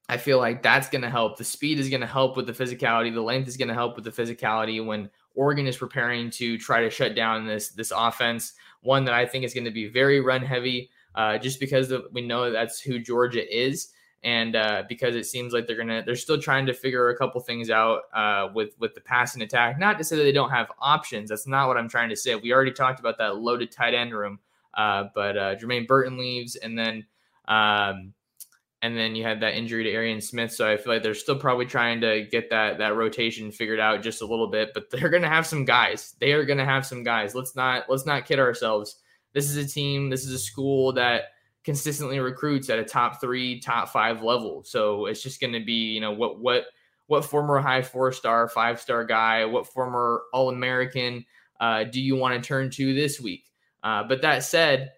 I 0.08 0.18
feel 0.18 0.38
like 0.38 0.62
that's 0.62 0.88
going 0.88 1.02
to 1.02 1.10
help. 1.10 1.36
The 1.36 1.44
speed 1.44 1.80
is 1.80 1.88
going 1.88 2.02
to 2.02 2.06
help 2.06 2.36
with 2.36 2.46
the 2.46 2.52
physicality. 2.52 3.12
The 3.12 3.22
length 3.22 3.48
is 3.48 3.56
going 3.56 3.68
to 3.68 3.74
help 3.74 3.96
with 3.96 4.04
the 4.04 4.10
physicality 4.10 4.84
when 4.84 5.10
Oregon 5.36 5.66
is 5.66 5.76
preparing 5.76 6.30
to 6.30 6.58
try 6.58 6.80
to 6.80 6.90
shut 6.90 7.14
down 7.14 7.46
this 7.46 7.68
this 7.68 7.92
offense. 7.94 8.54
One 8.82 9.04
that 9.04 9.14
I 9.14 9.26
think 9.26 9.44
is 9.44 9.54
going 9.54 9.64
to 9.64 9.70
be 9.70 9.88
very 9.88 10.20
run 10.20 10.42
heavy 10.42 10.90
uh, 11.14 11.38
just 11.38 11.60
because 11.60 11.90
of, 11.90 12.06
we 12.12 12.20
know 12.20 12.50
that's 12.50 12.80
who 12.80 12.98
Georgia 12.98 13.42
is, 13.54 13.88
and 14.22 14.54
uh, 14.54 14.82
because 14.88 15.16
it 15.16 15.24
seems 15.24 15.52
like 15.52 15.66
they're 15.66 15.76
gonna 15.76 16.02
they're 16.04 16.14
still 16.14 16.40
trying 16.40 16.66
to 16.66 16.74
figure 16.74 17.08
a 17.08 17.16
couple 17.16 17.40
things 17.40 17.70
out 17.70 18.02
uh, 18.12 18.48
with 18.54 18.74
with 18.78 18.94
the 18.94 19.00
passing 19.00 19.42
attack. 19.42 19.78
Not 19.78 19.98
to 19.98 20.04
say 20.04 20.16
that 20.16 20.22
they 20.22 20.32
don't 20.32 20.50
have 20.50 20.70
options. 20.78 21.30
That's 21.30 21.46
not 21.46 21.68
what 21.68 21.76
I'm 21.76 21.88
trying 21.88 22.10
to 22.10 22.16
say. 22.16 22.34
We 22.34 22.52
already 22.52 22.72
talked 22.72 23.00
about 23.00 23.18
that 23.18 23.36
loaded 23.36 23.72
tight 23.72 23.94
end 23.94 24.14
room, 24.14 24.38
uh, 24.74 25.04
but 25.14 25.36
uh, 25.36 25.54
Jermaine 25.56 25.86
Burton 25.86 26.18
leaves, 26.18 26.56
and 26.56 26.78
then. 26.78 27.06
Um, 27.48 28.12
and 28.86 28.96
then 28.96 29.14
you 29.14 29.24
had 29.24 29.40
that 29.40 29.54
injury 29.54 29.84
to 29.84 29.90
Arian 29.90 30.20
Smith. 30.20 30.52
So 30.52 30.70
I 30.70 30.76
feel 30.76 30.92
like 30.92 31.02
they're 31.02 31.14
still 31.14 31.38
probably 31.38 31.66
trying 31.66 32.00
to 32.00 32.26
get 32.30 32.50
that 32.50 32.78
that 32.78 32.96
rotation 32.96 33.52
figured 33.52 33.80
out 33.80 34.02
just 34.02 34.22
a 34.22 34.26
little 34.26 34.48
bit. 34.48 34.70
But 34.74 34.90
they're 34.90 35.10
gonna 35.10 35.28
have 35.28 35.46
some 35.46 35.64
guys. 35.64 36.14
They 36.20 36.32
are 36.32 36.44
gonna 36.44 36.64
have 36.64 36.86
some 36.86 37.02
guys. 37.02 37.34
Let's 37.34 37.54
not 37.54 37.84
let's 37.88 38.06
not 38.06 38.26
kid 38.26 38.38
ourselves 38.38 38.96
this 39.36 39.50
is 39.50 39.56
a 39.58 39.68
team, 39.68 40.08
this 40.08 40.24
is 40.24 40.32
a 40.32 40.38
school 40.38 40.94
that 40.94 41.24
consistently 41.62 42.18
recruits 42.20 42.70
at 42.70 42.78
a 42.78 42.84
top 42.84 43.20
three, 43.20 43.60
top 43.60 43.90
five 43.90 44.22
level. 44.22 44.64
So 44.64 45.04
it's 45.04 45.22
just 45.22 45.42
going 45.42 45.52
to 45.52 45.62
be, 45.62 45.92
you 45.92 46.00
know, 46.00 46.10
what 46.10 46.40
what 46.40 46.64
what 47.06 47.22
former 47.22 47.58
high 47.58 47.82
four 47.82 48.12
star, 48.12 48.48
five 48.48 48.80
star 48.80 49.04
guy, 49.04 49.44
what 49.44 49.66
former 49.66 50.22
All 50.32 50.48
American 50.48 51.26
uh, 51.60 51.84
do 51.84 52.00
you 52.00 52.16
want 52.16 52.42
to 52.42 52.48
turn 52.48 52.70
to 52.70 52.94
this 52.94 53.20
week? 53.20 53.44
Uh, 53.82 54.04
but 54.04 54.22
that 54.22 54.42
said, 54.42 54.92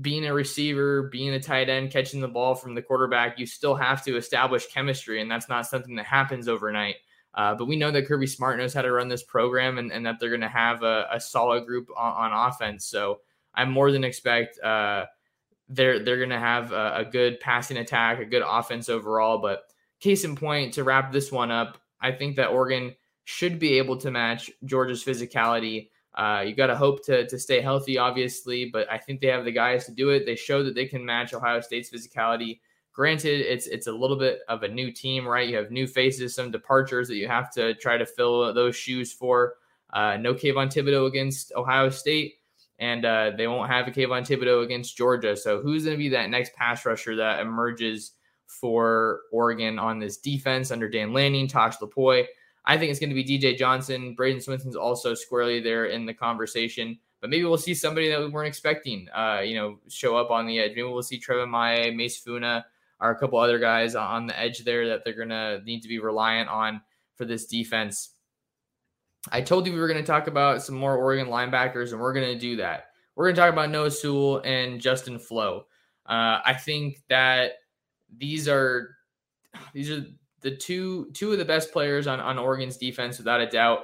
being 0.00 0.26
a 0.26 0.34
receiver, 0.34 1.04
being 1.04 1.30
a 1.30 1.40
tight 1.40 1.68
end, 1.68 1.90
catching 1.90 2.20
the 2.20 2.28
ball 2.28 2.54
from 2.54 2.74
the 2.74 2.82
quarterback, 2.82 3.38
you 3.38 3.46
still 3.46 3.74
have 3.74 4.04
to 4.04 4.16
establish 4.16 4.66
chemistry, 4.68 5.20
and 5.20 5.30
that's 5.30 5.48
not 5.48 5.66
something 5.66 5.96
that 5.96 6.06
happens 6.06 6.48
overnight. 6.48 6.96
Uh, 7.34 7.54
but 7.54 7.66
we 7.66 7.76
know 7.76 7.90
that 7.90 8.06
Kirby 8.06 8.26
Smart 8.26 8.58
knows 8.58 8.74
how 8.74 8.82
to 8.82 8.90
run 8.90 9.08
this 9.08 9.22
program 9.22 9.78
and, 9.78 9.92
and 9.92 10.06
that 10.06 10.18
they're 10.18 10.30
going 10.30 10.40
to 10.40 10.48
have 10.48 10.82
a, 10.82 11.06
a, 11.12 11.20
solid 11.20 11.66
group 11.66 11.88
on, 11.96 12.32
on 12.32 12.48
offense. 12.48 12.86
So 12.86 13.20
I 13.54 13.64
more 13.64 13.92
than 13.92 14.02
expect 14.02 14.58
uh, 14.60 15.06
they're 15.68 16.02
they're 16.02 16.16
going 16.16 16.30
to 16.30 16.38
have 16.38 16.72
a, 16.72 16.96
a, 16.96 17.04
good 17.04 17.38
passing 17.38 17.76
attack, 17.76 18.18
a 18.18 18.24
good 18.24 18.42
offense 18.44 18.88
overall. 18.88 19.38
But 19.38 19.64
case 20.00 20.24
in 20.24 20.36
point, 20.36 20.74
to 20.74 20.84
wrap 20.84 21.12
this 21.12 21.30
one 21.30 21.50
up, 21.50 21.78
I 22.00 22.12
think 22.12 22.36
that 22.36 22.48
Oregon 22.48 22.96
should 23.24 23.58
be 23.58 23.78
able 23.78 23.98
to 23.98 24.10
match 24.10 24.50
Georgia's 24.64 25.04
physicality. 25.04 25.90
Uh, 26.18 26.42
you 26.46 26.54
got 26.54 26.66
to 26.66 26.76
hope 26.76 27.02
to 27.06 27.26
to 27.26 27.38
stay 27.38 27.60
healthy, 27.60 27.96
obviously, 27.96 28.68
but 28.70 28.90
I 28.90 28.98
think 28.98 29.20
they 29.20 29.28
have 29.28 29.44
the 29.44 29.52
guys 29.52 29.86
to 29.86 29.92
do 29.92 30.10
it. 30.10 30.26
They 30.26 30.36
show 30.36 30.62
that 30.62 30.74
they 30.74 30.84
can 30.84 31.04
match 31.04 31.32
Ohio 31.32 31.60
State's 31.60 31.90
physicality. 31.90 32.60
Granted, 32.92 33.40
it's 33.40 33.66
it's 33.66 33.86
a 33.86 33.92
little 33.92 34.18
bit 34.18 34.40
of 34.48 34.64
a 34.64 34.68
new 34.68 34.92
team, 34.92 35.26
right? 35.26 35.48
You 35.48 35.56
have 35.56 35.70
new 35.70 35.86
faces, 35.86 36.34
some 36.34 36.50
departures 36.50 37.08
that 37.08 37.16
you 37.16 37.28
have 37.28 37.50
to 37.52 37.74
try 37.74 37.96
to 37.96 38.04
fill 38.04 38.52
those 38.52 38.76
shoes 38.76 39.12
for. 39.12 39.54
Uh, 39.92 40.18
no 40.18 40.34
Kayvon 40.34 40.66
Thibodeaux 40.66 41.06
against 41.06 41.52
Ohio 41.56 41.88
State 41.88 42.34
and 42.78 43.04
uh, 43.04 43.32
they 43.36 43.48
won't 43.48 43.70
have 43.70 43.88
a 43.88 43.90
Kayvon 43.90 44.22
Thibodeaux 44.22 44.64
against 44.64 44.96
Georgia. 44.96 45.36
So 45.36 45.60
who's 45.60 45.84
going 45.84 45.96
to 45.96 45.98
be 45.98 46.08
that 46.10 46.30
next 46.30 46.54
pass 46.54 46.86
rusher 46.86 47.16
that 47.16 47.40
emerges 47.40 48.12
for 48.46 49.22
Oregon 49.32 49.78
on 49.78 49.98
this 49.98 50.18
defense 50.18 50.70
under 50.70 50.88
Dan 50.88 51.12
Lanning, 51.12 51.48
Tosh 51.48 51.76
Lupoi? 51.78 52.26
I 52.68 52.76
think 52.76 52.90
it's 52.90 53.00
going 53.00 53.08
to 53.08 53.14
be 53.14 53.24
DJ 53.24 53.56
Johnson. 53.56 54.14
Bradyn 54.14 54.42
Swinton's 54.42 54.76
also 54.76 55.14
squarely 55.14 55.58
there 55.58 55.86
in 55.86 56.04
the 56.04 56.12
conversation. 56.12 56.98
But 57.20 57.30
maybe 57.30 57.44
we'll 57.44 57.56
see 57.56 57.74
somebody 57.74 58.10
that 58.10 58.20
we 58.20 58.28
weren't 58.28 58.46
expecting, 58.46 59.08
uh, 59.12 59.40
you 59.42 59.56
know, 59.56 59.78
show 59.88 60.16
up 60.16 60.30
on 60.30 60.46
the 60.46 60.60
edge. 60.60 60.70
Maybe 60.70 60.82
we'll 60.84 61.02
see 61.02 61.18
Trevin 61.18 61.48
Maye, 61.48 61.90
Mase 61.90 62.18
Funa, 62.18 62.66
or 63.00 63.10
a 63.10 63.18
couple 63.18 63.38
other 63.38 63.58
guys 63.58 63.94
on 63.96 64.26
the 64.26 64.38
edge 64.38 64.60
there 64.64 64.86
that 64.88 65.02
they're 65.02 65.14
going 65.14 65.30
to 65.30 65.60
need 65.64 65.80
to 65.80 65.88
be 65.88 65.98
reliant 65.98 66.48
on 66.50 66.80
for 67.16 67.24
this 67.24 67.46
defense. 67.46 68.10
I 69.32 69.40
told 69.40 69.66
you 69.66 69.72
we 69.72 69.80
were 69.80 69.88
going 69.88 70.00
to 70.00 70.06
talk 70.06 70.26
about 70.28 70.62
some 70.62 70.76
more 70.76 70.96
Oregon 70.96 71.26
linebackers, 71.26 71.92
and 71.92 72.00
we're 72.00 72.12
going 72.12 72.32
to 72.32 72.38
do 72.38 72.56
that. 72.56 72.90
We're 73.16 73.24
going 73.24 73.34
to 73.34 73.40
talk 73.40 73.52
about 73.52 73.70
Noah 73.70 73.90
Sewell 73.90 74.42
and 74.44 74.80
Justin 74.80 75.18
Flowe. 75.18 75.64
Uh, 76.06 76.38
I 76.44 76.54
think 76.54 76.98
that 77.08 77.52
these 78.16 78.46
are 78.46 78.90
these 79.72 79.90
are 79.90 80.04
the 80.40 80.54
two 80.54 81.10
two 81.12 81.32
of 81.32 81.38
the 81.38 81.44
best 81.44 81.72
players 81.72 82.06
on, 82.06 82.20
on 82.20 82.38
Oregon's 82.38 82.76
defense 82.76 83.18
without 83.18 83.40
a 83.40 83.46
doubt. 83.46 83.80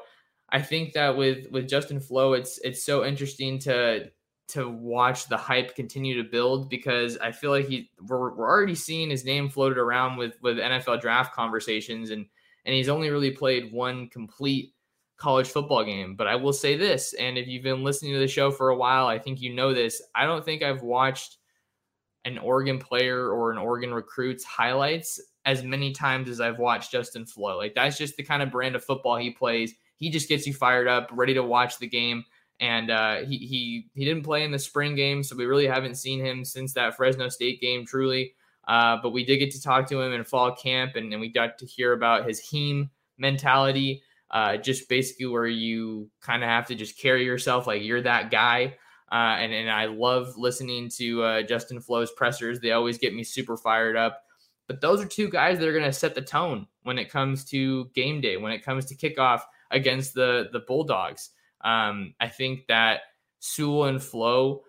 I 0.50 0.62
think 0.62 0.92
that 0.92 1.16
with 1.16 1.50
with 1.50 1.68
Justin 1.68 2.00
Flowe, 2.00 2.34
it's 2.34 2.58
it's 2.58 2.84
so 2.84 3.04
interesting 3.04 3.58
to 3.60 4.10
to 4.46 4.68
watch 4.68 5.28
the 5.28 5.36
hype 5.36 5.74
continue 5.74 6.22
to 6.22 6.28
build 6.28 6.68
because 6.68 7.16
I 7.18 7.32
feel 7.32 7.50
like 7.50 7.66
he 7.66 7.90
we're, 8.06 8.34
we're 8.34 8.48
already 8.48 8.74
seeing 8.74 9.10
his 9.10 9.24
name 9.24 9.48
floated 9.48 9.78
around 9.78 10.16
with 10.16 10.34
with 10.42 10.58
NFL 10.58 11.00
draft 11.00 11.34
conversations 11.34 12.10
and 12.10 12.26
and 12.64 12.74
he's 12.74 12.88
only 12.88 13.10
really 13.10 13.30
played 13.30 13.72
one 13.72 14.08
complete 14.08 14.74
college 15.16 15.48
football 15.48 15.84
game. 15.84 16.16
But 16.16 16.26
I 16.26 16.36
will 16.36 16.52
say 16.52 16.76
this, 16.76 17.14
and 17.14 17.38
if 17.38 17.46
you've 17.46 17.62
been 17.62 17.84
listening 17.84 18.12
to 18.12 18.18
the 18.18 18.28
show 18.28 18.50
for 18.50 18.70
a 18.70 18.76
while, 18.76 19.06
I 19.06 19.18
think 19.18 19.40
you 19.40 19.54
know 19.54 19.74
this. 19.74 20.02
I 20.14 20.26
don't 20.26 20.44
think 20.44 20.62
I've 20.62 20.82
watched 20.82 21.38
an 22.24 22.38
Oregon 22.38 22.78
player 22.78 23.28
or 23.28 23.50
an 23.50 23.58
Oregon 23.58 23.92
recruit's 23.92 24.44
highlights 24.44 25.20
as 25.44 25.62
many 25.62 25.92
times 25.92 26.28
as 26.28 26.40
I've 26.40 26.58
watched 26.58 26.92
Justin 26.92 27.26
Flowe. 27.26 27.56
Like 27.56 27.74
that's 27.74 27.98
just 27.98 28.16
the 28.16 28.22
kind 28.22 28.42
of 28.42 28.50
brand 28.50 28.76
of 28.76 28.84
football 28.84 29.16
he 29.16 29.30
plays. 29.30 29.74
He 29.96 30.10
just 30.10 30.28
gets 30.28 30.46
you 30.46 30.54
fired 30.54 30.88
up, 30.88 31.10
ready 31.12 31.34
to 31.34 31.42
watch 31.42 31.78
the 31.78 31.86
game. 31.86 32.24
And 32.60 32.90
uh, 32.90 33.16
he 33.24 33.38
he 33.38 33.86
he 33.94 34.04
didn't 34.04 34.22
play 34.22 34.44
in 34.44 34.52
the 34.52 34.58
spring 34.58 34.94
game, 34.94 35.22
so 35.22 35.36
we 35.36 35.44
really 35.44 35.66
haven't 35.66 35.96
seen 35.96 36.24
him 36.24 36.44
since 36.44 36.72
that 36.74 36.96
Fresno 36.96 37.28
State 37.28 37.60
game. 37.60 37.84
Truly, 37.84 38.32
uh, 38.68 38.98
but 39.02 39.10
we 39.10 39.24
did 39.24 39.38
get 39.38 39.50
to 39.52 39.60
talk 39.60 39.88
to 39.88 40.00
him 40.00 40.12
in 40.12 40.22
fall 40.22 40.54
camp, 40.54 40.94
and, 40.94 41.20
we 41.20 41.28
got 41.28 41.58
to 41.58 41.66
hear 41.66 41.92
about 41.92 42.28
his 42.28 42.40
heme 42.40 42.88
mentality. 43.18 44.02
Uh, 44.30 44.56
just 44.56 44.88
basically 44.88 45.26
where 45.26 45.46
you 45.46 46.10
kind 46.20 46.42
of 46.42 46.48
have 46.48 46.66
to 46.66 46.74
just 46.74 46.98
carry 46.98 47.24
yourself 47.24 47.66
like 47.66 47.82
you're 47.82 48.02
that 48.02 48.30
guy. 48.30 48.76
Uh, 49.12 49.36
and, 49.38 49.52
and 49.52 49.70
I 49.70 49.84
love 49.84 50.36
listening 50.36 50.88
to 50.96 51.22
uh, 51.22 51.42
Justin 51.42 51.80
Flowe's 51.80 52.10
pressers. 52.12 52.58
They 52.58 52.72
always 52.72 52.98
get 52.98 53.14
me 53.14 53.22
super 53.22 53.56
fired 53.56 53.96
up. 53.96 54.22
But 54.66 54.80
those 54.80 55.00
are 55.00 55.06
two 55.06 55.28
guys 55.28 55.58
that 55.58 55.68
are 55.68 55.72
going 55.72 55.84
to 55.84 55.92
set 55.92 56.14
the 56.14 56.22
tone 56.22 56.66
when 56.84 56.98
it 56.98 57.10
comes 57.10 57.44
to 57.46 57.86
game 57.94 58.20
day, 58.20 58.36
when 58.36 58.52
it 58.52 58.64
comes 58.64 58.86
to 58.86 58.96
kickoff 58.96 59.42
against 59.70 60.14
the 60.14 60.48
the 60.52 60.60
Bulldogs. 60.60 61.30
Um, 61.62 62.14
I 62.20 62.28
think 62.28 62.66
that 62.68 63.00
Sewell 63.40 63.84
and 63.84 64.02
Flowe, 64.02 64.62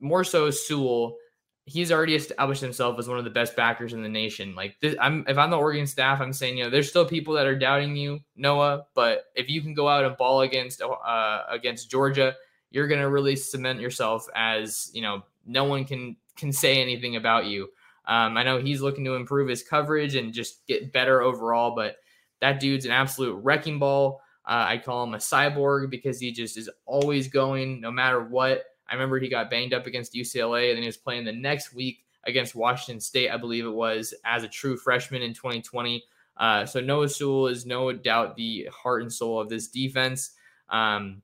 more 0.00 0.24
so 0.24 0.50
Sewell, 0.50 1.16
he's 1.64 1.92
already 1.92 2.14
established 2.14 2.60
himself 2.60 2.98
as 2.98 3.08
one 3.08 3.18
of 3.18 3.24
the 3.24 3.30
best 3.30 3.56
backers 3.56 3.92
in 3.92 4.02
the 4.02 4.08
nation. 4.08 4.54
Like 4.54 4.76
this, 4.80 4.94
I'm 5.00 5.24
if 5.28 5.38
I'm 5.38 5.50
the 5.50 5.58
Oregon 5.58 5.86
staff, 5.86 6.20
I'm 6.20 6.32
saying 6.32 6.58
you 6.58 6.64
know 6.64 6.70
there's 6.70 6.88
still 6.88 7.04
people 7.04 7.34
that 7.34 7.46
are 7.46 7.58
doubting 7.58 7.96
you, 7.96 8.20
Noah. 8.36 8.84
But 8.94 9.24
if 9.34 9.48
you 9.48 9.62
can 9.62 9.74
go 9.74 9.88
out 9.88 10.04
and 10.04 10.16
ball 10.16 10.42
against 10.42 10.82
uh, 10.82 11.42
against 11.48 11.90
Georgia, 11.90 12.34
you're 12.70 12.88
going 12.88 13.00
to 13.00 13.08
really 13.08 13.36
cement 13.36 13.80
yourself 13.80 14.26
as 14.34 14.90
you 14.92 15.02
know 15.02 15.22
no 15.46 15.64
one 15.64 15.84
can 15.84 16.16
can 16.36 16.52
say 16.52 16.80
anything 16.80 17.16
about 17.16 17.46
you. 17.46 17.68
Um, 18.04 18.36
I 18.36 18.42
know 18.42 18.58
he's 18.58 18.80
looking 18.80 19.04
to 19.04 19.14
improve 19.14 19.48
his 19.48 19.62
coverage 19.62 20.14
and 20.14 20.32
just 20.32 20.66
get 20.66 20.92
better 20.92 21.22
overall, 21.22 21.74
but 21.74 21.96
that 22.40 22.60
dude's 22.60 22.84
an 22.84 22.90
absolute 22.90 23.34
wrecking 23.34 23.78
ball. 23.78 24.20
Uh, 24.44 24.66
I 24.68 24.78
call 24.78 25.04
him 25.04 25.14
a 25.14 25.18
cyborg 25.18 25.90
because 25.90 26.18
he 26.18 26.32
just 26.32 26.56
is 26.56 26.68
always 26.84 27.28
going 27.28 27.80
no 27.80 27.92
matter 27.92 28.20
what. 28.20 28.64
I 28.88 28.94
remember 28.94 29.18
he 29.18 29.28
got 29.28 29.50
banged 29.50 29.72
up 29.72 29.86
against 29.86 30.14
UCLA 30.14 30.70
and 30.70 30.76
then 30.76 30.82
he 30.82 30.88
was 30.88 30.96
playing 30.96 31.24
the 31.24 31.32
next 31.32 31.72
week 31.72 32.04
against 32.24 32.54
Washington 32.54 33.00
State, 33.00 33.30
I 33.30 33.36
believe 33.36 33.64
it 33.64 33.70
was, 33.70 34.14
as 34.24 34.42
a 34.42 34.48
true 34.48 34.76
freshman 34.76 35.22
in 35.22 35.32
2020. 35.32 36.04
Uh, 36.36 36.66
so 36.66 36.80
Noah 36.80 37.08
Sewell 37.08 37.46
is 37.46 37.66
no 37.66 37.92
doubt 37.92 38.36
the 38.36 38.68
heart 38.72 39.02
and 39.02 39.12
soul 39.12 39.40
of 39.40 39.48
this 39.48 39.68
defense. 39.68 40.32
Um, 40.68 41.22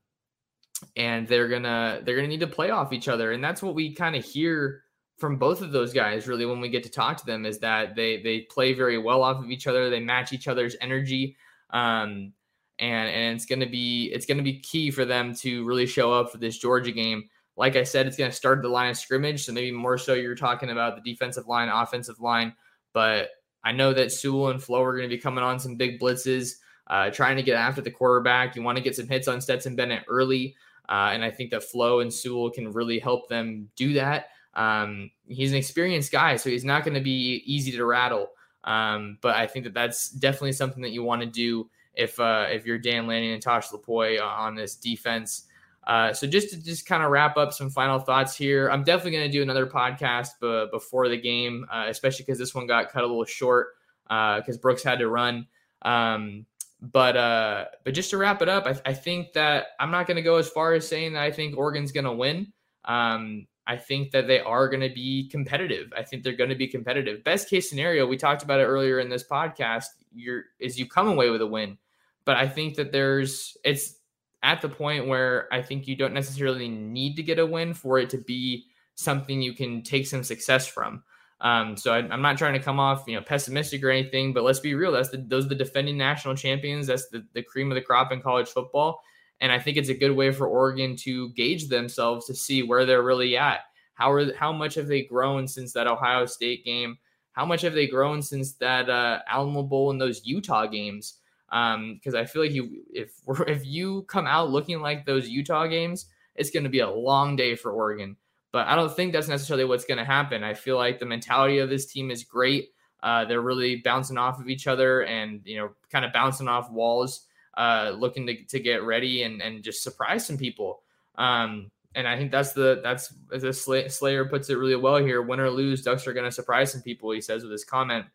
and 0.96 1.26
they're 1.26 1.48
gonna 1.48 2.00
they're 2.04 2.14
gonna 2.14 2.28
need 2.28 2.40
to 2.40 2.46
play 2.46 2.70
off 2.70 2.92
each 2.92 3.08
other, 3.08 3.32
and 3.32 3.42
that's 3.42 3.62
what 3.62 3.74
we 3.74 3.92
kind 3.94 4.14
of 4.14 4.24
hear 4.24 4.84
from 5.18 5.37
both 5.37 5.61
of 5.62 5.72
those 5.72 5.92
guys 5.92 6.28
really 6.28 6.46
when 6.46 6.61
we 6.61 6.68
get 6.68 6.85
to 6.85 6.90
talk 6.90 7.16
to 7.16 7.26
them 7.26 7.44
is 7.44 7.59
that 7.59 7.94
they 7.94 8.22
they 8.22 8.40
play 8.42 8.72
very 8.72 8.98
well 8.98 9.22
off 9.22 9.42
of 9.42 9.50
each 9.50 9.66
other. 9.66 9.90
They 9.90 10.00
match 10.00 10.33
each 10.33 10.48
other's 10.48 10.76
energy. 10.81 11.37
Um, 11.70 12.33
and 12.78 13.09
and 13.11 13.37
it's 13.37 13.44
going 13.44 13.61
to 13.61 13.66
be 13.66 14.11
it's 14.12 14.26
going 14.26 14.38
to 14.38 14.44
be 14.44 14.61
key 14.61 14.90
for 14.90 15.04
them 15.04 15.35
to 15.37 15.64
really 15.66 15.87
show 15.87 16.12
up 16.12 16.31
for 16.31 16.38
this 16.38 16.59
Georgia 16.59 16.92
game. 16.92 17.28
Like 17.57 17.74
I 17.74 17.83
said 17.83 18.07
it's 18.07 18.16
going 18.16 18.31
to 18.31 18.37
start 18.37 18.62
the 18.62 18.68
line 18.68 18.90
of 18.90 18.96
scrimmage 18.96 19.44
so 19.44 19.52
maybe 19.52 19.72
more 19.72 19.98
so 19.98 20.14
you're 20.14 20.37
talking 20.37 20.70
about 20.70 20.94
the 20.94 21.11
defensive 21.11 21.48
line 21.48 21.68
offensive 21.68 22.20
line. 22.20 22.54
But 22.92 23.31
I 23.64 23.72
know 23.72 23.92
that 23.92 24.12
Sewell 24.12 24.50
and 24.50 24.62
Flowe 24.62 24.83
are 24.85 24.96
going 24.96 25.09
to 25.09 25.14
be 25.14 25.20
coming 25.20 25.42
on 25.42 25.59
some 25.59 25.74
big 25.74 25.98
blitzes 25.98 26.54
uh, 26.87 27.11
trying 27.11 27.37
to 27.37 27.42
get 27.42 27.57
after 27.57 27.81
the 27.81 27.90
quarterback. 27.90 28.54
You 28.54 28.62
want 28.62 28.78
to 28.78 28.85
get 28.85 28.94
some 28.94 29.09
hits 29.09 29.26
on 29.26 29.40
Stetson 29.40 29.74
Bennett 29.74 30.04
early 30.09 30.54
uh, 30.88 31.11
and 31.12 31.22
I 31.22 31.31
think 31.31 31.50
that 31.50 31.64
Flowe 31.64 32.00
and 32.00 32.12
Sewell 32.12 32.50
can 32.50 32.72
really 32.72 32.98
help 32.98 33.28
them 33.28 33.68
do 33.76 33.92
that 33.94 34.28
um, 34.54 35.11
he's 35.26 35.52
an 35.52 35.58
experienced 35.58 36.12
guy, 36.12 36.37
so 36.37 36.50
he's 36.50 36.64
not 36.64 36.84
going 36.84 36.94
to 36.94 37.00
be 37.00 37.42
easy 37.46 37.72
to 37.72 37.84
rattle. 37.84 38.30
Um, 38.64 39.18
but 39.20 39.37
I 39.37 39.46
think 39.46 39.64
that 39.64 39.74
that's 39.74 40.11
definitely 40.11 40.52
something 40.52 40.82
that 40.82 40.90
you 40.90 41.02
want 41.02 41.22
to 41.22 41.26
do 41.26 41.70
if 41.94 42.18
uh, 42.20 42.46
if 42.50 42.66
you're 42.66 42.78
Dan 42.78 43.06
Lanning 43.06 43.32
and 43.32 43.42
Tosh 43.42 43.68
Lupoi 43.68 44.22
on 44.22 44.54
this 44.54 44.74
defense. 44.74 45.44
Uh, 45.87 46.12
so 46.12 46.26
just 46.26 46.50
to 46.50 46.62
just 46.62 46.87
kind 46.87 47.02
of 47.02 47.11
wrap 47.11 47.37
up 47.38 47.52
some 47.52 47.70
final 47.70 47.98
thoughts 47.98 48.37
here, 48.37 48.68
I'm 48.68 48.84
definitely 48.84 49.12
going 49.12 49.30
to 49.30 49.32
do 49.32 49.42
another 49.42 49.66
podcast 49.66 50.32
b- 50.38 50.68
before 50.70 51.08
the 51.08 51.16
game, 51.16 51.66
uh, 51.72 51.87
especially 51.88 52.24
because 52.26 52.38
this 52.38 52.54
one 52.54 52.66
got 52.66 52.90
cut 52.90 53.04
a 53.04 53.06
little 53.06 53.24
short 53.24 53.68
uh 54.11 54.40
because 54.40 54.56
uh, 54.56 54.61
Brooks 54.61 54.82
had 54.82 54.98
to 54.98 55.08
run. 55.08 55.46
Um, 55.82 56.46
but 56.80 57.16
uh, 57.16 57.64
but 57.84 57.94
just 57.94 58.11
to 58.11 58.18
wrap 58.18 58.42
it 58.42 58.48
up, 58.48 58.66
I, 58.66 58.90
I 58.90 58.94
think 58.94 59.32
that 59.32 59.68
I'm 59.80 59.90
not 59.90 60.06
going 60.06 60.16
to 60.16 60.22
go 60.22 60.37
as 60.37 60.48
far 60.48 60.74
as 60.74 60.87
saying 60.87 61.14
that 61.14 61.22
I 61.22 61.30
think 61.30 61.56
Oregon's 61.56 61.92
going 61.92 62.04
to 62.04 62.12
win. 62.12 62.52
Um, 62.84 63.46
I 63.68 63.76
think 63.76 64.12
that 64.12 64.26
they 64.26 64.40
are 64.40 64.66
going 64.66 64.81
to 64.81 64.88
be 64.88 65.28
competitive. 65.28 65.92
I 65.94 66.02
think 66.02 66.22
they're 66.22 66.33
going 66.33 66.48
to 66.48 66.57
be 66.57 66.66
competitive. 66.66 67.22
Best 67.22 67.50
case 67.50 67.68
scenario, 67.68 68.07
we 68.07 68.16
talked 68.16 68.42
about 68.42 68.61
it 68.61 68.64
earlier 68.64 68.98
in 68.98 69.11
this 69.11 69.22
podcast, 69.22 69.85
you're 70.14 70.44
is 70.59 70.78
you 70.78 70.88
come 70.88 71.07
away 71.07 71.28
with 71.28 71.42
a 71.42 71.46
win. 71.46 71.76
But 72.24 72.37
I 72.37 72.48
think 72.48 72.76
that 72.76 72.92
there's 72.92 73.59
it's 73.64 73.96
at 74.42 74.62
the 74.62 74.70
point 74.70 75.07
where 75.07 75.52
I 75.52 75.61
think 75.61 75.87
you 75.87 75.96
don't 75.96 76.14
necessarily 76.14 76.68
need 76.68 77.16
to 77.16 77.22
get 77.22 77.38
a 77.38 77.44
win 77.44 77.74
for 77.74 77.98
it 77.98 78.09
to 78.11 78.18
be 78.18 78.64
something 78.94 79.42
you 79.42 79.52
can 79.52 79.83
take 79.83 80.07
some 80.07 80.24
success 80.24 80.66
from. 80.66 81.02
Um, 81.40 81.76
so 81.76 81.92
I, 81.92 81.98
am 81.98 82.22
not 82.22 82.38
trying 82.38 82.54
to 82.54 82.59
come 82.59 82.81
off, 82.81 83.04
you 83.07 83.14
know, 83.14 83.22
pessimistic 83.22 83.85
or 83.85 83.90
anything, 83.90 84.33
but 84.33 84.44
let's 84.44 84.61
be 84.61 84.74
real. 84.74 84.92
That's 84.92 85.11
the, 85.11 85.18
those 85.18 85.44
are 85.46 85.50
the 85.50 85.54
defending 85.54 85.96
national 85.96 86.35
champions. 86.35 86.87
That's 86.87 87.09
the, 87.09 87.24
the 87.33 87.42
cream 87.42 87.70
of 87.70 87.76
the 87.76 87.83
crop 87.83 88.12
in 88.12 88.20
college 88.20 88.48
football. 88.48 89.00
And 89.40 89.53
I 89.53 89.59
think 89.59 89.77
it's 89.77 89.88
a 89.88 89.94
good 89.94 90.12
way 90.12 90.33
for 90.33 90.46
Oregon 90.46 90.96
to 90.96 91.31
gauge 91.31 91.68
themselves 91.68 92.27
to 92.27 92.35
see 92.35 92.62
where 92.62 92.85
they're 92.85 93.03
really 93.03 93.37
at. 93.37 93.61
How 93.94 94.11
are 94.12 94.33
how 94.35 94.53
much 94.53 94.74
have 94.74 94.87
they 94.87 95.03
grown 95.03 95.48
since 95.48 95.72
that 95.72 95.87
Ohio 95.87 96.27
State 96.27 96.64
game? 96.64 96.98
How 97.33 97.44
much 97.44 97.62
have 97.62 97.74
they 97.74 97.87
grown 97.87 98.22
since 98.22 98.55
that 98.55 98.88
uh, 98.88 99.20
Alamo 99.29 99.62
Bowl 99.62 99.90
and 99.90 100.01
those 100.01 100.24
Utah 100.24 100.66
games? 100.66 101.14
Because 101.46 102.14
um, 102.14 102.16
I 102.16 102.24
feel 102.24 102.42
like 102.42 102.53
you 102.53 102.85
if 102.92 103.12
if 103.46 103.64
you 103.64 104.03
come 104.03 104.27
out 104.27 104.51
looking 104.51 104.81
like 104.81 105.07
those 105.07 105.29
Utah 105.29 105.66
games, 105.66 106.07
it's 106.35 106.51
going 106.51 106.64
to 106.64 106.70
be 106.70 106.81
a 106.81 106.90
long 106.90 107.37
day 107.37 107.55
for 107.55 107.72
Oregon. 107.72 108.16
But 108.51 108.66
I 108.66 108.77
don't 108.77 108.94
think 108.94 109.12
that's 109.12 109.29
necessarily 109.29 109.64
what's 109.64 109.85
going 109.85 109.98
to 109.98 110.05
happen. 110.05 110.42
I 110.42 110.55
feel 110.55 110.77
like 110.77 110.98
the 110.98 111.07
mentality 111.07 111.59
of 111.59 111.68
this 111.68 111.87
team 111.87 112.11
is 112.11 112.24
great. 112.24 112.70
Uh, 113.03 113.24
they're 113.24 113.40
really 113.40 113.77
bouncing 113.77 114.16
off 114.16 114.40
of 114.40 114.48
each 114.48 114.66
other 114.66 115.03
and 115.03 115.40
you 115.44 115.59
know 115.59 115.70
kind 115.90 116.05
of 116.05 116.12
bouncing 116.12 116.48
off 116.48 116.70
walls 116.70 117.27
uh, 117.58 117.94
looking 117.98 118.26
to, 118.26 118.44
to 118.44 118.60
get 118.60 118.84
ready 118.84 119.24
and, 119.24 119.42
and 119.42 119.64
just 119.64 119.82
surprise 119.82 120.24
some 120.24 120.38
people. 120.38 120.80
Um, 121.16 121.70
and 121.94 122.06
I 122.06 122.16
think 122.16 122.30
that's 122.30 122.52
the 122.52 122.80
that's 122.82 123.12
as 123.32 123.60
Slayer 123.60 124.24
puts 124.26 124.48
it 124.48 124.54
really 124.54 124.76
well 124.76 124.96
here. 124.96 125.20
Win 125.20 125.40
or 125.40 125.50
lose, 125.50 125.82
Ducks 125.82 126.06
are 126.06 126.12
going 126.12 126.24
to 126.24 126.30
surprise 126.30 126.70
some 126.70 126.82
people. 126.82 127.10
He 127.10 127.20
says 127.20 127.42
with 127.42 127.50
his 127.50 127.64
comment, 127.64 128.06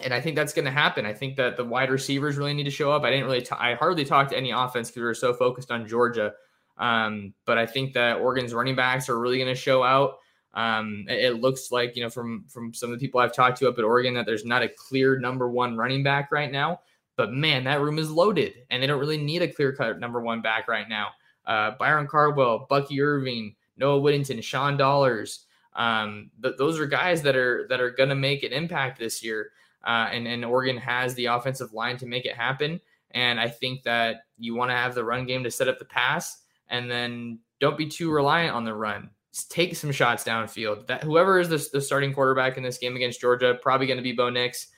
and 0.00 0.12
I 0.12 0.20
think 0.20 0.36
that's 0.36 0.52
going 0.52 0.66
to 0.66 0.70
happen. 0.70 1.06
I 1.06 1.14
think 1.14 1.36
that 1.36 1.56
the 1.56 1.64
wide 1.64 1.90
receivers 1.90 2.36
really 2.36 2.52
need 2.52 2.64
to 2.64 2.70
show 2.70 2.92
up. 2.92 3.02
I 3.02 3.10
didn't 3.10 3.24
really, 3.24 3.40
t- 3.40 3.56
I 3.58 3.74
hardly 3.74 4.04
talked 4.04 4.30
to 4.30 4.36
any 4.36 4.50
offense 4.50 4.90
because 4.90 5.00
we 5.00 5.06
were 5.06 5.14
so 5.14 5.32
focused 5.32 5.70
on 5.70 5.88
Georgia. 5.88 6.34
Um, 6.76 7.32
but 7.46 7.56
I 7.56 7.64
think 7.64 7.94
that 7.94 8.18
Oregon's 8.18 8.52
running 8.52 8.76
backs 8.76 9.08
are 9.08 9.18
really 9.18 9.38
going 9.38 9.48
to 9.48 9.58
show 9.58 9.82
out. 9.82 10.18
Um, 10.52 11.06
it, 11.08 11.24
it, 11.24 11.40
looks 11.40 11.72
like 11.72 11.96
you 11.96 12.02
know 12.02 12.10
from 12.10 12.44
from 12.48 12.74
some 12.74 12.92
of 12.92 12.98
the 12.98 13.04
people 13.04 13.20
I've 13.20 13.34
talked 13.34 13.58
to 13.58 13.68
up 13.68 13.78
at 13.78 13.84
Oregon 13.84 14.14
that 14.14 14.26
there's 14.26 14.44
not 14.44 14.62
a 14.62 14.68
clear 14.68 15.18
number 15.18 15.48
one 15.48 15.76
running 15.76 16.02
back 16.02 16.30
right 16.30 16.50
now. 16.50 16.80
But 17.16 17.32
man, 17.32 17.64
that 17.64 17.80
room 17.80 17.98
is 17.98 18.10
loaded, 18.10 18.54
and 18.70 18.82
they 18.82 18.86
don't 18.86 19.00
really 19.00 19.18
need 19.18 19.42
a 19.42 19.52
clear 19.52 19.72
cut 19.72 20.00
number 20.00 20.20
one 20.20 20.42
back 20.42 20.68
right 20.68 20.88
now. 20.88 21.08
Uh, 21.46 21.72
Byron 21.78 22.06
Cardwell, 22.06 22.66
Bucky 22.68 23.00
Irving, 23.00 23.54
Noah 23.76 24.00
Whittington, 24.00 24.40
Sean 24.40 24.76
Dollars. 24.76 25.46
Um, 25.74 26.30
th- 26.42 26.56
those 26.58 26.78
are 26.78 26.86
guys 26.86 27.22
that 27.22 27.36
are 27.36 27.66
that 27.68 27.80
are 27.80 27.90
going 27.90 28.08
to 28.08 28.14
make 28.14 28.42
an 28.42 28.52
impact 28.52 28.98
this 28.98 29.22
year, 29.22 29.50
uh, 29.84 30.08
and 30.12 30.26
and 30.26 30.44
Oregon 30.44 30.76
has 30.76 31.14
the 31.14 31.26
offensive 31.26 31.72
line 31.72 31.96
to 31.98 32.06
make 32.06 32.26
it 32.26 32.36
happen. 32.36 32.80
And 33.12 33.38
I 33.38 33.48
think 33.48 33.84
that 33.84 34.24
you 34.38 34.54
want 34.54 34.70
to 34.70 34.76
have 34.76 34.94
the 34.94 35.04
run 35.04 35.24
game 35.24 35.44
to 35.44 35.50
set 35.50 35.68
up 35.68 35.78
the 35.78 35.84
pass, 35.84 36.42
and 36.68 36.90
then 36.90 37.38
don't 37.60 37.78
be 37.78 37.86
too 37.86 38.10
reliant 38.10 38.54
on 38.54 38.64
the 38.64 38.74
run. 38.74 39.10
Just 39.32 39.50
take 39.50 39.74
some 39.76 39.92
shots 39.92 40.24
downfield. 40.24 40.86
That 40.86 41.02
whoever 41.02 41.38
is 41.38 41.48
the, 41.48 41.64
the 41.72 41.80
starting 41.80 42.12
quarterback 42.12 42.56
in 42.56 42.62
this 42.62 42.78
game 42.78 42.96
against 42.96 43.20
Georgia, 43.20 43.58
probably 43.60 43.86
going 43.86 43.96
to 43.96 44.02
be 44.02 44.12
Bo 44.12 44.30
Nix 44.30 44.68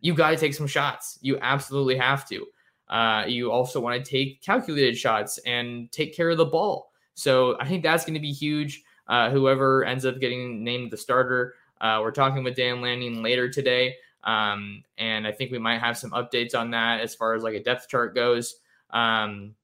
you 0.00 0.14
got 0.14 0.30
to 0.30 0.36
take 0.36 0.54
some 0.54 0.66
shots. 0.66 1.18
You 1.22 1.38
absolutely 1.40 1.96
have 1.96 2.28
to. 2.28 2.46
Uh, 2.88 3.24
you 3.26 3.50
also 3.50 3.80
want 3.80 4.02
to 4.02 4.10
take 4.10 4.42
calculated 4.42 4.96
shots 4.96 5.38
and 5.46 5.90
take 5.90 6.14
care 6.16 6.30
of 6.30 6.38
the 6.38 6.44
ball. 6.44 6.92
So 7.14 7.56
I 7.60 7.66
think 7.66 7.82
that's 7.82 8.04
going 8.04 8.14
to 8.14 8.20
be 8.20 8.32
huge. 8.32 8.82
Uh, 9.08 9.30
whoever 9.30 9.84
ends 9.84 10.04
up 10.04 10.20
getting 10.20 10.62
named 10.62 10.90
the 10.90 10.96
starter, 10.96 11.54
uh, 11.80 12.00
we're 12.02 12.10
talking 12.10 12.44
with 12.44 12.56
Dan 12.56 12.80
Lanning 12.80 13.22
later 13.22 13.48
today. 13.48 13.94
Um, 14.24 14.82
and 14.98 15.26
I 15.26 15.32
think 15.32 15.52
we 15.52 15.58
might 15.58 15.80
have 15.80 15.96
some 15.96 16.10
updates 16.10 16.54
on 16.54 16.70
that 16.72 17.00
as 17.00 17.14
far 17.14 17.34
as 17.34 17.42
like 17.42 17.54
a 17.54 17.62
depth 17.62 17.88
chart 17.88 18.14
goes. 18.14 18.56
Um, 18.90 19.54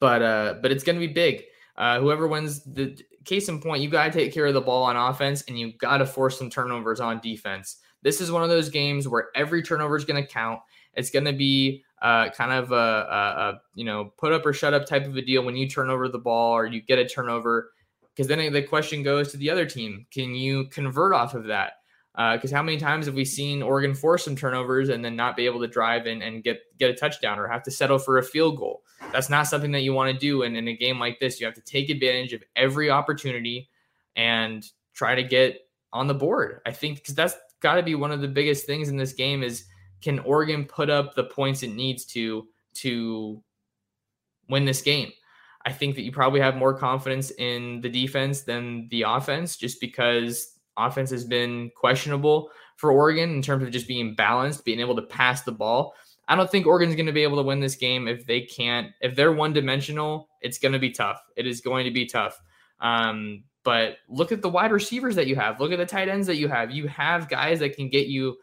but 0.00 0.22
uh, 0.22 0.54
but 0.62 0.70
it's 0.70 0.84
going 0.84 0.98
to 0.98 1.06
be 1.06 1.12
big. 1.12 1.44
Uh, 1.76 2.00
whoever 2.00 2.26
wins 2.26 2.62
the 2.64 2.98
case 3.24 3.48
in 3.48 3.60
point, 3.60 3.82
you 3.82 3.90
got 3.90 4.04
to 4.04 4.18
take 4.18 4.32
care 4.32 4.46
of 4.46 4.54
the 4.54 4.60
ball 4.60 4.84
on 4.84 4.96
offense 4.96 5.42
and 5.48 5.58
you 5.58 5.72
got 5.72 5.98
to 5.98 6.06
force 6.06 6.38
some 6.38 6.48
turnovers 6.48 7.00
on 7.00 7.20
defense. 7.20 7.78
This 8.06 8.20
is 8.20 8.30
one 8.30 8.44
of 8.44 8.48
those 8.48 8.68
games 8.68 9.08
where 9.08 9.30
every 9.34 9.64
turnover 9.64 9.96
is 9.96 10.04
going 10.04 10.22
to 10.22 10.28
count. 10.28 10.60
It's 10.94 11.10
going 11.10 11.24
to 11.24 11.32
be 11.32 11.82
uh, 12.00 12.30
kind 12.30 12.52
of 12.52 12.70
a, 12.70 12.74
a, 12.74 12.78
a, 12.78 13.60
you 13.74 13.84
know 13.84 14.12
put 14.16 14.32
up 14.32 14.46
or 14.46 14.52
shut 14.52 14.74
up 14.74 14.86
type 14.86 15.06
of 15.06 15.16
a 15.16 15.22
deal 15.22 15.42
when 15.42 15.56
you 15.56 15.68
turn 15.68 15.90
over 15.90 16.08
the 16.08 16.20
ball 16.20 16.52
or 16.52 16.66
you 16.66 16.80
get 16.80 17.00
a 17.00 17.04
turnover 17.04 17.72
because 18.14 18.28
then 18.28 18.52
the 18.52 18.62
question 18.62 19.02
goes 19.02 19.32
to 19.32 19.36
the 19.38 19.50
other 19.50 19.66
team 19.66 20.06
can 20.12 20.36
you 20.36 20.66
convert 20.66 21.12
off 21.12 21.34
of 21.34 21.46
that 21.46 21.72
because 22.16 22.52
uh, 22.52 22.56
how 22.56 22.62
many 22.62 22.78
times 22.78 23.06
have 23.06 23.14
we 23.14 23.24
seen 23.24 23.62
Oregon 23.62 23.94
force 23.94 24.24
some 24.24 24.36
turnovers 24.36 24.88
and 24.88 25.04
then 25.04 25.16
not 25.16 25.36
be 25.36 25.44
able 25.44 25.60
to 25.60 25.66
drive 25.66 26.06
and, 26.06 26.22
and 26.22 26.42
get 26.42 26.60
get 26.78 26.90
a 26.90 26.94
touchdown 26.94 27.38
or 27.38 27.48
have 27.48 27.62
to 27.64 27.70
settle 27.70 27.98
for 27.98 28.16
a 28.16 28.22
field 28.22 28.56
goal? 28.56 28.82
That's 29.12 29.28
not 29.28 29.48
something 29.48 29.72
that 29.72 29.80
you 29.80 29.92
want 29.92 30.14
to 30.14 30.18
do. 30.18 30.42
And 30.42 30.56
in 30.56 30.68
a 30.68 30.76
game 30.76 30.98
like 30.98 31.20
this, 31.20 31.38
you 31.38 31.46
have 31.46 31.54
to 31.56 31.60
take 31.60 31.90
advantage 31.90 32.32
of 32.32 32.42
every 32.54 32.88
opportunity 32.88 33.68
and 34.16 34.64
try 34.94 35.14
to 35.14 35.22
get 35.22 35.68
on 35.92 36.06
the 36.06 36.14
board. 36.14 36.60
I 36.64 36.72
think 36.72 36.98
because 36.98 37.14
that's 37.14 37.34
got 37.60 37.76
to 37.76 37.82
be 37.82 37.94
one 37.94 38.12
of 38.12 38.20
the 38.20 38.28
biggest 38.28 38.66
things 38.66 38.88
in 38.88 38.96
this 38.96 39.12
game 39.12 39.42
is 39.42 39.64
can 40.02 40.18
Oregon 40.20 40.64
put 40.64 40.90
up 40.90 41.14
the 41.14 41.24
points 41.24 41.62
it 41.62 41.74
needs 41.74 42.04
to 42.06 42.46
to 42.74 43.42
win 44.48 44.64
this 44.64 44.82
game? 44.82 45.10
I 45.64 45.72
think 45.72 45.96
that 45.96 46.02
you 46.02 46.12
probably 46.12 46.40
have 46.40 46.56
more 46.56 46.78
confidence 46.78 47.32
in 47.32 47.80
the 47.80 47.88
defense 47.88 48.42
than 48.42 48.88
the 48.90 49.02
offense 49.02 49.56
just 49.56 49.80
because 49.80 50.56
offense 50.76 51.10
has 51.10 51.24
been 51.24 51.70
questionable 51.76 52.50
for 52.76 52.92
Oregon 52.92 53.30
in 53.30 53.42
terms 53.42 53.64
of 53.64 53.72
just 53.72 53.88
being 53.88 54.14
balanced, 54.14 54.64
being 54.64 54.78
able 54.78 54.94
to 54.94 55.02
pass 55.02 55.42
the 55.42 55.52
ball. 55.52 55.94
I 56.28 56.36
don't 56.36 56.50
think 56.50 56.66
Oregon's 56.66 56.94
going 56.94 57.06
to 57.06 57.12
be 57.12 57.22
able 57.22 57.36
to 57.38 57.42
win 57.42 57.60
this 57.60 57.76
game 57.76 58.06
if 58.06 58.26
they 58.26 58.42
can't. 58.42 58.92
If 59.00 59.16
they're 59.16 59.32
one 59.32 59.52
dimensional, 59.52 60.28
it's 60.40 60.58
going 60.58 60.72
to 60.72 60.78
be 60.78 60.90
tough. 60.90 61.20
It 61.36 61.46
is 61.46 61.60
going 61.60 61.84
to 61.84 61.90
be 61.90 62.06
tough. 62.06 62.40
Um, 62.80 63.44
but 63.66 63.96
look 64.08 64.30
at 64.30 64.42
the 64.42 64.48
wide 64.48 64.70
receivers 64.70 65.16
that 65.16 65.26
you 65.26 65.34
have. 65.34 65.58
Look 65.58 65.72
at 65.72 65.78
the 65.78 65.84
tight 65.84 66.08
ends 66.08 66.28
that 66.28 66.36
you 66.36 66.46
have. 66.46 66.70
You 66.70 66.86
have 66.86 67.28
guys 67.28 67.58
that 67.58 67.74
can 67.74 67.88
get 67.88 68.06
you 68.06 68.36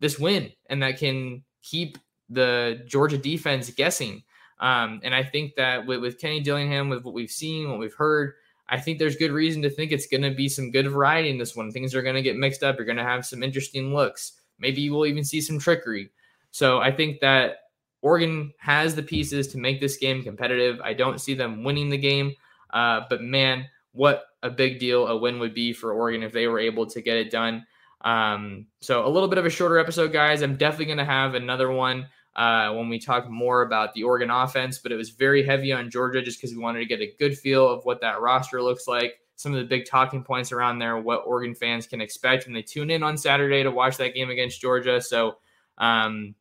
this 0.00 0.18
win 0.18 0.50
and 0.68 0.82
that 0.82 0.98
can 0.98 1.44
keep 1.62 1.98
the 2.28 2.82
Georgia 2.88 3.16
defense 3.16 3.70
guessing. 3.70 4.24
Um, 4.58 5.00
and 5.04 5.14
I 5.14 5.22
think 5.22 5.54
that 5.54 5.86
with, 5.86 6.00
with 6.00 6.18
Kenny 6.18 6.40
Dillingham, 6.40 6.88
with 6.88 7.04
what 7.04 7.14
we've 7.14 7.30
seen, 7.30 7.70
what 7.70 7.78
we've 7.78 7.94
heard, 7.94 8.32
I 8.68 8.80
think 8.80 8.98
there's 8.98 9.14
good 9.14 9.30
reason 9.30 9.62
to 9.62 9.70
think 9.70 9.92
it's 9.92 10.08
going 10.08 10.22
to 10.22 10.34
be 10.34 10.48
some 10.48 10.72
good 10.72 10.88
variety 10.88 11.30
in 11.30 11.38
this 11.38 11.54
one. 11.54 11.70
Things 11.70 11.94
are 11.94 12.02
going 12.02 12.16
to 12.16 12.22
get 12.22 12.34
mixed 12.34 12.64
up. 12.64 12.74
You're 12.76 12.86
going 12.86 12.96
to 12.96 13.04
have 13.04 13.24
some 13.24 13.44
interesting 13.44 13.94
looks. 13.94 14.32
Maybe 14.58 14.80
you 14.80 14.92
will 14.92 15.06
even 15.06 15.22
see 15.22 15.40
some 15.40 15.60
trickery. 15.60 16.10
So 16.50 16.80
I 16.80 16.90
think 16.90 17.20
that 17.20 17.58
Oregon 18.02 18.52
has 18.58 18.96
the 18.96 19.02
pieces 19.04 19.46
to 19.48 19.58
make 19.58 19.80
this 19.80 19.96
game 19.96 20.24
competitive. 20.24 20.80
I 20.80 20.92
don't 20.92 21.20
see 21.20 21.34
them 21.34 21.62
winning 21.62 21.88
the 21.88 21.98
game, 21.98 22.34
uh, 22.74 23.02
but 23.08 23.22
man, 23.22 23.66
what 23.96 24.26
a 24.42 24.50
big 24.50 24.78
deal 24.78 25.06
a 25.06 25.16
win 25.16 25.38
would 25.38 25.54
be 25.54 25.72
for 25.72 25.92
Oregon 25.92 26.22
if 26.22 26.32
they 26.32 26.46
were 26.46 26.60
able 26.60 26.86
to 26.86 27.00
get 27.00 27.16
it 27.16 27.30
done. 27.30 27.66
Um, 28.02 28.66
so 28.80 29.06
a 29.06 29.08
little 29.08 29.28
bit 29.28 29.38
of 29.38 29.46
a 29.46 29.50
shorter 29.50 29.78
episode, 29.78 30.12
guys. 30.12 30.42
I'm 30.42 30.56
definitely 30.56 30.86
going 30.86 30.98
to 30.98 31.04
have 31.04 31.34
another 31.34 31.70
one 31.70 32.06
uh, 32.36 32.72
when 32.74 32.88
we 32.88 32.98
talk 32.98 33.28
more 33.28 33.62
about 33.62 33.94
the 33.94 34.04
Oregon 34.04 34.30
offense, 34.30 34.78
but 34.78 34.92
it 34.92 34.96
was 34.96 35.10
very 35.10 35.42
heavy 35.42 35.72
on 35.72 35.90
Georgia 35.90 36.22
just 36.22 36.38
because 36.38 36.54
we 36.54 36.62
wanted 36.62 36.80
to 36.80 36.86
get 36.86 37.00
a 37.00 37.14
good 37.18 37.36
feel 37.36 37.66
of 37.66 37.84
what 37.84 38.00
that 38.02 38.20
roster 38.20 38.62
looks 38.62 38.86
like. 38.86 39.14
Some 39.36 39.52
of 39.52 39.58
the 39.58 39.64
big 39.64 39.86
talking 39.86 40.22
points 40.22 40.52
around 40.52 40.78
there, 40.78 40.98
what 40.98 41.24
Oregon 41.26 41.54
fans 41.54 41.86
can 41.86 42.00
expect 42.00 42.46
when 42.46 42.54
they 42.54 42.62
tune 42.62 42.90
in 42.90 43.02
on 43.02 43.16
Saturday 43.16 43.62
to 43.62 43.70
watch 43.70 43.96
that 43.96 44.14
game 44.14 44.30
against 44.30 44.60
Georgia. 44.60 45.00
So, 45.00 45.36
um, 45.78 46.34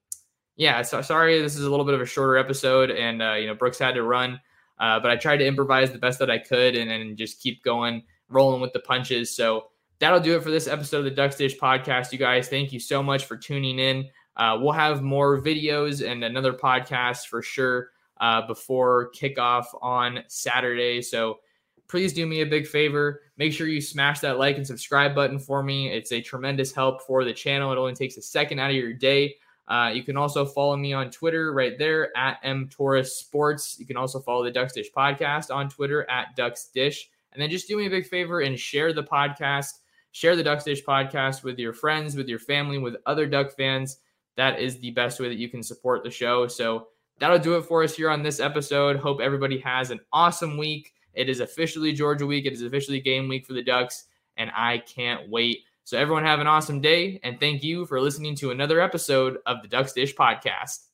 yeah, 0.57 0.81
so 0.81 1.01
sorry, 1.01 1.41
this 1.41 1.55
is 1.55 1.65
a 1.65 1.69
little 1.69 1.85
bit 1.85 1.95
of 1.95 2.01
a 2.01 2.05
shorter 2.05 2.37
episode, 2.37 2.89
and 2.89 3.21
uh, 3.21 3.33
you 3.33 3.47
know 3.47 3.55
Brooks 3.55 3.79
had 3.79 3.95
to 3.95 4.03
run, 4.03 4.39
uh, 4.79 4.99
but 4.99 5.11
I 5.11 5.15
tried 5.15 5.37
to 5.37 5.45
improvise 5.45 5.91
the 5.91 5.97
best 5.97 6.19
that 6.19 6.29
I 6.29 6.37
could 6.37 6.75
and, 6.75 6.91
and 6.91 7.17
just 7.17 7.41
keep 7.41 7.63
going, 7.63 8.03
rolling 8.29 8.61
with 8.61 8.73
the 8.73 8.79
punches. 8.79 9.35
So 9.35 9.67
that'll 9.99 10.19
do 10.19 10.35
it 10.35 10.43
for 10.43 10.51
this 10.51 10.67
episode 10.67 10.99
of 10.99 11.03
the 11.05 11.11
Ducks 11.11 11.35
Dish 11.35 11.57
podcast. 11.57 12.11
You 12.11 12.17
guys, 12.17 12.49
thank 12.49 12.73
you 12.73 12.79
so 12.79 13.01
much 13.01 13.25
for 13.25 13.37
tuning 13.37 13.79
in. 13.79 14.09
Uh, 14.35 14.57
we'll 14.59 14.73
have 14.73 15.01
more 15.01 15.41
videos 15.41 16.05
and 16.05 16.23
another 16.23 16.53
podcast 16.53 17.27
for 17.27 17.41
sure 17.41 17.89
uh, 18.19 18.45
before 18.47 19.11
kickoff 19.11 19.65
on 19.81 20.23
Saturday. 20.27 21.01
So 21.01 21.39
please 21.87 22.13
do 22.13 22.25
me 22.25 22.41
a 22.41 22.45
big 22.45 22.67
favor. 22.67 23.21
Make 23.37 23.53
sure 23.53 23.67
you 23.67 23.81
smash 23.81 24.19
that 24.21 24.37
like 24.37 24.57
and 24.57 24.67
subscribe 24.67 25.15
button 25.15 25.39
for 25.39 25.63
me. 25.63 25.89
It's 25.89 26.11
a 26.11 26.21
tremendous 26.21 26.73
help 26.73 27.01
for 27.03 27.23
the 27.23 27.33
channel. 27.33 27.71
It 27.71 27.77
only 27.77 27.93
takes 27.93 28.17
a 28.17 28.21
second 28.21 28.59
out 28.59 28.71
of 28.71 28.75
your 28.75 28.93
day. 28.93 29.35
Uh, 29.67 29.91
you 29.93 30.03
can 30.03 30.17
also 30.17 30.45
follow 30.45 30.77
me 30.77 30.93
on 30.93 31.09
Twitter 31.09 31.53
right 31.53 31.77
there 31.79 32.15
at 32.15 32.39
M 32.43 32.69
Torres 32.71 33.15
Sports. 33.15 33.77
You 33.79 33.85
can 33.85 33.97
also 33.97 34.19
follow 34.19 34.43
the 34.43 34.51
Ducks 34.51 34.73
Dish 34.73 34.91
podcast 34.95 35.53
on 35.53 35.69
Twitter 35.69 36.09
at 36.09 36.35
Ducks 36.35 36.69
Dish. 36.73 37.09
And 37.33 37.41
then 37.41 37.49
just 37.49 37.67
do 37.67 37.77
me 37.77 37.87
a 37.87 37.89
big 37.89 38.05
favor 38.05 38.41
and 38.41 38.59
share 38.59 38.93
the 38.93 39.03
podcast. 39.03 39.79
Share 40.11 40.35
the 40.35 40.43
Ducks 40.43 40.63
Dish 40.63 40.83
podcast 40.83 41.43
with 41.43 41.59
your 41.59 41.73
friends, 41.73 42.15
with 42.15 42.29
your 42.29 42.39
family, 42.39 42.77
with 42.77 42.95
other 43.05 43.25
Duck 43.25 43.55
fans 43.55 43.97
that 44.35 44.59
is 44.59 44.79
the 44.79 44.91
best 44.91 45.19
way 45.19 45.29
that 45.29 45.37
you 45.37 45.49
can 45.49 45.63
support 45.63 46.03
the 46.03 46.11
show. 46.11 46.47
So 46.47 46.87
that'll 47.19 47.39
do 47.39 47.55
it 47.55 47.63
for 47.63 47.83
us 47.83 47.95
here 47.95 48.09
on 48.09 48.23
this 48.23 48.39
episode. 48.39 48.97
Hope 48.97 49.21
everybody 49.21 49.59
has 49.59 49.91
an 49.91 49.99
awesome 50.11 50.57
week. 50.57 50.93
It 51.13 51.29
is 51.29 51.39
officially 51.39 51.93
Georgia 51.93 52.25
week. 52.25 52.45
It 52.45 52.53
is 52.53 52.61
officially 52.61 52.99
game 52.99 53.27
week 53.27 53.45
for 53.45 53.53
the 53.53 53.63
Ducks, 53.63 54.05
and 54.37 54.51
I 54.55 54.79
can't 54.79 55.29
wait. 55.29 55.59
So 55.85 55.99
everyone 55.99 56.23
have 56.23 56.39
an 56.39 56.47
awesome 56.47 56.81
day, 56.81 57.19
and 57.21 57.39
thank 57.39 57.63
you 57.63 57.85
for 57.85 58.01
listening 58.01 58.35
to 58.37 58.49
another 58.49 58.81
episode 58.81 59.37
of 59.45 59.61
the 59.61 59.67
Ducks 59.67 59.93
Dish 59.93 60.15
Podcast. 60.15 60.87